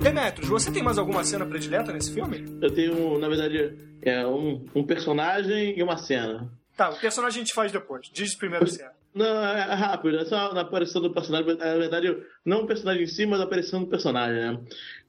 Demetrios, 0.00 0.48
você 0.48 0.70
tem 0.70 0.82
mais 0.82 0.98
alguma 0.98 1.24
cena 1.24 1.46
predileta 1.46 1.92
nesse 1.92 2.12
filme? 2.12 2.44
Eu 2.60 2.72
tenho, 2.74 3.18
na 3.18 3.28
verdade, 3.28 3.76
é, 4.02 4.26
um, 4.26 4.64
um 4.74 4.84
personagem 4.84 5.78
e 5.78 5.82
uma 5.82 5.96
cena. 5.96 6.50
Tá, 6.76 6.90
o 6.90 7.00
personagem 7.00 7.40
a 7.40 7.44
gente 7.44 7.54
faz 7.54 7.72
depois. 7.72 8.08
Diz 8.12 8.34
primeiro 8.34 8.64
a 8.64 8.68
cena. 8.68 8.92
Não, 9.14 9.24
é 9.24 9.60
é 9.60 9.74
rápido, 9.74 10.18
é 10.18 10.26
só 10.26 10.52
na 10.52 10.60
aparição 10.60 11.00
do 11.00 11.10
personagem. 11.10 11.56
Na 11.56 11.74
verdade, 11.76 12.22
não 12.44 12.64
o 12.64 12.66
personagem 12.66 13.04
em 13.04 13.06
si, 13.06 13.24
mas 13.24 13.40
a 13.40 13.44
aparição 13.44 13.80
do 13.80 13.86
personagem, 13.86 14.36
né? 14.36 14.60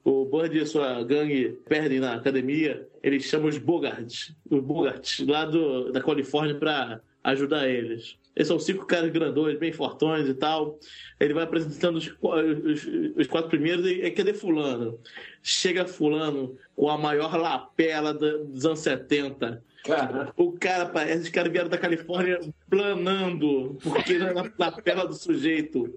O 0.08 0.24
Bud 0.24 0.56
e 0.56 0.60
a 0.60 0.66
sua 0.66 1.02
gangue 1.04 1.58
perdem 1.68 2.00
na 2.00 2.14
academia, 2.14 2.88
eles 3.02 3.24
chamam 3.24 3.48
os 3.48 3.58
Bogarts, 3.58 4.34
os 4.50 4.60
Bogarts, 4.62 5.18
lá 5.26 5.44
do, 5.44 5.92
da 5.92 6.00
Califórnia, 6.00 6.54
pra 6.54 7.00
ajudar 7.24 7.68
eles. 7.68 8.16
Eles 8.34 8.48
são 8.48 8.58
cinco 8.58 8.86
caras 8.86 9.10
grandões, 9.10 9.58
bem 9.58 9.72
fortões 9.72 10.26
e 10.28 10.32
tal. 10.34 10.78
Ele 11.20 11.34
vai 11.34 11.42
apresentando 11.44 11.96
os, 11.96 12.06
os- 12.22 12.88
os 13.16 13.26
quatro 13.26 13.50
primeiros 13.50 13.84
e, 13.84 14.00
e 14.02 14.10
cadê 14.12 14.32
fulano? 14.32 14.98
Chega 15.42 15.84
fulano 15.86 16.56
com 16.76 16.88
a 16.88 16.96
maior 16.96 17.36
lapela 17.36 18.14
dos 18.14 18.64
anos 18.64 18.78
70. 18.78 19.62
Cara, 19.84 20.32
O 20.36 20.52
cara 20.52 20.86
parece, 20.86 21.22
os 21.24 21.28
caras 21.28 21.50
vieram 21.52 21.68
da 21.68 21.76
Califórnia 21.78 22.40
planando, 22.70 23.76
porque 23.82 24.16
na 24.18 24.32
lapela 24.58 25.06
do 25.06 25.14
sujeito. 25.14 25.92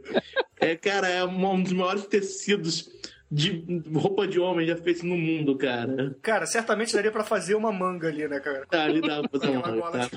É, 0.60 0.76
cara, 0.76 1.08
é 1.08 1.24
um 1.24 1.62
dos 1.64 1.74
maiores 1.74 2.06
tecidos 2.08 2.90
de 3.32 3.82
roupa 3.94 4.28
de 4.28 4.40
homem 4.40 4.68
já 4.68 4.76
feito 4.76 5.06
no 5.06 5.16
mundo, 5.16 5.58
cara. 5.58 6.14
Cara, 6.22 6.46
certamente 6.46 6.94
daria 6.94 7.12
pra 7.12 7.24
fazer 7.24 7.56
uma 7.56 7.72
manga 7.72 8.10
ali, 8.10 8.28
né, 8.28 8.42
cara? 8.42 8.66
Tá, 8.70 8.84
ali 8.84 9.00
dá 9.00 9.22
pra 9.22 9.40
fazer 9.40 9.52
uma, 9.56 9.92
tá? 9.92 10.10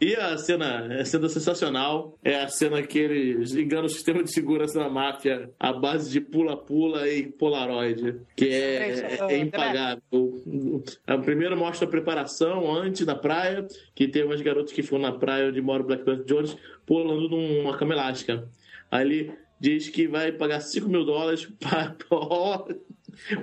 E 0.00 0.16
a 0.16 0.36
cena, 0.36 1.00
a 1.00 1.04
cena 1.04 1.28
sensacional 1.28 2.18
é 2.24 2.42
a 2.42 2.48
cena 2.48 2.82
que 2.82 2.98
eles 2.98 3.54
enganam 3.54 3.86
o 3.86 3.88
sistema 3.88 4.24
de 4.24 4.32
segurança 4.32 4.78
da 4.78 4.88
máfia 4.88 5.50
à 5.58 5.72
base 5.72 6.10
de 6.10 6.20
pula-pula 6.20 7.08
e 7.08 7.26
polaroid, 7.26 8.20
que 8.34 8.48
é, 8.48 8.90
é, 8.90 9.18
é 9.20 9.38
impagável. 9.38 10.82
A 11.06 11.16
primeiro 11.18 11.56
mostra 11.56 11.86
a 11.86 11.90
preparação 11.90 12.72
antes 12.74 13.06
da 13.06 13.14
praia, 13.14 13.66
que 13.94 14.08
tem 14.08 14.24
umas 14.24 14.40
garotas 14.40 14.72
que 14.72 14.82
ficam 14.82 14.98
na 14.98 15.12
praia 15.12 15.48
onde 15.48 15.60
mora 15.60 15.82
o 15.82 15.86
Black 15.86 16.04
Panther 16.04 16.24
Jones 16.24 16.56
pulando 16.84 17.28
numa 17.28 17.76
cama 17.76 17.94
elástica. 17.94 18.48
Aí 18.90 19.04
ele 19.04 19.32
diz 19.60 19.88
que 19.88 20.06
vai 20.06 20.32
pagar 20.32 20.60
5 20.60 20.88
mil 20.88 21.04
dólares 21.04 21.46
para 21.58 21.96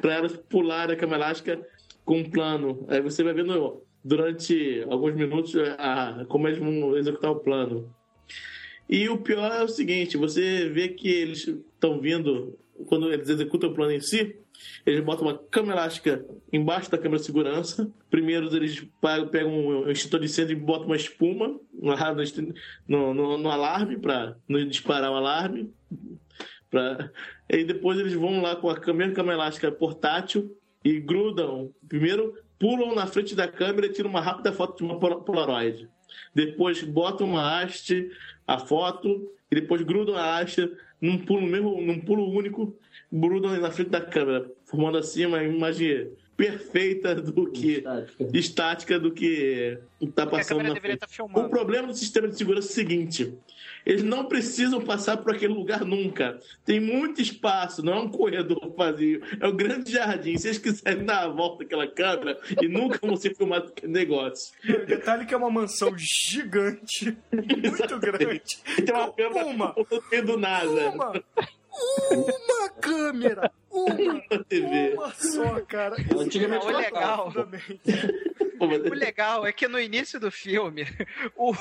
elas 0.16 0.38
pularem 0.50 0.96
a 0.96 1.00
cama 1.00 1.16
elástica 1.16 1.60
com 2.04 2.20
um 2.20 2.30
plano. 2.30 2.86
Aí 2.88 3.02
você 3.02 3.24
vai 3.24 3.34
vendo 3.34 3.82
durante 4.04 4.86
alguns 4.90 5.16
minutos 5.16 5.56
a, 5.78 6.26
como 6.30 6.48
eles 6.48 6.60
vão 6.60 6.96
executar 6.98 7.32
o 7.32 7.40
plano. 7.40 7.94
E 8.88 9.10
o 9.10 9.18
pior 9.18 9.52
é 9.52 9.64
o 9.64 9.68
seguinte: 9.68 10.18
você 10.18 10.70
vê 10.70 10.90
que 10.90 11.10
eles 11.10 11.48
estão 11.48 12.00
vindo, 12.00 12.58
quando 12.86 13.12
eles 13.12 13.30
executam 13.30 13.72
o 13.72 13.74
plano 13.74 13.92
em 13.92 14.00
si, 14.00 14.38
eles 14.86 15.04
botam 15.04 15.28
uma 15.28 15.38
cama 15.38 15.74
elástica 15.74 16.26
embaixo 16.52 16.92
da 16.92 16.98
câmera 16.98 17.20
de 17.20 17.26
segurança. 17.26 17.92
Primeiro, 18.10 18.54
eles 18.56 18.86
pegam 19.32 19.52
um 19.52 19.90
extintor 19.90 20.20
de 20.20 20.26
incêndio 20.28 20.54
e 20.54 20.60
botam 20.60 20.86
uma 20.88 20.96
espuma 20.96 21.60
no, 22.88 23.14
no, 23.14 23.38
no- 23.38 23.50
alarme 23.52 23.98
para 23.98 24.38
disparar 24.70 25.12
o 25.12 25.16
alarme. 25.16 25.74
Pra... 26.70 27.10
E 27.50 27.64
depois 27.64 28.00
eles 28.00 28.14
vão 28.14 28.42
lá 28.42 28.56
com 28.56 28.70
a 28.70 28.80
câmera, 28.80 29.12
câmera 29.12 29.36
elástica 29.38 29.72
portátil 29.72 30.56
e 30.84 31.00
grudam. 31.00 31.74
Primeiro 31.88 32.34
pulam 32.60 32.96
na 32.96 33.06
frente 33.08 33.36
da 33.36 33.48
câmera 33.48 33.88
e 33.88 33.92
tiram 33.92 34.10
uma 34.10 34.22
rápida 34.22 34.52
foto 34.52 34.78
de 34.78 34.84
uma 34.84 35.00
pol- 35.00 35.22
Polaroid. 35.22 35.90
Depois 36.34 36.82
botam 36.84 37.28
uma 37.28 37.60
haste, 37.62 38.10
a 38.48 38.58
foto, 38.58 39.30
e 39.52 39.56
depois 39.56 39.82
grudam 39.82 40.16
a 40.16 40.38
haste 40.38 40.72
num 41.02 41.18
pulo 41.18 41.42
mesmo, 41.42 41.82
num 41.82 42.00
pulo 42.00 42.30
único, 42.30 42.78
grudam 43.16 43.60
na 43.60 43.72
frente 43.72 43.90
da 43.90 44.02
câmera, 44.02 44.52
formando 44.66 44.98
assim 44.98 45.26
uma 45.26 45.44
imagem 45.44 46.12
perfeita 46.36 47.16
do 47.16 47.50
que 47.50 47.84
estática 48.34 49.00
do 49.00 49.12
que 49.12 49.78
está 50.02 50.28
passando 50.28 50.58
na 50.58 50.74
deveria 50.74 50.82
frente. 50.82 50.96
estar 50.96 51.08
filmando. 51.08 51.48
O 51.48 51.50
problema 51.50 51.88
do 51.88 51.94
sistema 51.96 52.28
de 52.28 52.38
segurança 52.38 52.68
é 52.68 52.72
o 52.72 52.74
seguinte: 52.74 53.34
eles 53.86 54.04
não 54.04 54.26
precisam 54.26 54.82
passar 54.82 55.18
por 55.18 55.34
aquele 55.34 55.54
lugar 55.54 55.86
nunca. 55.86 56.40
Tem 56.66 56.80
muito 56.80 57.22
espaço, 57.22 57.84
não 57.84 57.94
é 57.94 58.00
um 58.00 58.10
corredor 58.10 58.74
vazio, 58.76 59.22
é 59.40 59.48
o 59.48 59.54
grande 59.54 59.92
jardim. 59.92 60.38
Se 60.38 60.48
eles 60.48 60.58
quiserem 60.58 61.06
dar 61.06 61.24
a 61.24 61.30
volta 61.30 61.64
àquela 61.64 61.88
câmera 61.88 62.38
e 62.62 62.68
nunca 62.68 63.00
vão 63.02 63.16
ser 63.16 63.36
filmados 63.36 63.72
aquele 63.72 63.94
negócio. 63.94 64.54
O 64.68 64.86
detalhe 64.86 65.24
é 65.24 65.26
que 65.26 65.34
é 65.34 65.38
uma 65.38 65.50
mansão 65.50 65.94
gigante, 65.98 67.18
muito 67.32 68.00
grande. 68.00 68.58
E 68.78 68.82
tem 68.82 68.94
uma 68.94 69.14
câmera 69.14 69.46
Uma. 69.46 69.76
do 70.26 70.38
nada. 70.38 70.90
Uma, 70.90 71.24
uma 72.12 72.70
câmera, 72.70 73.52
uma, 73.70 74.44
TV. 74.48 74.94
uma 74.94 75.14
só, 75.14 75.62
cara. 75.62 75.96
Antigamente 76.18 76.66
O 76.66 76.70
era 76.70 76.78
legal, 76.78 77.34
o 78.60 78.94
legal 78.94 79.46
é 79.46 79.52
que 79.52 79.68
no 79.68 79.80
início 79.80 80.20
do 80.20 80.32
filme, 80.32 80.86
o, 81.36 81.54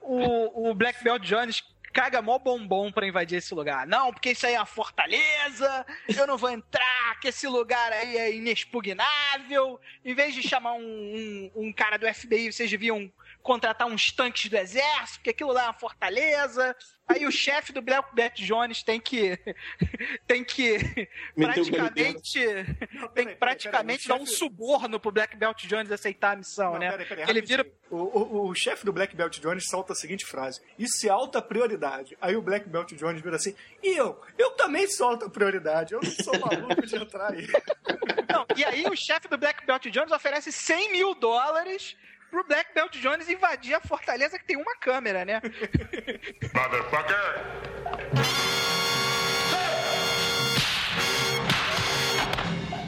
o, 0.00 0.70
o 0.70 0.74
Black 0.74 1.02
Belt 1.02 1.22
Jones 1.22 1.62
caga 1.92 2.22
mó 2.22 2.38
bombom 2.38 2.90
pra 2.92 3.06
invadir 3.06 3.38
esse 3.38 3.54
lugar. 3.54 3.86
Não, 3.86 4.12
porque 4.12 4.30
isso 4.30 4.46
aí 4.46 4.54
é 4.54 4.58
uma 4.58 4.66
fortaleza, 4.66 5.84
eu 6.16 6.26
não 6.26 6.36
vou 6.38 6.50
entrar, 6.50 7.18
que 7.20 7.28
esse 7.28 7.46
lugar 7.48 7.92
aí 7.92 8.16
é 8.16 8.34
inexpugnável. 8.34 9.80
Em 10.04 10.14
vez 10.14 10.34
de 10.34 10.42
chamar 10.42 10.74
um, 10.74 10.80
um, 10.80 11.50
um 11.56 11.72
cara 11.72 11.96
do 11.96 12.12
FBI, 12.12 12.52
vocês 12.52 12.70
deviam 12.70 13.10
contratar 13.42 13.86
uns 13.86 14.12
tanques 14.12 14.50
do 14.50 14.56
exército, 14.56 15.18
porque 15.18 15.30
aquilo 15.30 15.52
lá 15.52 15.62
é 15.62 15.66
uma 15.66 15.78
fortaleza. 15.78 16.74
Aí 17.08 17.26
o 17.26 17.32
chefe 17.32 17.72
do 17.72 17.82
Black 17.82 18.14
Belt 18.14 18.38
Jones 18.40 18.84
tem 18.84 19.00
que 19.00 19.36
tem 20.28 20.44
que 20.44 21.08
Meteu 21.36 21.64
praticamente 21.64 22.40
tem 23.14 23.26
que 23.26 23.34
praticamente 23.34 24.06
dar 24.06 24.14
um 24.14 24.26
suborno 24.26 25.00
pro 25.00 25.10
Black 25.10 25.36
Belt 25.36 25.66
Jones 25.66 25.90
aceitar 25.90 26.34
a 26.34 26.36
missão, 26.36 26.74
Não, 26.74 26.78
né? 26.78 27.04
peraí, 27.04 27.28
Ele 27.28 27.40
vira. 27.42 27.66
O, 27.90 27.96
o, 27.96 28.48
o 28.50 28.54
chefe 28.54 28.84
do 28.84 28.92
Black 28.92 29.16
Belt 29.16 29.40
Jones 29.40 29.66
solta 29.68 29.92
a 29.92 29.96
seguinte 29.96 30.24
frase: 30.24 30.60
Isso 30.78 31.04
é 31.04 31.10
alta 31.10 31.42
prioridade. 31.42 32.16
Aí 32.20 32.36
o 32.36 32.42
Black 32.42 32.68
Belt 32.68 32.92
Jones 32.92 33.20
vira 33.20 33.34
assim: 33.36 33.56
E 33.82 33.96
eu? 33.98 34.20
Eu 34.38 34.52
também 34.52 34.86
sou 34.86 35.08
alta 35.08 35.28
prioridade. 35.28 35.94
Eu 35.94 36.00
não 36.00 36.10
sou 36.12 36.38
maluco 36.38 36.86
de 36.86 36.94
entrar 36.94 37.32
aí. 37.32 37.48
Não, 38.32 38.46
e 38.56 38.64
aí 38.64 38.84
o 38.84 38.94
chefe 38.94 39.26
do 39.26 39.36
Black 39.36 39.66
Belt 39.66 39.84
Jones 39.88 40.12
oferece 40.12 40.52
100 40.52 40.92
mil 40.92 41.14
dólares 41.16 41.96
pro 42.30 42.44
Black 42.44 42.72
Belt 42.74 42.96
Jones 42.98 43.28
invadir 43.28 43.74
a 43.74 43.80
fortaleza 43.80 44.38
que 44.38 44.44
tem 44.44 44.56
uma 44.56 44.76
câmera, 44.76 45.24
né? 45.24 45.40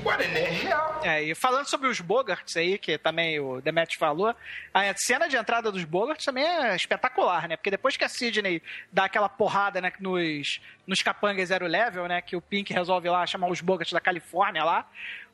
What 0.04 0.20
in 0.20 0.32
the 0.32 0.42
hell? 0.42 1.00
É, 1.04 1.22
e 1.22 1.34
falando 1.34 1.66
sobre 1.66 1.88
os 1.88 2.00
Bogarts 2.00 2.56
aí, 2.56 2.76
que 2.76 2.98
também 2.98 3.38
o 3.38 3.60
Demet 3.60 3.96
falou, 3.96 4.34
a 4.74 4.94
cena 4.96 5.28
de 5.28 5.36
entrada 5.36 5.70
dos 5.70 5.84
Bogarts 5.84 6.24
também 6.24 6.44
é 6.44 6.74
espetacular, 6.74 7.48
né? 7.48 7.56
Porque 7.56 7.70
depois 7.70 7.96
que 7.96 8.04
a 8.04 8.08
Sidney 8.08 8.60
dá 8.90 9.04
aquela 9.04 9.28
porrada 9.28 9.80
né, 9.80 9.92
nos, 10.00 10.60
nos 10.86 11.02
capangas 11.02 11.48
zero 11.48 11.66
level, 11.68 12.08
né? 12.08 12.20
Que 12.20 12.34
o 12.34 12.40
Pink 12.40 12.72
resolve 12.72 13.08
lá 13.08 13.24
chamar 13.26 13.48
os 13.48 13.60
Bogarts 13.60 13.92
da 13.92 14.00
Califórnia 14.00 14.64
lá. 14.64 14.88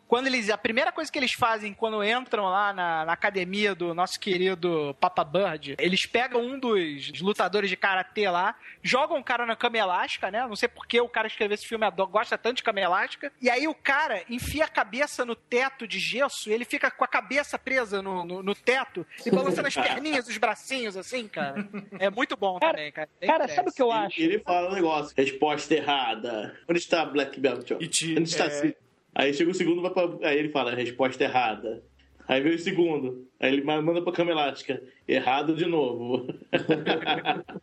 Quando 0.09 0.27
eles. 0.27 0.49
A 0.49 0.57
primeira 0.59 0.91
coisa 0.91 1.13
que 1.13 1.19
eles 1.19 1.33
fazem 1.33 1.75
quando 1.75 2.03
entram 2.03 2.45
lá 2.45 2.73
na, 2.73 3.05
na 3.05 3.13
academia 3.13 3.75
do 3.75 3.93
nosso 3.95 4.19
querido 4.19 4.97
Papa 4.99 5.23
Bird, 5.23 5.77
eles 5.79 6.07
pegam 6.07 6.41
um 6.41 6.59
dos 6.59 7.21
lutadores 7.21 7.69
de 7.69 7.77
karatê 7.77 8.29
lá, 8.31 8.57
jogam 8.83 9.19
o 9.19 9.23
cara 9.25 9.45
na 9.45 9.55
cama 9.55 9.77
elástica, 9.77 10.31
né? 10.31 10.47
Não 10.47 10.57
sei 10.57 10.69
por 10.69 10.87
que 10.87 10.99
o 11.01 11.09
cara 11.09 11.27
escreveu 11.29 11.55
esse 11.55 11.67
filme 11.67 11.85
gosta 12.11 12.39
tanto 12.39 12.57
de 12.57 12.63
cama 12.63 12.81
elástica. 12.81 13.31
E 13.41 13.51
aí 13.51 13.69
o 13.69 13.75
cara 13.75 14.25
enfia 14.31 14.65
a 14.65 14.69
cabeça 14.69 15.25
no 15.25 15.37
teto 15.37 15.87
de 15.87 15.99
gesso 15.99 16.49
e 16.49 16.53
ele 16.53 16.65
fica 16.65 16.91
com 16.91 17.05
a 17.05 17.09
cabeça 17.09 17.59
presa 17.59 18.01
no, 18.01 18.25
no, 18.25 18.43
no 18.43 18.55
teto 18.55 19.07
e 19.27 19.31
balançando 19.31 19.69
as 19.69 19.75
perninhas, 19.75 20.27
os 20.27 20.39
bracinhos, 20.39 20.97
assim, 20.97 21.29
cara. 21.29 21.69
É 21.99 22.09
muito 22.09 22.37
bom 22.37 22.59
Cara, 22.59 22.73
também, 22.73 22.93
cara. 22.93 23.09
Bem 23.21 23.29
Cara, 23.29 23.41
badass. 23.41 23.57
sabe 23.57 23.69
o 23.69 23.73
que 23.73 23.83
eu 23.83 23.89
E 23.89 23.93
acho? 23.93 24.21
ele 24.21 24.39
fala 24.39 24.71
um 24.71 24.75
negócio. 24.75 25.13
Resposta 25.17 25.75
errada. 25.75 26.59
Onde 26.69 26.79
está 26.79 27.05
Black 27.05 27.39
Belt? 27.39 27.71
Onde 27.73 28.23
está 28.23 28.47
é-? 28.47 28.75
Aí 29.15 29.35
chega 29.35 29.51
o 29.51 29.55
segundo, 29.55 29.83
vai 29.83 29.91
pra... 29.91 30.09
aí 30.29 30.39
ele 30.39 30.49
fala, 30.51 30.75
resposta 30.75 31.25
errada. 31.25 31.83
Aí 32.27 32.41
vem 32.41 32.55
o 32.55 32.59
segundo. 32.59 33.27
Aí 33.41 33.53
ele 33.53 33.65
ma- 33.65 33.83
manda 33.83 34.01
pra 34.03 34.13
cama 34.13 34.31
elástica. 34.31 34.81
Errado 35.07 35.55
de 35.57 35.67
novo. 35.67 36.27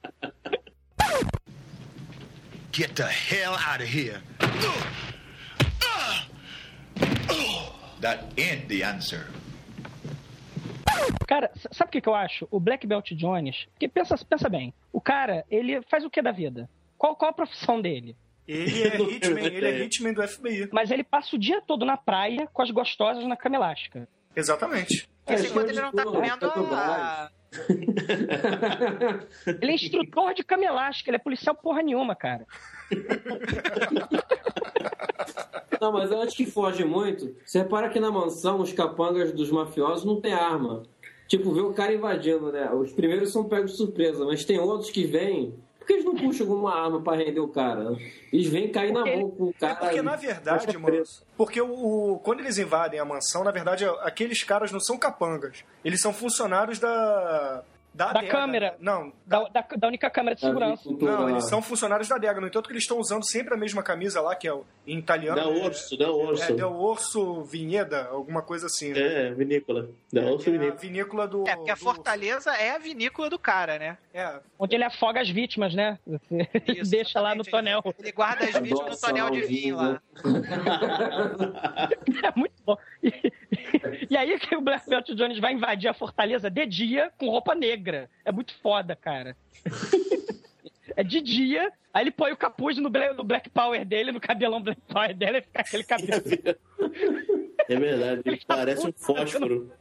Get 2.72 2.94
the 2.96 3.08
hell 3.08 3.54
out 3.54 3.82
of 3.82 3.88
here. 3.88 4.22
That 8.02 8.26
ain't 8.38 8.68
the 8.68 8.84
answer. 8.84 9.28
Cara, 11.28 11.50
sabe 11.72 11.90
o 11.90 11.92
que, 11.92 12.02
que 12.02 12.10
eu 12.10 12.16
acho? 12.16 12.48
O 12.52 12.60
Black 12.60 12.86
Belt 12.86 13.12
Jones. 13.14 13.66
Porque 13.72 13.88
pensa, 13.88 14.16
pensa 14.30 14.50
bem, 14.50 14.74
o 14.92 15.00
cara, 15.02 15.46
ele 15.50 15.82
faz 15.84 16.04
o 16.04 16.10
que 16.10 16.22
da 16.22 16.32
vida? 16.32 16.70
Qual, 16.98 17.16
qual 17.16 17.32
a 17.32 17.34
profissão 17.34 17.82
dele? 17.82 18.16
Ele 18.48 18.84
é 18.84 19.02
hitman, 19.02 19.46
ele 19.46 19.66
é 19.66 19.84
hitman 19.84 20.14
do 20.14 20.28
FBI. 20.28 20.70
Mas 20.72 20.92
ele 20.92 21.04
passa 21.04 21.36
o 21.36 21.40
dia 21.40 21.62
todo 21.62 21.86
na 21.86 21.98
praia 21.98 22.48
com 22.54 22.62
as 22.62 22.70
gostosas 22.70 23.26
na 23.26 23.36
cama 23.36 23.56
elástica. 23.56 24.08
Exatamente. 24.36 25.10
Esse 25.28 25.48
enquanto 25.48 25.70
ele 25.70 25.82
não 25.82 25.92
tá 25.92 26.04
comendo 26.04 26.46
a... 26.46 27.32
Ele 29.62 29.72
é 29.72 29.76
instrutor 29.76 30.34
de 30.34 30.44
cama 30.44 30.66
elástica, 30.66 31.10
ele 31.10 31.16
é 31.16 31.20
policial 31.20 31.56
porra 31.56 31.82
nenhuma, 31.82 32.14
cara. 32.14 32.46
Não, 35.80 35.92
mas 35.92 36.12
eu 36.12 36.22
acho 36.22 36.36
que 36.36 36.46
foge 36.46 36.84
muito. 36.84 37.36
Você 37.46 37.60
repara 37.60 37.90
que 37.90 38.00
na 38.00 38.12
mansão 38.12 38.60
os 38.60 38.74
capangas 38.74 39.32
dos 39.32 39.52
mafiosos 39.52 40.06
não 40.06 40.20
tem 40.20 40.34
arma. 40.34 40.84
Tipo, 41.28 41.52
vê 41.52 41.62
o 41.62 41.74
cara 41.74 41.94
invadindo, 41.94 42.52
né? 42.52 42.70
Os 42.72 42.92
primeiros 42.92 43.32
são 43.32 43.46
pegos 43.46 43.72
de 43.72 43.78
surpresa, 43.78 44.26
mas 44.26 44.46
tem 44.46 44.60
outros 44.60 44.90
que 44.90 45.06
vêm. 45.06 45.54
Por 45.86 45.88
que 45.88 45.94
eles 45.94 46.06
não 46.06 46.16
puxam 46.16 46.48
alguma 46.48 46.74
arma 46.74 47.00
pra 47.00 47.16
render 47.16 47.40
o 47.40 47.48
cara? 47.48 47.96
Eles 48.34 48.48
vêm 48.48 48.72
cair 48.72 48.92
na 48.92 49.06
mão 49.06 49.30
com 49.30 49.44
o 49.44 49.50
É 49.50 49.54
cara. 49.60 49.76
porque, 49.76 50.02
na 50.02 50.16
verdade, 50.16 50.76
mano, 50.80 51.04
porque 51.38 51.62
o, 51.62 52.14
o- 52.14 52.20
quando 52.24 52.40
eles 52.40 52.58
invadem 52.58 53.00
a 53.00 53.06
mansão, 53.06 53.44
na 53.44 53.52
verdade, 53.52 53.86
aqueles 54.02 54.44
caras 54.44 54.72
não 54.72 54.80
são 54.80 54.98
capangas. 54.98 55.64
Eles 55.84 56.02
são 56.02 56.12
funcionários 56.12 56.80
da. 56.80 57.64
Da, 57.96 58.12
Da 58.12 58.20
adega, 58.20 58.32
câmera. 58.34 58.72
né? 58.72 58.78
Não, 58.82 59.14
Da, 59.26 59.44
da, 59.48 59.62
da 59.78 59.88
única 59.88 60.10
câmera 60.10 60.36
de 60.36 60.42
segurança. 60.42 60.84
não, 60.92 61.30
eles 61.30 61.48
são 61.48 61.62
funcionários 61.62 62.10
da 62.10 62.18
adega. 62.18 62.42
No 62.42 62.48
entanto, 62.48 62.68
que 62.68 62.74
eles 62.74 62.84
estão 62.84 63.00
usando 63.00 63.24
sempre 63.24 63.54
a 63.54 63.58
mesma 63.58 63.82
camisa 63.82 64.20
lá, 64.20 64.36
que 64.36 64.46
é 64.48 64.54
o- 64.54 64.66
em 64.86 64.98
italiano. 65.00 65.38
Dá 65.42 65.44
é- 65.48 65.66
urso, 65.66 65.98
dá 65.98 66.12
urso. 66.12 66.44
É, 66.44 66.54
Del 66.54 66.74
Orso 66.74 67.44
Vinheda, 67.44 68.08
alguma 68.12 68.42
coisa 68.42 68.66
assim. 68.66 68.92
né? 68.92 69.00
É, 69.30 69.34
vinícola. 69.34 69.90
Urso 70.14 70.44
Que 70.44 70.50
é 70.50 70.54
a 70.54 70.58
vinícola. 70.58 70.76
vinícola 70.80 71.28
do. 71.28 71.48
É, 71.48 71.56
porque 71.56 71.72
a 71.72 71.76
do- 71.76 71.80
Fortaleza 71.80 72.52
é 72.54 72.72
a 72.72 72.78
vinícola 72.78 73.30
do 73.30 73.40
cara, 73.40 73.80
né? 73.80 73.98
É, 74.14 74.40
Onde 74.60 74.76
ele 74.76 74.84
afoga 74.84 75.22
as 75.22 75.30
vítimas, 75.30 75.74
né? 75.74 75.98
Isso, 76.68 76.92
deixa 76.92 77.22
lá 77.22 77.34
no 77.34 77.44
tonel. 77.46 77.82
Ele, 77.98 78.12
guarda 78.12 78.44
as 78.44 78.52
vítimas 78.56 78.80
no 78.80 78.86
Adoça 78.88 79.08
tonel 79.08 79.30
de 79.30 79.42
vinho 79.44 79.78
lá. 79.78 80.02
É 82.24 82.32
muito 82.40 82.54
bom. 82.66 82.78
E, 83.04 83.32
e 84.10 84.18
aí 84.18 84.40
que 84.40 84.56
o 84.56 84.62
Black 84.62 84.90
Belt 84.90 85.08
Jones 85.14 85.40
vai 85.40 85.54
invadir 85.54 85.88
a 85.88 85.94
fortaleza 85.94 86.50
de 86.50 86.66
dia 86.66 87.12
com 87.18 87.30
roupa 87.30 87.54
negra. 87.54 87.85
É 88.24 88.32
muito 88.32 88.54
foda, 88.62 88.96
cara. 88.96 89.36
É 90.98 91.04
de 91.04 91.20
dia, 91.20 91.74
aí 91.94 92.04
ele 92.04 92.12
põe 92.12 92.32
o 92.32 92.38
capuz 92.38 92.78
no 92.78 92.90
Black, 92.90 93.18
no 93.18 93.24
Black 93.24 93.50
Power 93.50 93.84
dele, 93.84 94.14
no 94.14 94.20
cabelão 94.20 94.62
Black 94.62 94.80
Power 94.88 95.14
dele, 95.14 95.40
e 95.40 95.42
fica 95.42 95.62
aquele 95.62 95.84
cabelo 95.84 96.22
É 97.68 97.76
verdade, 97.76 98.22
ele 98.24 98.42
parece 98.48 98.88
um 98.88 98.94
fósforo. 98.94 99.72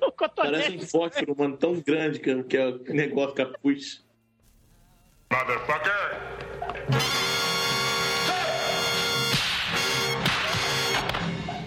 no 0.00 0.12
Parece 0.36 0.76
um 0.76 0.80
fósforo, 0.80 1.34
mano, 1.36 1.56
tão 1.56 1.80
grande 1.80 2.20
que, 2.20 2.42
que 2.44 2.56
é 2.56 2.66
o 2.66 2.78
negócio 2.92 3.34
capuz. 3.34 4.04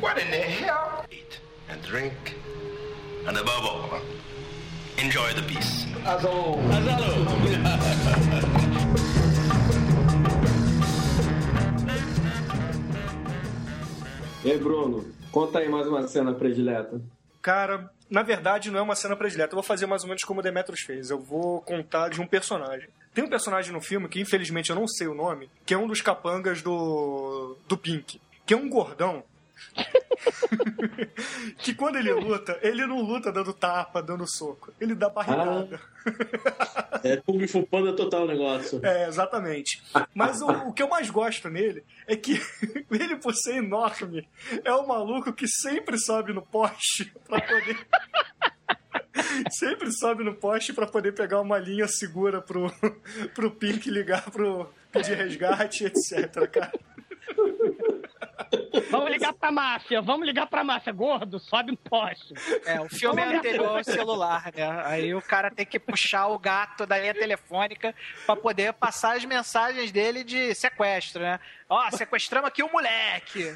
What 0.01 0.18
in 0.18 0.32
the 0.32 0.41
hell? 0.41 1.05
Eat 1.12 1.39
and 1.70 1.82
drink. 1.84 2.36
And 3.28 3.38
above 3.38 3.66
all, 3.66 4.01
enjoy 4.97 5.33
the 5.33 5.41
peace. 5.43 5.87
E 14.43 14.51
aí, 14.51 14.57
Bruno, 14.57 15.05
conta 15.31 15.59
aí 15.59 15.69
mais 15.69 15.87
uma 15.87 16.07
cena 16.07 16.33
predileta. 16.33 16.99
Cara, 17.41 17.91
na 18.09 18.23
verdade 18.23 18.69
não 18.69 18.79
é 18.79 18.81
uma 18.81 18.95
cena 18.95 19.15
predileta. 19.15 19.53
Eu 19.53 19.57
vou 19.57 19.63
fazer 19.63 19.85
mais 19.85 20.03
ou 20.03 20.07
menos 20.07 20.23
como 20.23 20.39
o 20.39 20.43
Demetrius 20.43 20.81
fez. 20.81 21.09
Eu 21.09 21.19
vou 21.19 21.61
contar 21.61 22.09
de 22.09 22.21
um 22.21 22.27
personagem. 22.27 22.89
Tem 23.13 23.23
um 23.23 23.29
personagem 23.29 23.71
no 23.71 23.81
filme 23.81 24.07
que 24.07 24.19
infelizmente 24.19 24.69
eu 24.69 24.75
não 24.75 24.87
sei 24.87 25.07
o 25.07 25.13
nome, 25.13 25.49
que 25.65 25.73
é 25.73 25.77
um 25.77 25.87
dos 25.87 26.01
capangas 26.01 26.61
do 26.61 27.55
do 27.67 27.77
Pink, 27.77 28.21
que 28.45 28.53
é 28.53 28.57
um 28.57 28.69
gordão 28.69 29.23
que 31.59 31.74
quando 31.74 31.97
ele 31.97 32.11
luta, 32.13 32.59
ele 32.61 32.86
não 32.86 33.01
luta 33.01 33.32
dando 33.32 33.53
tapa, 33.53 34.01
dando 34.01 34.28
soco. 34.28 34.74
Ele 34.80 34.95
dá 34.95 35.09
barrigada. 35.09 35.80
É 37.03 37.17
Kung 37.17 37.45
Fu 37.47 37.65
Panda 37.65 37.93
total 37.93 38.24
o 38.24 38.28
negócio. 38.28 38.80
É, 38.84 39.07
exatamente. 39.07 39.82
Mas 40.13 40.41
o, 40.41 40.47
o 40.47 40.74
que 40.74 40.84
eu 40.84 40.89
mais 40.89 41.09
gosto 41.09 41.49
nele 41.49 41.84
é 42.07 42.15
que 42.15 42.39
ele, 42.91 43.15
por 43.17 43.34
ser 43.34 43.55
enorme, 43.55 44.28
é 44.63 44.72
o 44.74 44.88
maluco 44.88 45.34
que 45.34 45.47
sempre 45.47 45.97
sobe 45.97 46.34
no 46.34 46.41
poste 46.41 47.13
pra 47.28 47.41
poder. 47.41 47.78
Sempre 49.49 49.91
sobe 49.91 50.24
no 50.24 50.34
poste 50.34 50.74
pra 50.74 50.88
poder 50.88 51.13
pegar 51.13 51.41
uma 51.41 51.57
linha 51.57 51.88
segura 51.88 52.41
pro, 52.41 52.72
pro 53.34 53.51
Pink 53.51 53.89
ligar 53.89 54.30
pro 54.30 54.69
pedir 54.91 55.15
resgate, 55.15 55.86
etc, 55.86 56.47
cara. 56.49 56.72
Vamos 58.89 59.12
ligar 59.12 59.34
pra 59.34 59.52
máfia, 59.52 60.02
vamos 60.02 60.26
ligar 60.26 60.47
pra 60.47 60.64
máfia. 60.64 60.91
Gordo, 60.91 61.39
sobe 61.39 61.72
um 61.72 61.76
poste. 61.76 62.34
É, 62.66 62.80
o 62.82 62.89
filme 62.89 63.22
é 63.22 63.36
anterior 63.36 63.78
ao 63.78 63.84
celular, 63.84 64.52
né? 64.56 64.82
Aí 64.86 65.14
o 65.14 65.22
cara 65.22 65.49
tem 65.49 65.66
que 65.66 65.80
puxar 65.80 66.28
o 66.28 66.38
gato 66.39 66.86
da 66.86 66.97
linha 66.97 67.14
telefônica 67.14 67.95
pra 68.26 68.36
poder 68.36 68.74
passar 68.74 69.16
as 69.16 69.26
mensagens 69.26 69.91
dele 69.91 70.24
de 70.24 70.54
sequestro, 70.54 71.22
né? 71.22 71.39
Ó, 71.70 71.89
sequestramos 71.91 72.47
aqui 72.47 72.62
o 72.64 72.72
moleque. 72.72 73.56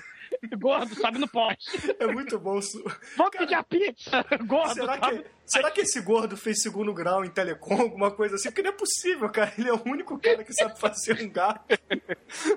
Gordo, 0.58 0.94
sobe 0.96 1.20
no 1.20 1.28
poste. 1.28 1.96
É 2.00 2.08
muito 2.08 2.38
bom. 2.40 2.60
isso. 2.60 2.84
Vamos 3.16 3.38
pedir 3.38 3.54
a 3.54 3.64
pizza. 3.64 4.26
Gordo, 4.46 4.74
Será 4.74 4.98
sobe 5.00 5.18
que, 5.24 5.30
será 5.46 5.72
que 5.72 5.82
esse 5.82 6.02
gordo 6.02 6.36
fez 6.36 6.62
segundo 6.62 6.94
grau 6.94 7.24
em 7.24 7.30
telecom, 7.30 7.80
alguma 7.80 8.12
coisa 8.12 8.36
assim? 8.36 8.50
Porque 8.50 8.62
não 8.62 8.70
é 8.72 8.74
possível, 8.74 9.30
cara. 9.30 9.54
Ele 9.58 9.70
é 9.70 9.74
o 9.74 9.82
único 9.86 10.20
cara 10.20 10.44
que 10.44 10.54
sabe 10.54 10.80
fazer 10.80 11.22
um 11.22 11.30
gato 11.30 11.78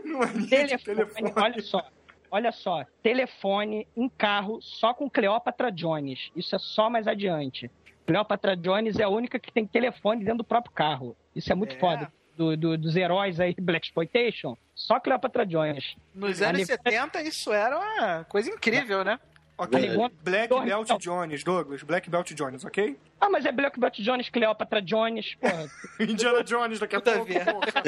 numa 0.05 0.27
linha 0.27 0.67
de 0.67 0.85
telefone. 0.85 1.31
telefone. 1.31 1.33
Olha 1.37 1.63
só. 1.63 1.89
Olha 2.31 2.53
só, 2.53 2.85
telefone 3.03 3.87
em 3.97 4.09
carro 4.09 4.61
só 4.61 4.93
com 4.95 5.09
Cleópatra 5.09 5.71
Jones. 5.73 6.31
Isso 6.37 6.55
é 6.55 6.59
só 6.59 6.89
mais 6.91 7.07
adiante. 7.07 7.71
Cleópatra 8.07 8.57
Jones 8.57 8.99
é 8.99 9.05
a 9.05 9.09
única 9.09 9.39
que 9.39 9.53
tem 9.53 9.67
telefone 9.67 10.21
dentro 10.25 10.39
do 10.39 10.45
próprio 10.45 10.73
carro. 10.73 11.17
Isso 11.35 11.51
é 11.53 11.55
muito 11.55 11.77
É. 11.77 11.79
foda. 11.79 12.13
Do- 12.37 12.57
do- 12.57 12.79
dos 12.79 12.95
heróis 12.97 13.41
aí, 13.41 13.55
Black 13.61 13.87
Exploitation, 13.87 14.57
só 14.75 15.01
Cleópatra 15.01 15.45
Jones. 15.45 15.97
Nos 16.15 16.41
anos 16.41 16.61
Ali- 16.61 16.67
70, 16.67 17.23
isso 17.23 17.53
era 17.53 17.77
uma 17.79 18.25
coisa 18.25 18.49
incrível, 18.51 19.03
né? 19.05 19.19
Ok, 19.61 19.81
Segunda- 19.81 20.15
Black 20.23 20.49
Dois- 20.49 20.65
Belt 20.67 20.89
não. 20.89 20.99
Jones, 20.99 21.43
Douglas. 21.43 21.83
Black 21.83 22.09
Belt 22.09 22.33
Jones, 22.33 22.65
ok? 22.65 22.97
Ah, 23.21 23.29
mas 23.29 23.45
é 23.45 23.51
Black 23.51 23.81
Belt 23.81 23.99
Jones, 23.99 24.29
Cleópatra 24.29 24.81
Jones, 24.81 25.35
porra. 25.35 25.67
Indiana 25.99 26.45
Jones 26.45 26.79
daqui 26.79 26.95
a 26.95 27.01
pouco. 27.01 27.27
porra. 27.27 27.83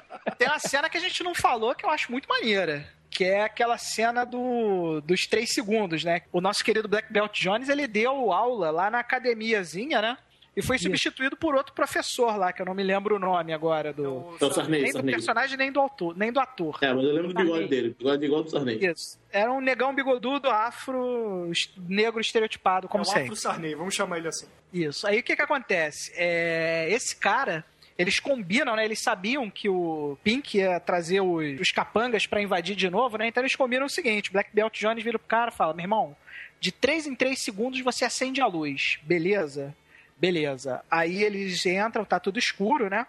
Tem 0.38 0.48
uma 0.48 0.58
cena 0.58 0.88
que 0.88 0.96
a 0.96 1.00
gente 1.00 1.22
não 1.22 1.34
falou 1.34 1.74
que 1.74 1.84
eu 1.84 1.90
acho 1.90 2.10
muito 2.10 2.28
maneira. 2.28 2.86
Que 3.10 3.24
é 3.24 3.42
aquela 3.42 3.76
cena 3.76 4.24
do, 4.24 5.00
dos 5.00 5.26
três 5.26 5.50
segundos, 5.52 6.04
né? 6.04 6.22
O 6.32 6.40
nosso 6.40 6.64
querido 6.64 6.88
Black 6.88 7.12
Belt 7.12 7.40
Jones, 7.40 7.68
ele 7.68 7.86
deu 7.86 8.32
aula 8.32 8.70
lá 8.70 8.88
na 8.90 9.00
academiazinha, 9.00 10.00
né? 10.00 10.16
E 10.56 10.62
foi 10.62 10.78
substituído 10.78 11.36
por 11.36 11.54
outro 11.54 11.72
professor 11.72 12.36
lá, 12.36 12.52
que 12.52 12.60
eu 12.60 12.66
não 12.66 12.74
me 12.74 12.82
lembro 12.82 13.16
o 13.16 13.18
nome 13.18 13.52
agora 13.52 13.92
do. 13.92 14.36
É 14.40 14.44
o 14.44 14.52
Sarney, 14.52 14.82
Nem 14.82 14.90
do 14.90 14.94
Sarney. 14.94 15.14
personagem, 15.14 15.56
nem 15.56 15.72
do 15.72 15.80
autor, 15.80 16.16
nem 16.16 16.32
do 16.32 16.40
ator. 16.40 16.78
É, 16.82 16.92
mas 16.92 17.04
eu 17.04 17.12
lembro 17.12 17.32
do 17.32 17.34
bigode 17.34 17.68
dele. 17.68 17.96
Bigode 17.96 18.24
igual 18.24 18.42
do 18.42 18.50
Sarney. 18.50 18.78
Isso. 18.84 19.18
Era 19.32 19.50
um 19.52 19.60
negão 19.60 19.94
bigodudo, 19.94 20.50
afro, 20.50 21.50
negro 21.88 22.20
estereotipado, 22.20 22.88
como 22.88 23.02
é 23.02 23.06
o 23.06 23.06
sempre. 23.06 23.22
Afro 23.22 23.36
Sarney, 23.36 23.74
vamos 23.74 23.94
chamar 23.94 24.18
ele 24.18 24.28
assim. 24.28 24.46
Isso. 24.72 25.06
Aí 25.06 25.20
o 25.20 25.22
que 25.22 25.36
que 25.36 25.42
acontece? 25.42 26.12
É, 26.16 26.88
esse 26.90 27.14
cara, 27.16 27.64
eles 28.00 28.18
combinam, 28.18 28.74
né? 28.76 28.84
Eles 28.84 29.02
sabiam 29.02 29.50
que 29.50 29.68
o 29.68 30.16
Pink 30.24 30.56
ia 30.56 30.80
trazer 30.80 31.20
os, 31.20 31.60
os 31.60 31.70
capangas 31.70 32.26
pra 32.26 32.40
invadir 32.40 32.74
de 32.74 32.88
novo, 32.88 33.18
né? 33.18 33.28
Então 33.28 33.42
eles 33.42 33.54
combinam 33.54 33.84
o 33.84 33.90
seguinte: 33.90 34.32
Black 34.32 34.48
Belt 34.54 34.80
Jones 34.80 35.04
vira 35.04 35.18
pro 35.18 35.28
cara 35.28 35.50
e 35.50 35.54
fala: 35.54 35.74
meu 35.74 35.84
irmão, 35.84 36.16
de 36.58 36.72
3 36.72 37.08
em 37.08 37.14
3 37.14 37.38
segundos 37.38 37.78
você 37.80 38.06
acende 38.06 38.40
a 38.40 38.46
luz, 38.46 38.98
beleza? 39.02 39.76
Beleza. 40.16 40.82
Aí 40.90 41.22
eles 41.22 41.64
entram, 41.66 42.02
tá 42.02 42.18
tudo 42.18 42.38
escuro, 42.38 42.88
né? 42.88 43.06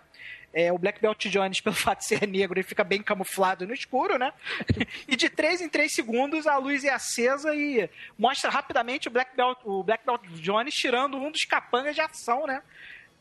É, 0.54 0.74
o 0.74 0.78
Black 0.78 1.02
Belt 1.02 1.26
Jones, 1.28 1.62
pelo 1.62 1.76
fato 1.78 2.00
de 2.00 2.08
ser 2.08 2.28
negro, 2.28 2.60
ele 2.60 2.68
fica 2.68 2.84
bem 2.84 3.02
camuflado 3.02 3.66
no 3.66 3.74
escuro, 3.74 4.18
né? 4.18 4.34
E 5.08 5.16
de 5.16 5.30
3 5.30 5.62
em 5.62 5.70
3 5.70 5.90
segundos 5.90 6.46
a 6.48 6.58
luz 6.58 6.84
é 6.84 6.90
acesa 6.90 7.56
e 7.56 7.90
mostra 8.18 8.50
rapidamente 8.50 9.08
o 9.08 9.12
Black 9.12 9.36
Belt, 9.38 9.58
o 9.64 9.84
Black 9.84 10.06
Belt 10.06 10.22
Jones 10.42 10.74
tirando 10.74 11.18
um 11.18 11.32
dos 11.32 11.46
capangas 11.46 11.96
de 11.96 12.02
ação, 12.02 12.46
né? 12.46 12.62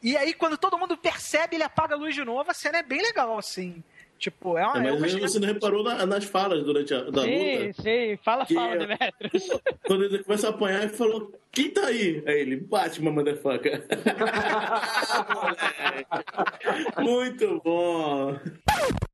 E 0.03 0.17
aí, 0.17 0.33
quando 0.33 0.57
todo 0.57 0.79
mundo 0.79 0.97
percebe, 0.97 1.57
ele 1.57 1.65
apaga 1.65 1.95
a 1.95 1.99
luz 1.99 2.15
de 2.15 2.25
novo, 2.25 2.51
a 2.51 2.55
cena 2.55 2.79
é 2.79 2.83
bem 2.83 3.03
legal, 3.03 3.37
assim. 3.39 3.83
Tipo, 4.19 4.59
é 4.59 4.67
uma. 4.67 4.85
É, 4.85 4.89
é 4.89 4.93
uma 4.93 5.01
mas 5.01 5.15
você 5.15 5.39
não 5.39 5.49
reparou 5.49 5.83
na- 5.83 6.05
nas 6.05 6.25
falas 6.25 6.63
durante 6.63 6.93
a 6.93 7.05
da 7.11 7.23
Sim, 7.23 7.69
luta? 7.69 7.83
sim. 7.83 8.19
Fala, 8.23 8.45
Que 8.45 8.55
fala, 8.55 8.75
é- 8.75 8.79
Demetrius. 8.79 9.61
Quando 9.87 10.05
ele 10.05 10.23
começa 10.25 10.47
a 10.47 10.51
apanhar, 10.51 10.83
ele 10.83 10.93
falou: 10.93 11.33
Quem 11.51 11.71
tá 11.71 11.87
aí? 11.87 12.23
Aí 12.27 12.41
ele, 12.41 12.57
Batman, 12.57 13.13
motherfucker. 13.13 13.83
Muito 17.01 17.61
bom. 17.65 18.39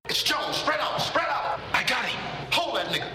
It's 0.08 0.22
Jones. 0.24 0.56
Spread 0.56 0.80
out. 0.80 1.00
Spread 1.00 1.28
out. 1.28 1.60
I 1.72 1.84
got 1.84 2.04
him. 2.04 2.18
Hold 2.52 2.74
that 2.76 2.88
nigga. 2.92 3.06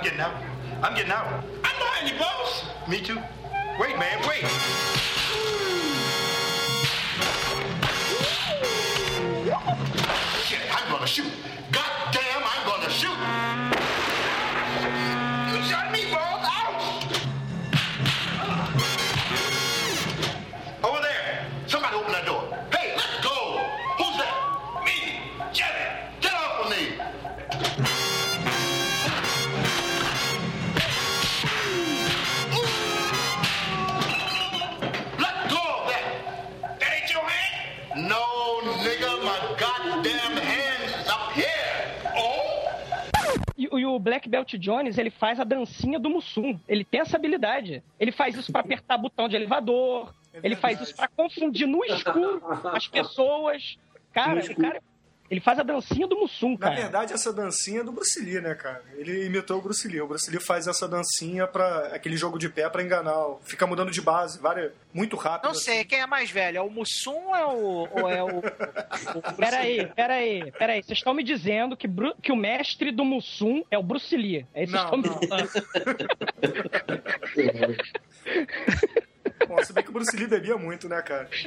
I'm 0.00 0.04
getting 0.06 0.20
out. 0.20 0.34
I'm 0.82 0.94
getting 0.94 1.12
out. 1.12 1.26
I'm 1.62 1.78
behind 1.78 2.10
you, 2.10 2.18
boss. 2.18 2.64
Me 2.88 3.02
too. 3.02 3.18
Wait, 3.78 3.98
man. 3.98 4.18
Wait. 4.26 4.40
Shit, 10.46 10.60
I'm 10.74 10.90
gonna 10.90 11.06
shoot. 11.06 11.30
God 11.70 12.14
damn, 12.14 12.42
I'm 12.42 12.66
gonna 12.66 12.88
shoot. 12.88 13.39
O 43.94 43.98
Black 43.98 44.28
Belt 44.28 44.54
Jones, 44.54 44.98
ele 44.98 45.10
faz 45.10 45.38
a 45.40 45.44
dancinha 45.44 45.98
do 45.98 46.10
Mussum. 46.10 46.58
Ele 46.68 46.84
tem 46.84 47.00
essa 47.00 47.16
habilidade. 47.16 47.82
Ele 47.98 48.12
faz 48.12 48.36
isso 48.36 48.50
pra 48.50 48.60
apertar 48.60 48.98
botão 48.98 49.28
de 49.28 49.36
elevador. 49.36 50.14
ele 50.42 50.56
faz 50.56 50.80
isso 50.80 50.94
pra 50.94 51.08
confundir 51.08 51.66
no 51.66 51.84
escuro 51.84 52.42
as 52.72 52.88
pessoas. 52.88 53.78
Cara, 54.12 54.40
o 54.40 54.56
cara, 54.56 54.82
ele 55.30 55.40
faz 55.40 55.58
a 55.60 55.62
dancinha 55.62 56.06
do 56.08 56.16
Mussum, 56.18 56.52
Na 56.52 56.58
cara. 56.58 56.74
verdade, 56.74 57.12
essa 57.12 57.32
dancinha 57.32 57.80
é 57.80 57.84
do 57.84 57.92
Bruce 57.92 58.18
Lee, 58.20 58.40
né, 58.40 58.54
cara? 58.54 58.82
Ele 58.96 59.26
imitou 59.26 59.58
o 59.58 59.62
Bruce 59.62 59.86
Lee. 59.86 60.00
O 60.00 60.08
Bruce 60.08 60.28
Lee 60.30 60.40
faz 60.40 60.66
essa 60.66 60.88
dancinha 60.88 61.46
para 61.46 61.94
aquele 61.94 62.16
jogo 62.16 62.36
de 62.38 62.48
pé 62.48 62.68
pra 62.68 62.82
enganar. 62.82 63.14
Fica 63.44 63.64
mudando 63.66 63.90
de 63.92 64.00
base, 64.02 64.38
várias, 64.40 64.72
muito 64.92 65.16
rápido. 65.16 65.46
Não 65.48 65.54
sei, 65.54 65.84
quem 65.84 66.00
é 66.00 66.06
mais 66.06 66.30
velho? 66.30 66.58
É 66.58 66.60
o 66.60 66.68
Mussum 66.68 67.28
ou 67.28 67.36
é 67.36 67.46
o. 67.46 67.88
Ou 67.92 68.08
é 68.10 68.22
o, 68.24 68.38
o 68.38 69.22
Peraí, 69.36 69.86
peraí, 69.94 70.50
peraí. 70.52 70.82
Vocês 70.82 70.98
estão 70.98 71.14
me 71.14 71.22
dizendo 71.22 71.76
que, 71.76 71.86
Bru- 71.86 72.16
que 72.20 72.32
o 72.32 72.36
mestre 72.36 72.90
do 72.90 73.04
Mussum 73.04 73.62
é 73.70 73.78
o 73.78 73.82
Bruce 73.84 74.16
Lee. 74.16 74.44
É 74.52 74.64
isso 74.64 74.72
que 74.72 74.78
Não, 74.78 74.90
vocês 74.90 75.04
não. 75.04 75.20
estão 75.20 75.38
me 75.38 75.46
falando. 75.46 75.70
Bom, 79.48 79.62
se 79.64 79.72
bem 79.72 79.82
que 79.84 79.90
o 79.90 79.92
Bruce 79.92 80.16
Lee 80.16 80.26
bebia 80.26 80.56
muito, 80.56 80.88
né, 80.88 81.00
cara? 81.02 81.28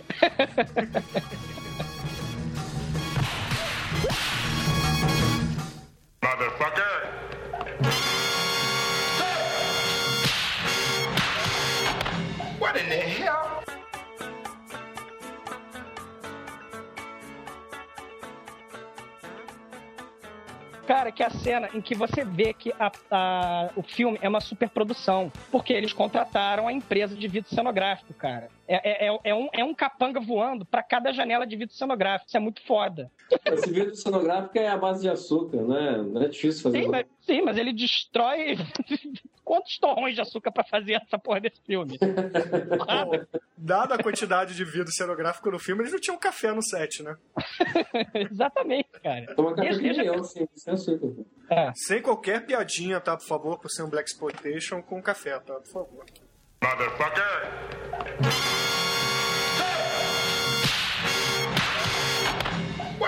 Cara, 20.85 21.13
que 21.13 21.23
é 21.23 21.27
a 21.27 21.29
cena 21.29 21.69
em 21.73 21.79
que 21.79 21.95
você 21.95 22.25
vê 22.25 22.53
que 22.53 22.73
a- 22.77 22.91
a- 23.09 23.69
o 23.73 23.81
filme 23.81 24.19
é 24.21 24.27
uma 24.27 24.41
superprodução. 24.41 25.31
Porque 25.49 25.71
eles 25.71 25.93
contrataram 25.93 26.67
a 26.67 26.73
empresa 26.73 27.15
de 27.15 27.25
vidro 27.25 27.49
cenográfico, 27.49 28.13
cara. 28.13 28.49
É, 28.67 29.07
é- 29.07 29.19
é- 29.23 29.33
um, 29.33 29.49
é 29.53 29.63
um 29.63 29.73
capanga 29.73 30.19
voando 30.19 30.65
pra 30.65 30.83
cada 30.83 31.13
janela 31.13 31.47
de 31.47 31.55
vidro 31.55 31.73
cenográfico. 31.73 32.27
Isso 32.27 32.35
é 32.35 32.39
muito 32.39 32.61
foda. 32.63 33.09
Esse 33.45 33.71
vidro 33.71 33.95
cenográfico 33.95 34.57
é 34.57 34.67
a 34.67 34.77
base 34.77 35.01
de 35.01 35.09
açúcar, 35.09 35.61
né? 35.63 35.97
Não 35.97 36.21
é 36.21 36.27
difícil 36.27 36.63
fazer. 36.63 36.83
Sim, 36.83 36.89
mas, 36.89 37.05
sim, 37.21 37.41
mas 37.41 37.57
ele 37.57 37.73
destrói. 37.73 38.57
Quantos 39.43 39.77
torrões 39.77 40.15
de 40.15 40.21
açúcar 40.21 40.51
pra 40.53 40.63
fazer 40.63 40.93
essa 40.93 41.19
porra 41.19 41.41
desse 41.41 41.61
filme? 41.65 41.97
Bom, 41.99 43.25
dada 43.57 43.95
a 43.95 44.01
quantidade 44.01 44.55
de 44.55 44.63
vidro 44.63 44.91
cenográfico 44.91 45.51
no 45.51 45.59
filme, 45.59 45.81
eles 45.81 45.91
não 45.91 45.99
tinham 45.99 46.17
café 46.17 46.53
no 46.53 46.63
set, 46.63 47.03
né? 47.03 47.17
Exatamente, 48.31 48.89
cara. 49.03 49.35
Toma 49.35 49.53
café 49.53 49.75
nem 49.75 50.05
eu, 50.05 50.23
sim, 50.23 50.47
sem 50.55 50.73
açúcar. 50.73 51.25
Sem 51.75 52.01
qualquer 52.01 52.45
piadinha, 52.45 53.01
tá? 53.01 53.17
Por 53.17 53.27
favor, 53.27 53.59
por 53.59 53.69
ser 53.69 53.83
um 53.83 53.89
Black 53.89 54.09
Exploitation 54.09 54.81
com 54.81 55.01
café, 55.01 55.37
tá? 55.39 55.55
Por 55.55 55.67
favor. 55.67 56.05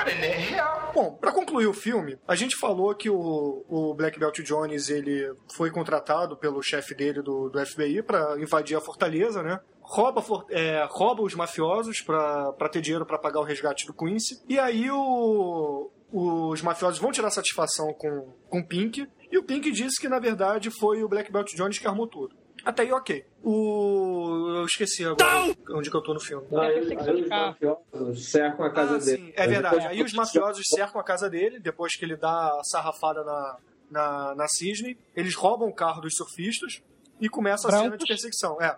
What 0.06 0.16
in 0.16 0.22
the 0.22 0.28
hell? 0.28 0.92
Bom, 0.94 1.16
pra 1.16 1.32
concluir 1.32 1.66
o 1.66 1.74
filme, 1.74 2.18
a 2.28 2.36
gente 2.36 2.56
falou 2.56 2.94
que 2.94 3.10
o, 3.10 3.66
o 3.68 3.94
Black 3.96 4.20
Belt 4.20 4.40
Jones 4.42 4.90
ele 4.90 5.34
foi 5.56 5.72
contratado 5.72 6.38
pelo 6.38 6.62
chefe 6.62 6.94
dele 6.94 7.24
do, 7.24 7.50
do 7.50 7.66
FBI 7.66 8.04
pra 8.04 8.40
invadir 8.40 8.78
a 8.78 8.82
fortaleza, 8.82 9.42
né? 9.42 9.60
Rouba, 9.82 10.24
é, 10.50 10.88
rouba 10.90 11.24
os 11.24 11.34
mafiosos 11.34 12.02
pra 12.02 12.70
ter 12.72 12.82
dinheiro 12.82 13.06
pra 13.06 13.18
pagar 13.18 13.40
o 13.40 13.44
resgate 13.44 13.86
do 13.88 13.94
Quincy. 13.94 14.42
E 14.48 14.60
aí 14.60 14.90
o, 14.90 15.90
os 16.12 16.62
mafiosos 16.62 17.00
vão 17.00 17.12
tirar 17.12 17.32
satisfação 17.32 17.92
com, 17.94 18.34
com 18.48 18.60
o 18.60 18.68
Pink. 18.68 19.08
E 19.32 19.38
o 19.38 19.44
Pink 19.44 19.72
disse 19.72 20.00
que, 20.00 20.08
na 20.08 20.20
verdade, 20.20 20.70
foi 20.70 21.04
o 21.04 21.10
Black 21.10 21.32
Belt 21.32 21.54
Jones 21.56 21.80
que 21.80 21.88
armou 21.88 22.08
tudo. 22.08 22.36
Até 22.66 22.82
aí, 22.84 22.92
ok. 22.92 23.24
O... 23.44 24.56
Eu 24.58 24.66
esqueci 24.66 25.06
agora 25.06 25.56
onde 25.72 25.90
que 25.90 25.96
eu 25.96 26.02
tô 26.02 26.14
no 26.14 26.20
filme. 26.20 26.46
Aí, 26.58 26.98
aí 26.98 27.22
os 27.22 27.28
mafiosos 27.30 28.32
cercam 28.32 28.66
a 28.66 28.70
casa 28.72 28.96
Ah, 28.96 28.98
dele. 28.98 29.18
sim, 29.18 29.34
é 29.36 29.48
verdade. 29.48 29.86
Aí 29.88 30.02
os 30.04 30.14
mafiosos 30.14 30.66
cercam 30.68 31.00
a 31.00 31.04
casa 31.04 31.30
dele, 31.30 31.60
depois 31.60 31.96
que 31.96 32.04
ele 32.04 32.16
dá 32.16 32.60
a 32.60 32.64
sarrafada 32.64 33.24
na, 33.24 33.58
na, 33.92 34.36
na 34.36 34.48
Cisne. 34.48 34.98
Eles 35.16 35.36
roubam 35.36 35.68
o 35.70 35.74
carro 35.74 36.02
dos 36.02 36.16
surfistas 36.16 36.82
e 37.22 37.30
começa 37.30 37.68
a 37.68 37.72
cena 37.72 37.84
de 37.84 37.90
Brancos? 37.90 38.08
perseguição. 38.08 38.62
É. 38.62 38.76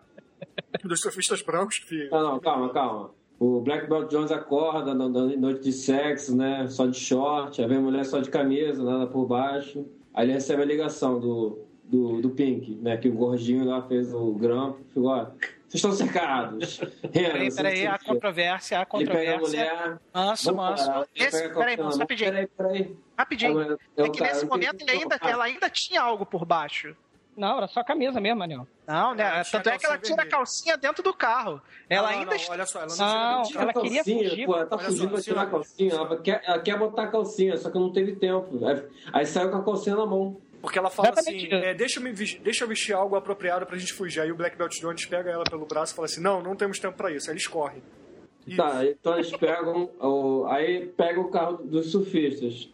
Dos 0.83 0.99
surfistas 0.99 1.41
brancos 1.41 1.79
que. 1.79 2.09
Não, 2.09 2.21
não, 2.33 2.39
calma, 2.39 2.71
calma. 2.73 3.11
O 3.39 3.61
Black 3.61 3.87
Belt 3.87 4.09
Jones 4.09 4.31
acorda 4.31 4.93
na 4.93 5.07
na 5.07 5.21
noite 5.37 5.61
de 5.63 5.71
sexo, 5.71 6.35
né? 6.35 6.67
Só 6.67 6.85
de 6.87 6.99
short, 6.99 7.61
aí 7.61 7.67
vem 7.67 7.77
a 7.77 7.81
mulher 7.81 8.03
só 8.03 8.19
de 8.19 8.29
camisa, 8.29 8.83
nada 8.83 9.07
por 9.07 9.25
baixo. 9.27 9.85
Aí 10.13 10.25
ele 10.25 10.33
recebe 10.33 10.63
a 10.63 10.65
ligação 10.65 11.19
do, 11.19 11.59
do, 11.87 12.21
do 12.21 12.29
Pink, 12.29 12.75
né? 12.81 12.97
Que 12.97 13.09
o 13.09 13.13
gordinho 13.13 13.65
lá 13.65 13.81
fez 13.81 14.13
o 14.13 14.33
grampo. 14.33 14.79
Ficou, 14.89 15.05
ó, 15.09 15.25
vocês 15.25 15.75
estão 15.75 15.91
cercados. 15.91 16.79
Peraí, 17.11 17.53
peraí, 17.53 17.87
há 17.87 17.97
controvérsia, 17.99 18.79
há 18.79 18.81
Ele 18.81 19.05
pega 19.09 19.35
a 19.35 19.39
controvérsia. 19.39 19.73
mulher. 19.75 19.97
Manso, 20.13 20.55
manso. 20.55 20.91
Esse, 21.15 21.45
a 21.45 21.49
peraí, 21.53 21.75
rapidinho. 21.75 22.31
Peraí, 22.31 22.47
peraí. 22.47 22.97
Rapidinho. 23.17 23.61
É 23.97 24.09
que 24.09 24.19
cara, 24.19 24.31
nesse 24.31 24.45
eu 24.45 24.49
tenho 24.49 24.49
momento 24.49 24.81
ele 24.81 24.91
ainda, 24.91 25.19
ela 25.21 25.43
ainda 25.45 25.69
tinha 25.69 26.01
algo 26.01 26.25
por 26.25 26.45
baixo. 26.45 26.95
Não, 27.35 27.57
era 27.57 27.67
só 27.67 27.83
camisa 27.83 28.19
mesmo, 28.19 28.41
Anel. 28.41 28.67
Não, 28.87 29.13
né? 29.13 29.23
Ela 29.23 29.43
Tanto 29.43 29.69
é 29.69 29.77
que 29.77 29.85
ela 29.85 29.97
tira 29.99 30.23
a 30.23 30.25
calcinha 30.25 30.75
dentro 30.75 31.03
do 31.03 31.13
carro. 31.13 31.61
Ela 31.87 32.11
não, 32.11 32.19
ainda. 32.19 32.35
não, 32.35 32.43
olha 32.49 32.65
só, 32.65 32.79
ela 32.79 32.87
não, 32.97 33.37
Não, 33.37 33.43
tira- 33.43 33.61
ela 33.61 33.73
queria 33.73 33.95
calcinha, 33.97 34.29
fugir. 34.29 34.45
Pô, 34.47 34.55
ela 34.55 34.65
tá 34.65 34.77
fugindo 34.79 35.09
pra 35.11 35.21
tirar 35.21 35.41
a 35.43 35.45
calcinha. 35.45 35.93
Ela 35.93 36.17
quer, 36.19 36.41
ela 36.43 36.59
quer 36.59 36.79
botar 36.79 37.03
a 37.03 37.07
calcinha, 37.07 37.55
só 37.57 37.69
que 37.69 37.77
não 37.77 37.91
teve 37.91 38.15
tempo. 38.15 38.65
Aí, 38.65 38.83
aí 39.13 39.25
saiu 39.27 39.51
com 39.51 39.57
a 39.57 39.63
calcinha 39.63 39.95
na 39.95 40.05
mão. 40.07 40.41
Porque 40.61 40.77
ela 40.79 40.89
fala 40.89 41.09
Exatamente. 41.09 41.45
assim: 41.47 41.55
é, 41.55 41.73
deixa, 41.73 41.99
eu 41.99 42.03
me, 42.03 42.11
deixa 42.11 42.63
eu 42.63 42.67
vestir 42.67 42.93
algo 42.93 43.15
apropriado 43.15 43.65
pra 43.65 43.77
gente 43.77 43.93
fugir. 43.93 44.21
Aí 44.21 44.31
o 44.31 44.35
Black 44.35 44.57
Belt 44.57 44.73
Jones 44.79 45.05
pega 45.05 45.29
ela 45.29 45.43
pelo 45.43 45.65
braço 45.65 45.93
e 45.93 45.95
fala 45.95 46.05
assim: 46.05 46.21
não, 46.21 46.41
não 46.41 46.55
temos 46.55 46.79
tempo 46.79 46.97
pra 46.97 47.11
isso. 47.11 47.29
Aí 47.29 47.33
eles 47.35 47.47
correm. 47.47 47.81
E- 48.45 48.55
Tá, 48.55 48.85
então 48.85 49.13
eles 49.15 49.29
pegam. 49.35 49.89
o, 49.99 50.45
aí 50.47 50.87
pega 50.87 51.19
o 51.19 51.29
carro 51.29 51.57
dos 51.63 51.91
surfistas. 51.91 52.69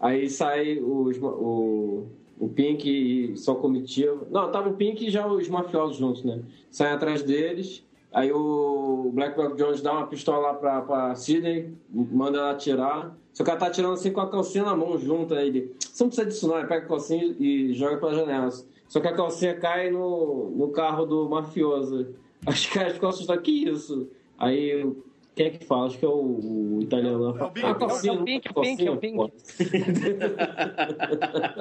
Aí 0.00 0.28
sai 0.28 0.78
os, 0.80 1.16
o, 1.18 2.06
o 2.38 2.48
Pink 2.48 2.88
e 3.32 3.36
sua 3.36 3.54
comitiva. 3.54 4.26
Não, 4.30 4.50
tava 4.50 4.68
o 4.70 4.74
Pink 4.76 5.06
e 5.06 5.10
já 5.10 5.26
os 5.26 5.48
mafiosos 5.48 5.96
juntos, 5.96 6.24
né? 6.24 6.42
Saem 6.70 6.92
atrás 6.92 7.22
deles. 7.22 7.84
Aí 8.12 8.30
o 8.32 9.10
Black 9.14 9.36
Belt 9.36 9.56
Jones 9.56 9.80
dá 9.80 9.92
uma 9.92 10.06
pistola 10.06 10.48
lá 10.48 10.54
pra, 10.54 10.82
pra 10.82 11.14
Sidney, 11.14 11.72
manda 11.88 12.38
ela 12.38 12.50
atirar. 12.50 13.16
Só 13.32 13.42
que 13.42 13.50
ela 13.50 13.58
tá 13.58 13.66
atirando 13.66 13.94
assim 13.94 14.12
com 14.12 14.20
a 14.20 14.30
calcinha 14.30 14.64
na 14.64 14.76
mão 14.76 14.98
junto. 14.98 15.34
Aí 15.34 15.48
ele, 15.48 15.74
você 15.80 16.02
não 16.02 16.08
precisa 16.08 16.28
disso 16.28 16.48
não. 16.48 16.58
Ele 16.58 16.66
pega 16.66 16.84
a 16.84 16.88
calcinha 16.88 17.34
e 17.38 17.72
joga 17.72 17.96
pela 17.96 18.14
janela. 18.14 18.50
Só 18.88 19.00
que 19.00 19.08
a 19.08 19.14
calcinha 19.14 19.54
cai 19.54 19.90
no, 19.90 20.50
no 20.50 20.68
carro 20.68 21.06
do 21.06 21.28
mafioso. 21.28 22.14
Os 22.46 22.66
caras 22.66 22.92
ficam 22.92 23.08
assustados. 23.08 23.42
Que 23.42 23.68
isso? 23.68 24.10
Aí 24.38 24.86
quem 25.34 25.46
é 25.46 25.50
que 25.50 25.64
fala? 25.64 25.86
Acho 25.86 25.98
que 25.98 26.04
é 26.04 26.08
o, 26.08 26.12
o 26.12 26.78
italiano 26.82 27.18
lá. 27.18 27.40
É 27.40 27.44
o 27.44 27.50
Pink, 27.50 27.66
Ah, 27.66 27.74
calcinha, 27.74 28.12
é 28.12 28.16
o 28.16 28.24
Pink, 28.24 28.48
o 28.50 28.60
Pink, 28.60 28.86
é 28.86 28.90
o 28.90 28.98
calcinha, 28.98 29.00
Pink. 29.00 29.32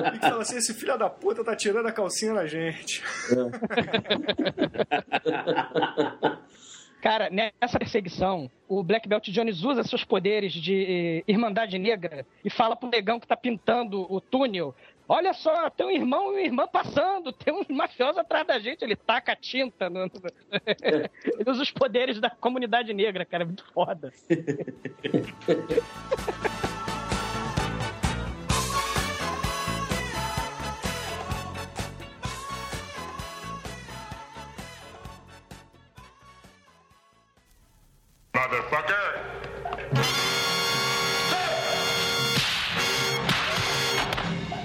E 0.07 0.11
que 0.11 0.19
fala 0.19 0.41
assim: 0.41 0.57
esse 0.57 0.74
filho 0.74 0.97
da 0.97 1.09
puta 1.09 1.41
tá 1.41 1.55
tirando 1.55 1.86
a 1.86 1.91
calcinha 1.93 2.34
na 2.34 2.45
gente. 2.45 3.01
Cara, 7.02 7.32
nessa 7.32 7.80
perseguição, 7.80 8.49
o 8.68 8.84
Black 8.84 9.10
Belt 9.10 9.28
Jones 9.30 9.64
usa 9.64 9.84
seus 9.84 10.04
poderes 10.04 10.54
de 10.54 10.84
eh, 10.84 11.24
Irmandade 11.28 11.80
Negra 11.80 12.24
e 12.45 12.49
fala 12.49 12.76
pro 12.76 12.88
negão 12.88 13.20
que 13.20 13.26
tá 13.26 13.36
pintando 13.36 14.06
o 14.08 14.22
túnel: 14.22 14.76
Olha 15.10 15.34
só, 15.34 15.68
tem 15.72 15.88
um 15.88 15.91
irmão 15.91 16.28
e 16.28 16.30
uma 16.30 16.41
irmã 16.41 16.68
passando, 16.68 17.34
tem 17.34 17.52
uns 17.54 17.68
mafiosos 17.68 18.20
atrás 18.20 18.45
da 18.45 18.60
gente. 18.60 18.84
Ele 18.84 18.95
taca 18.95 19.36
tinta. 19.36 19.89
No... 19.89 20.02
Ele 20.82 21.49
usa 21.49 21.64
os 21.64 21.72
poderes 21.72 22.20
da 22.20 22.30
comunidade 22.30 22.93
negra, 22.93 23.26
cara, 23.26 23.43
é 23.43 23.47
muito 23.47 23.66
foda. 23.74 24.14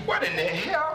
What 0.07 0.24
in 0.24 0.35
the 0.35 0.43
hell? 0.43 0.86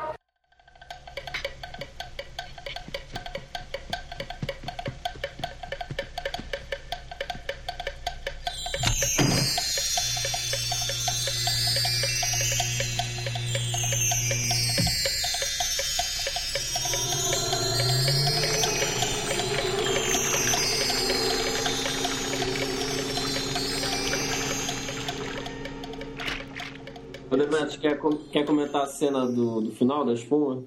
Quer, 27.82 28.00
quer 28.32 28.46
comentar 28.46 28.84
a 28.84 28.88
cena 28.88 29.26
do, 29.26 29.62
do 29.62 29.72
final 29.72 30.06
da 30.06 30.14
espuma? 30.14 30.64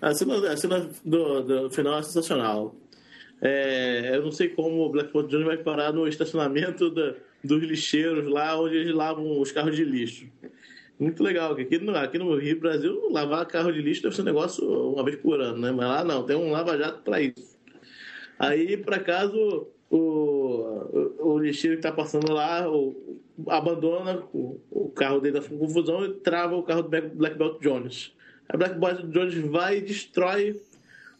A 0.00 0.12
cena, 0.14 0.52
a 0.52 0.56
cena 0.56 0.90
do, 1.04 1.42
do 1.42 1.70
final 1.70 1.98
é 1.98 2.02
sensacional. 2.02 2.74
É, 3.40 4.10
eu 4.16 4.22
não 4.24 4.32
sei 4.32 4.48
como 4.48 4.82
o 4.84 4.90
Blackport 4.90 5.28
Jones 5.28 5.46
vai 5.46 5.56
parar 5.58 5.92
no 5.92 6.08
estacionamento 6.08 6.90
da- 6.90 7.14
dos 7.44 7.62
lixeiros 7.62 8.28
lá 8.28 8.60
onde 8.60 8.76
eles 8.76 8.92
lavam 8.94 9.40
os 9.40 9.52
carros 9.52 9.76
de 9.76 9.84
lixo. 9.84 10.26
Muito 10.98 11.22
legal, 11.22 11.52
aqui 11.52 11.78
no, 11.78 11.94
aqui 11.96 12.18
no 12.18 12.36
Rio 12.36 12.58
Brasil, 12.58 13.08
lavar 13.12 13.46
carro 13.46 13.72
de 13.72 13.80
lixo 13.80 14.02
deve 14.02 14.16
ser 14.16 14.22
um 14.22 14.24
negócio 14.24 14.64
uma 14.92 15.04
vez 15.04 15.16
por 15.16 15.40
ano, 15.40 15.56
né? 15.58 15.70
Mas 15.70 15.86
lá 15.88 16.02
não, 16.02 16.24
tem 16.24 16.34
um 16.34 16.50
lava-jato 16.50 17.02
para 17.02 17.20
isso. 17.22 17.56
Aí, 18.36 18.76
por 18.76 18.94
acaso, 18.94 19.68
o, 19.88 19.96
o, 19.96 21.34
o 21.34 21.38
lixeiro 21.38 21.76
que 21.76 21.82
tá 21.82 21.92
passando 21.92 22.32
lá 22.32 22.68
o- 22.68 23.20
abandona 23.46 24.22
o, 24.32 24.60
o 24.70 24.88
carro 24.90 25.20
dele 25.20 25.40
da 25.40 25.46
confusão 25.46 26.04
e 26.04 26.14
trava 26.14 26.56
o 26.56 26.62
carro 26.62 26.82
do 26.82 26.88
Black, 26.88 27.36
Belt 27.36 27.60
Jones. 27.60 28.12
A 28.48 28.56
Black 28.56 28.78
Belt 28.78 29.04
Jones 29.06 29.34
vai 29.34 29.78
e 29.78 29.82
destrói 29.82 30.60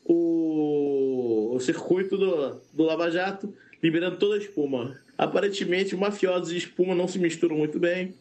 o, 0.05 1.53
o 1.55 1.61
circuito 1.61 2.17
do, 2.17 2.61
do 2.73 2.85
Lava 2.85 3.11
Jato, 3.11 3.53
liberando 3.83 4.17
toda 4.17 4.35
a 4.37 4.39
espuma. 4.39 4.97
Aparentemente, 5.17 5.97
mafiosos 5.97 6.53
e 6.53 6.57
espuma 6.57 6.95
não 6.95 7.09
se 7.09 7.19
misturam 7.19 7.57
muito 7.57 7.79
bem. 7.79 8.15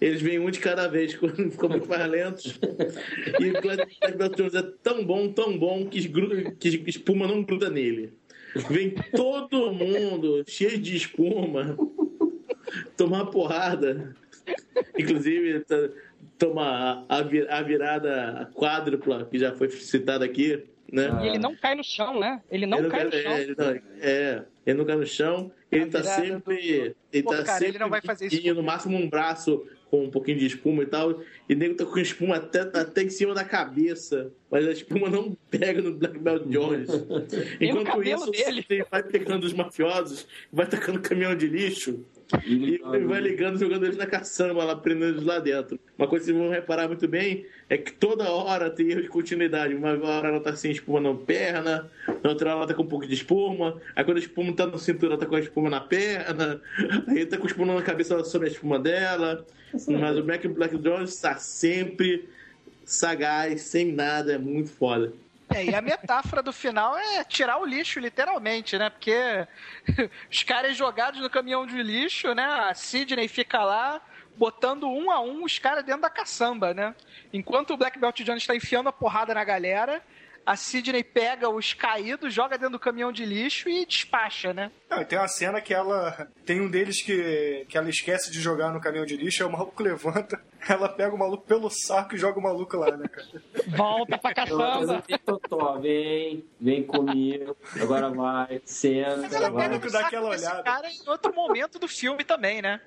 Eles 0.00 0.22
vêm 0.22 0.38
um 0.38 0.50
de 0.50 0.60
cada 0.60 0.86
vez, 0.86 1.12
ficam 1.50 1.68
muito 1.68 1.88
mais 1.88 2.08
lentos. 2.08 2.58
E 3.40 3.50
o 3.50 3.60
Black 3.60 4.16
Belt 4.16 4.36
Jones 4.36 4.54
é 4.54 4.62
tão 4.82 5.04
bom, 5.04 5.28
tão 5.32 5.58
bom, 5.58 5.86
que, 5.86 5.98
esgru- 5.98 6.52
que 6.58 6.68
espuma 6.86 7.26
não 7.26 7.42
gruda 7.42 7.68
nele. 7.68 8.12
Vem 8.70 8.94
todo 9.14 9.72
mundo 9.72 10.44
cheio 10.46 10.78
de 10.78 10.96
espuma 10.96 11.76
tomar 12.96 13.26
porrada. 13.26 14.14
Inclusive, 14.98 15.60
tá- 15.60 15.88
toma 16.38 17.04
a, 17.08 17.18
a 17.18 17.22
vi- 17.22 17.46
a 17.48 17.62
virada 17.62 18.50
quádrupla, 18.54 19.26
que 19.30 19.38
já 19.38 19.52
foi 19.54 19.68
citada 19.70 20.24
aqui, 20.24 20.64
né? 20.90 21.08
E 21.22 21.26
ele 21.28 21.38
não 21.38 21.54
cai 21.56 21.74
no 21.74 21.84
chão, 21.84 22.18
né? 22.18 22.40
Ele 22.50 22.66
não 22.66 22.78
Ele 22.78 22.88
cai 22.88 23.04
no 23.04 23.14
é, 23.14 23.22
chão. 23.22 23.38
ele 23.38 23.54
não- 23.56 23.80
é, 24.00 24.42
ele 24.66 24.78
não 24.78 24.84
cai 24.84 24.96
no 24.96 25.06
chão, 25.06 25.52
ele 25.70 25.86
tá 25.86 26.02
sempre. 26.02 26.94
Ele 27.12 27.22
Pô, 27.22 27.30
tá 27.30 27.42
cara, 27.44 27.58
sempre 27.58 27.68
ele 27.72 27.78
não 27.78 27.88
vai 27.90 28.00
fazer 28.02 28.26
isso 28.26 28.54
no 28.54 28.62
máximo 28.62 28.96
um 28.96 29.08
braço 29.08 29.64
com 29.90 30.04
um 30.04 30.10
pouquinho 30.10 30.38
de 30.38 30.46
espuma 30.46 30.82
e 30.82 30.86
tal. 30.86 31.20
E 31.48 31.54
o 31.54 31.56
nego 31.56 31.74
tá 31.76 31.84
com 31.86 31.98
espuma 31.98 32.36
até, 32.36 32.60
até 32.62 33.02
em 33.02 33.10
cima 33.10 33.32
da 33.32 33.44
cabeça. 33.44 34.32
Mas 34.50 34.66
a 34.66 34.72
espuma 34.72 35.08
não 35.08 35.36
pega 35.50 35.80
no 35.80 35.94
Black 35.94 36.18
Belt 36.18 36.44
Jones. 36.48 36.88
No 37.60 37.80
Enquanto 37.80 38.02
isso, 38.02 38.30
dele. 38.32 38.66
ele 38.68 38.84
vai 38.90 39.02
pegando 39.04 39.44
os 39.44 39.52
mafiosos, 39.52 40.26
vai 40.52 40.66
tacando 40.66 41.00
caminhão 41.00 41.34
de 41.36 41.46
lixo. 41.46 42.04
E 42.46 42.80
ele 42.92 43.04
vai 43.06 43.20
ligando, 43.20 43.58
jogando 43.58 43.84
eles 43.84 43.96
na 43.96 44.06
caçamba 44.06 44.64
lá, 44.64 44.76
prendendo 44.76 45.16
eles 45.16 45.24
lá 45.24 45.38
dentro. 45.38 45.78
Uma 45.98 46.08
coisa 46.08 46.24
que 46.24 46.32
vocês 46.32 46.42
vão 46.42 46.52
reparar 46.52 46.88
muito 46.88 47.06
bem 47.06 47.46
é 47.68 47.76
que 47.76 47.92
toda 47.92 48.30
hora 48.30 48.70
tem 48.70 48.90
erro 48.90 49.02
de 49.02 49.08
continuidade. 49.08 49.74
Uma 49.74 49.90
hora 49.90 50.28
ela 50.28 50.40
tá 50.40 50.56
sem 50.56 50.70
espuma 50.70 51.00
na 51.00 51.14
perna, 51.14 51.90
na 52.22 52.30
outra 52.30 52.50
hora 52.50 52.58
ela 52.60 52.66
tá 52.66 52.74
com 52.74 52.82
um 52.82 52.88
pouco 52.88 53.06
de 53.06 53.14
espuma. 53.14 53.80
Aí 53.94 54.04
quando 54.04 54.16
a 54.16 54.20
espuma 54.20 54.52
tá 54.54 54.66
na 54.66 54.78
cintura, 54.78 55.12
ela 55.12 55.20
tá 55.20 55.26
com 55.26 55.36
a 55.36 55.40
espuma 55.40 55.68
na 55.68 55.80
perna. 55.80 56.60
Aí 57.08 57.18
ele 57.18 57.26
tá 57.26 57.36
com 57.36 57.46
espuma 57.46 57.74
na 57.74 57.82
cabeça 57.82 58.14
ela 58.14 58.24
sobre 58.24 58.48
a 58.48 58.50
espuma 58.50 58.78
dela. 58.78 59.44
Mas 59.72 60.16
o 60.16 60.22
Black, 60.22 60.48
Black 60.48 60.78
Jones 60.78 61.20
tá 61.20 61.36
sempre 61.36 62.28
sagaz, 62.84 63.62
sem 63.62 63.92
nada, 63.92 64.32
é 64.32 64.38
muito 64.38 64.70
foda. 64.70 65.12
É, 65.54 65.64
e 65.64 65.74
a 65.74 65.80
metáfora 65.80 66.42
do 66.42 66.52
final 66.52 66.98
é 66.98 67.22
tirar 67.22 67.58
o 67.58 67.64
lixo, 67.64 68.00
literalmente, 68.00 68.76
né? 68.76 68.90
Porque 68.90 69.46
os 70.28 70.42
caras 70.42 70.76
jogados 70.76 71.20
no 71.20 71.30
caminhão 71.30 71.64
de 71.64 71.80
lixo, 71.80 72.34
né? 72.34 72.44
A 72.44 72.74
Sidney 72.74 73.28
fica 73.28 73.62
lá 73.62 74.02
botando 74.36 74.88
um 74.88 75.12
a 75.12 75.20
um 75.20 75.44
os 75.44 75.60
caras 75.60 75.84
dentro 75.84 76.02
da 76.02 76.10
caçamba, 76.10 76.74
né? 76.74 76.92
Enquanto 77.32 77.72
o 77.72 77.76
Black 77.76 77.96
Belt 78.00 78.20
Jones 78.22 78.42
está 78.42 78.56
enfiando 78.56 78.88
a 78.88 78.92
porrada 78.92 79.32
na 79.32 79.44
galera, 79.44 80.02
a 80.46 80.56
Sidney 80.56 81.02
pega 81.02 81.48
os 81.48 81.72
caídos, 81.72 82.32
joga 82.34 82.58
dentro 82.58 82.72
do 82.72 82.78
caminhão 82.78 83.10
de 83.10 83.24
lixo 83.24 83.68
e 83.68 83.86
despacha, 83.86 84.52
né? 84.52 84.70
Não, 84.90 85.00
e 85.00 85.04
tem 85.04 85.18
uma 85.18 85.28
cena 85.28 85.60
que 85.60 85.72
ela. 85.72 86.28
Tem 86.44 86.60
um 86.60 86.68
deles 86.70 87.02
que, 87.02 87.64
que 87.68 87.78
ela 87.78 87.88
esquece 87.88 88.30
de 88.30 88.40
jogar 88.40 88.70
no 88.72 88.80
caminhão 88.80 89.06
de 89.06 89.16
lixo, 89.16 89.42
aí 89.42 89.48
o 89.48 89.52
maluco 89.52 89.82
levanta, 89.82 90.40
ela 90.68 90.88
pega 90.88 91.14
o 91.14 91.18
maluco 91.18 91.46
pelo 91.46 91.70
saco 91.70 92.14
e 92.14 92.18
joga 92.18 92.38
o 92.38 92.42
maluco 92.42 92.76
lá, 92.76 92.96
né, 92.96 93.08
cara? 93.08 93.26
Volta 93.68 94.18
pra 94.18 94.34
caçamba. 94.34 95.02
Vem, 95.08 95.18
Totó, 95.18 95.78
vem, 95.80 96.44
vem 96.60 96.82
comigo, 96.84 97.56
agora 97.80 98.10
vai, 98.10 98.60
cena, 98.64 99.16
Mas 99.16 99.32
ela 99.32 99.50
vai. 99.50 99.68
pega 99.68 99.78
dá 99.78 99.90
saco 99.90 100.06
aquela 100.06 100.30
desse 100.30 100.44
olhada. 100.46 100.62
cara 100.62 100.88
em 100.90 101.08
outro 101.08 101.34
momento 101.34 101.78
do 101.78 101.88
filme 101.88 102.22
também, 102.22 102.60
né? 102.60 102.80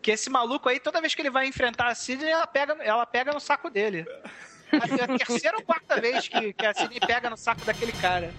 Que 0.00 0.10
esse 0.10 0.28
maluco 0.28 0.68
aí, 0.68 0.78
toda 0.80 1.00
vez 1.00 1.14
que 1.14 1.22
ele 1.22 1.30
vai 1.30 1.46
enfrentar 1.46 1.88
a 1.88 1.94
Sidney, 1.94 2.30
ela 2.30 2.46
pega, 2.46 2.76
ela 2.82 3.06
pega 3.06 3.32
no 3.32 3.40
saco 3.40 3.70
dele. 3.70 4.06
É 4.98 5.04
a 5.04 5.18
terceira 5.18 5.56
ou 5.56 5.62
quarta 5.62 6.00
vez 6.00 6.28
que, 6.28 6.52
que 6.52 6.66
a 6.66 6.74
Sidney 6.74 7.00
pega 7.00 7.30
no 7.30 7.36
saco 7.36 7.64
daquele 7.64 7.92
cara. 7.92 8.32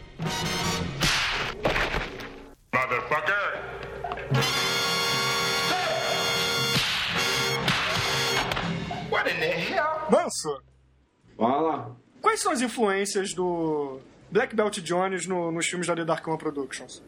Motherfucker! 2.73 4.65
What 9.09 9.27
in 9.29 9.39
the 9.39 9.51
hell? 9.51 10.07
Manso, 10.11 10.61
Fala. 11.37 11.95
quais 12.21 12.41
são 12.41 12.51
as 12.51 12.61
influências 12.61 13.33
do 13.33 13.99
Black 14.31 14.55
Belt 14.55 14.79
Jones 14.81 15.25
no- 15.27 15.51
nos 15.51 15.67
filmes 15.67 15.87
da 15.87 15.95
The 15.95 16.05
Dark 16.05 16.27
One 16.27 16.37
Productions? 16.37 17.01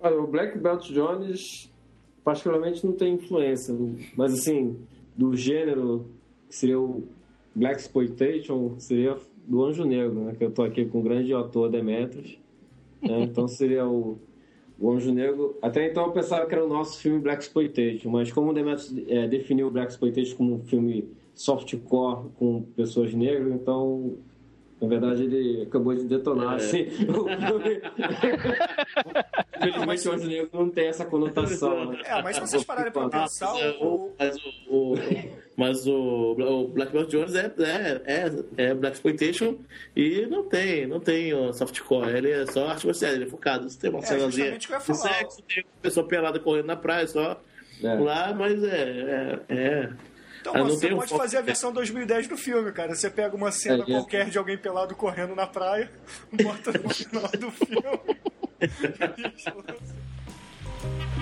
Olha, 0.00 0.20
o 0.20 0.26
Black 0.26 0.58
Belt 0.58 0.84
Jones 0.90 1.70
particularmente 2.24 2.84
não 2.84 2.92
tem 2.92 3.14
influência, 3.14 3.74
mas 4.16 4.32
assim, 4.34 4.84
do 5.16 5.36
gênero 5.36 6.10
que 6.48 6.56
seria 6.56 6.78
o 6.80 7.08
Black 7.56 7.80
Exploitation, 7.80 8.74
seria 8.78 9.16
do 9.46 9.64
Anjo 9.64 9.84
Negro, 9.84 10.20
né? 10.20 10.34
Que 10.36 10.44
eu 10.44 10.50
tô 10.50 10.62
aqui 10.62 10.84
com 10.84 11.00
o 11.00 11.02
grande 11.02 11.32
autor 11.32 11.70
Demetrius. 11.70 12.38
né? 13.02 13.22
Então 13.22 13.48
seria 13.48 13.86
o, 13.86 14.18
o 14.78 14.90
Anjo 14.92 15.12
Negro. 15.12 15.56
Até 15.62 15.86
então 15.88 16.04
eu 16.06 16.12
pensava 16.12 16.46
que 16.46 16.54
era 16.54 16.64
o 16.64 16.68
nosso 16.68 17.00
filme 17.00 17.18
Black 17.18 17.42
Exploitation, 17.42 18.10
mas 18.10 18.30
como 18.30 18.50
o 18.50 18.54
Demetrius 18.54 18.94
é, 19.08 19.26
definiu 19.26 19.68
o 19.68 19.70
Black 19.70 19.90
Exploitation 19.92 20.36
como 20.36 20.54
um 20.54 20.60
filme 20.60 21.08
softcore 21.34 22.28
com 22.38 22.62
pessoas 22.76 23.12
negras, 23.14 23.52
então 23.52 24.14
na 24.80 24.88
verdade, 24.88 25.22
ele 25.24 25.62
acabou 25.62 25.94
de 25.94 26.04
detonar, 26.04 26.52
É. 26.52 26.56
assim. 26.56 26.82
o 26.82 27.24
filme. 27.24 27.80
Infelizmente, 29.58 30.08
o 30.08 30.12
Anjo 30.12 30.28
Negro 30.28 30.50
não 30.52 30.68
tem 30.70 30.86
essa 30.88 31.04
conotação. 31.06 31.92
né? 31.92 32.02
É, 32.04 32.22
mas 32.22 32.36
se 32.36 32.40
vocês 32.42 32.64
pararem 32.64 32.92
pra 32.92 33.08
pensar, 33.08 33.54
o, 33.80 34.10
Mas 34.18 34.36
o, 34.68 34.92
o- 34.92 34.94
mas 35.56 35.86
o, 35.86 36.36
o 36.38 36.68
Black 36.68 36.92
Belt 36.92 37.08
Jones 37.10 37.34
é, 37.34 37.52
é, 37.58 38.02
é, 38.04 38.30
é 38.68 38.74
Black 38.74 38.96
Exploitation 38.96 39.58
e 39.94 40.26
não 40.26 40.44
tem, 40.48 40.86
não 40.86 41.00
tem 41.00 41.32
o 41.34 41.52
softcore, 41.52 42.10
ele 42.16 42.30
é 42.30 42.46
só 42.46 42.68
arte 42.68 42.86
marcial, 42.86 43.12
ele 43.12 43.24
é 43.24 43.28
focado. 43.28 43.68
Você 43.68 43.78
tem 43.80 43.90
uma 43.90 44.00
É, 44.00 44.02
cenazinha 44.02 44.58
de 44.58 44.66
sexo, 44.66 45.42
tem 45.42 45.64
uma 45.64 45.80
pessoa 45.82 46.06
pelada 46.06 46.38
correndo 46.38 46.66
na 46.66 46.76
praia 46.76 47.06
só 47.06 47.40
É. 47.82 47.94
lá, 47.94 48.32
mas 48.34 48.62
é. 48.62 49.40
é, 49.48 49.54
é. 49.54 49.90
Então, 50.40 50.54
Ah, 50.54 50.62
você 50.62 50.86
tem 50.86 50.94
um 50.94 50.98
pode 50.98 51.10
foco- 51.10 51.22
fazer 51.22 51.38
a 51.38 51.40
versão 51.40 51.72
2010 51.72 52.28
do 52.28 52.36
filme, 52.36 52.70
cara. 52.70 52.94
Você 52.94 53.10
pega 53.10 53.34
uma 53.34 53.50
cena 53.50 53.78
É, 53.78 53.80
é. 53.80 53.84
qualquer 53.94 54.30
de 54.30 54.38
alguém 54.38 54.56
pelado 54.56 54.94
correndo 54.94 55.34
na 55.34 55.44
praia, 55.46 55.90
bota 56.30 56.70
no 56.78 56.88
final 56.90 57.28
do 57.32 57.50
filme. 57.50 58.16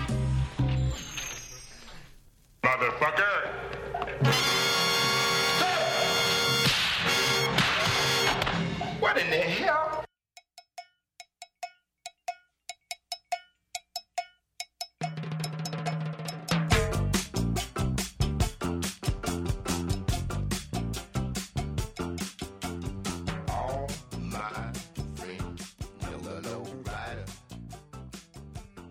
Motherfucker! 2.65 3.45
What 9.01 9.19
in 9.19 9.29
the 9.29 9.37
hell? 9.37 9.84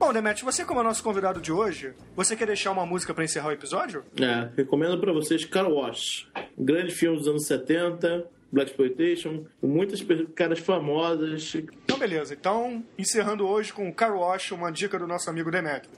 Bom, 0.04 0.12
Demet, 0.12 0.44
você 0.44 0.66
como 0.66 0.82
é 0.82 0.84
nosso 0.84 1.02
convidado 1.02 1.40
de 1.40 1.50
hoje, 1.50 1.94
você 2.14 2.36
quer 2.36 2.46
deixar 2.46 2.72
uma 2.72 2.86
música 2.86 3.14
pra 3.14 3.24
encerrar 3.24 3.48
o 3.48 3.52
episódio? 3.54 4.04
É, 4.20 4.50
recomendo 4.54 5.00
pra 5.00 5.14
vocês 5.14 5.46
Car 5.46 5.66
Wash. 5.66 6.28
Grande 6.58 6.94
filme 6.94 7.18
dos 7.18 7.26
anos 7.26 7.48
70, 7.48 8.28
Black 8.52 8.72
Exploitation, 8.72 9.46
com 9.62 9.68
muitas 9.68 10.06
caras 10.36 10.60
famosas. 10.60 11.56
Então, 11.56 11.98
beleza. 11.98 12.34
Então, 12.34 12.84
encerrando 13.00 13.48
hoje 13.48 13.72
com 13.72 13.88
o 13.88 13.94
Car 13.94 14.14
Wash, 14.14 14.52
uma 14.52 14.74
dica 14.74 15.00
do 15.00 15.08
nosso 15.08 15.30
amigo 15.30 15.50
Demetrio. 15.50 15.90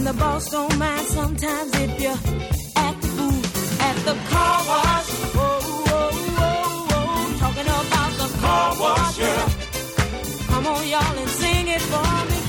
And 0.00 0.08
the 0.08 0.14
boss 0.14 0.48
don't 0.48 0.78
mind 0.78 1.06
sometimes 1.08 1.74
if 1.74 2.00
you 2.00 2.08
act 2.74 3.02
the 3.02 3.08
fool 3.08 3.42
at 3.82 3.96
the 4.06 4.14
car 4.30 4.58
wash. 4.70 5.10
Whoa. 5.36 5.60
Talking 7.38 7.66
about 7.66 8.12
the 8.16 8.28
car 8.40 8.76
wash, 8.80 9.18
yeah. 9.18 9.48
Come 10.48 10.66
on, 10.68 10.88
y'all, 10.88 11.18
and 11.18 11.28
sing 11.28 11.68
it 11.68 11.82
for 11.82 12.30
me. 12.30 12.39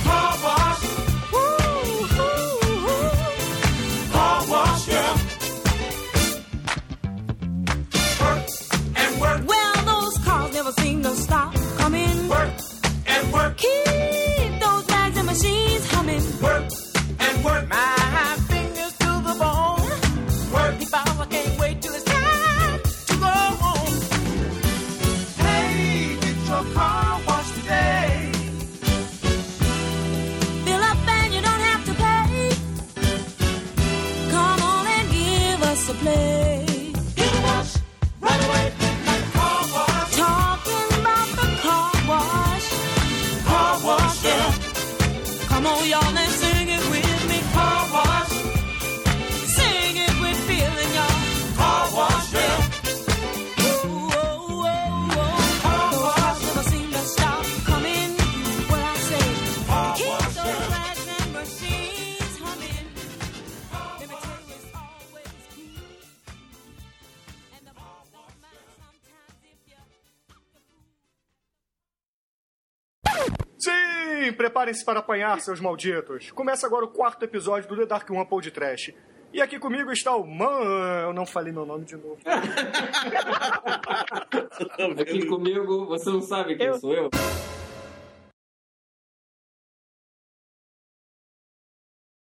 Preparem-se 74.72 74.86
para 74.86 75.00
apanhar, 75.00 75.42
seus 75.42 75.60
malditos. 75.60 76.32
Começa 76.32 76.66
agora 76.66 76.86
o 76.86 76.88
quarto 76.88 77.24
episódio 77.24 77.68
do 77.68 77.76
The 77.76 77.86
Dark 77.86 78.10
One 78.10 78.26
Pod 78.26 78.50
Trash. 78.52 78.94
E 79.34 79.42
aqui 79.42 79.60
comigo 79.60 79.92
está 79.92 80.16
o 80.16 80.26
Man. 80.26 81.02
Eu 81.04 81.12
não 81.14 81.26
falei 81.26 81.52
meu 81.52 81.66
nome 81.66 81.84
de 81.84 81.98
novo. 81.98 82.20
aqui 85.00 85.26
comigo, 85.26 85.88
você 85.88 86.10
não 86.10 86.22
sabe 86.22 86.56
quem 86.56 86.68
eu... 86.68 86.80
sou 86.80 86.94
eu. 86.94 87.10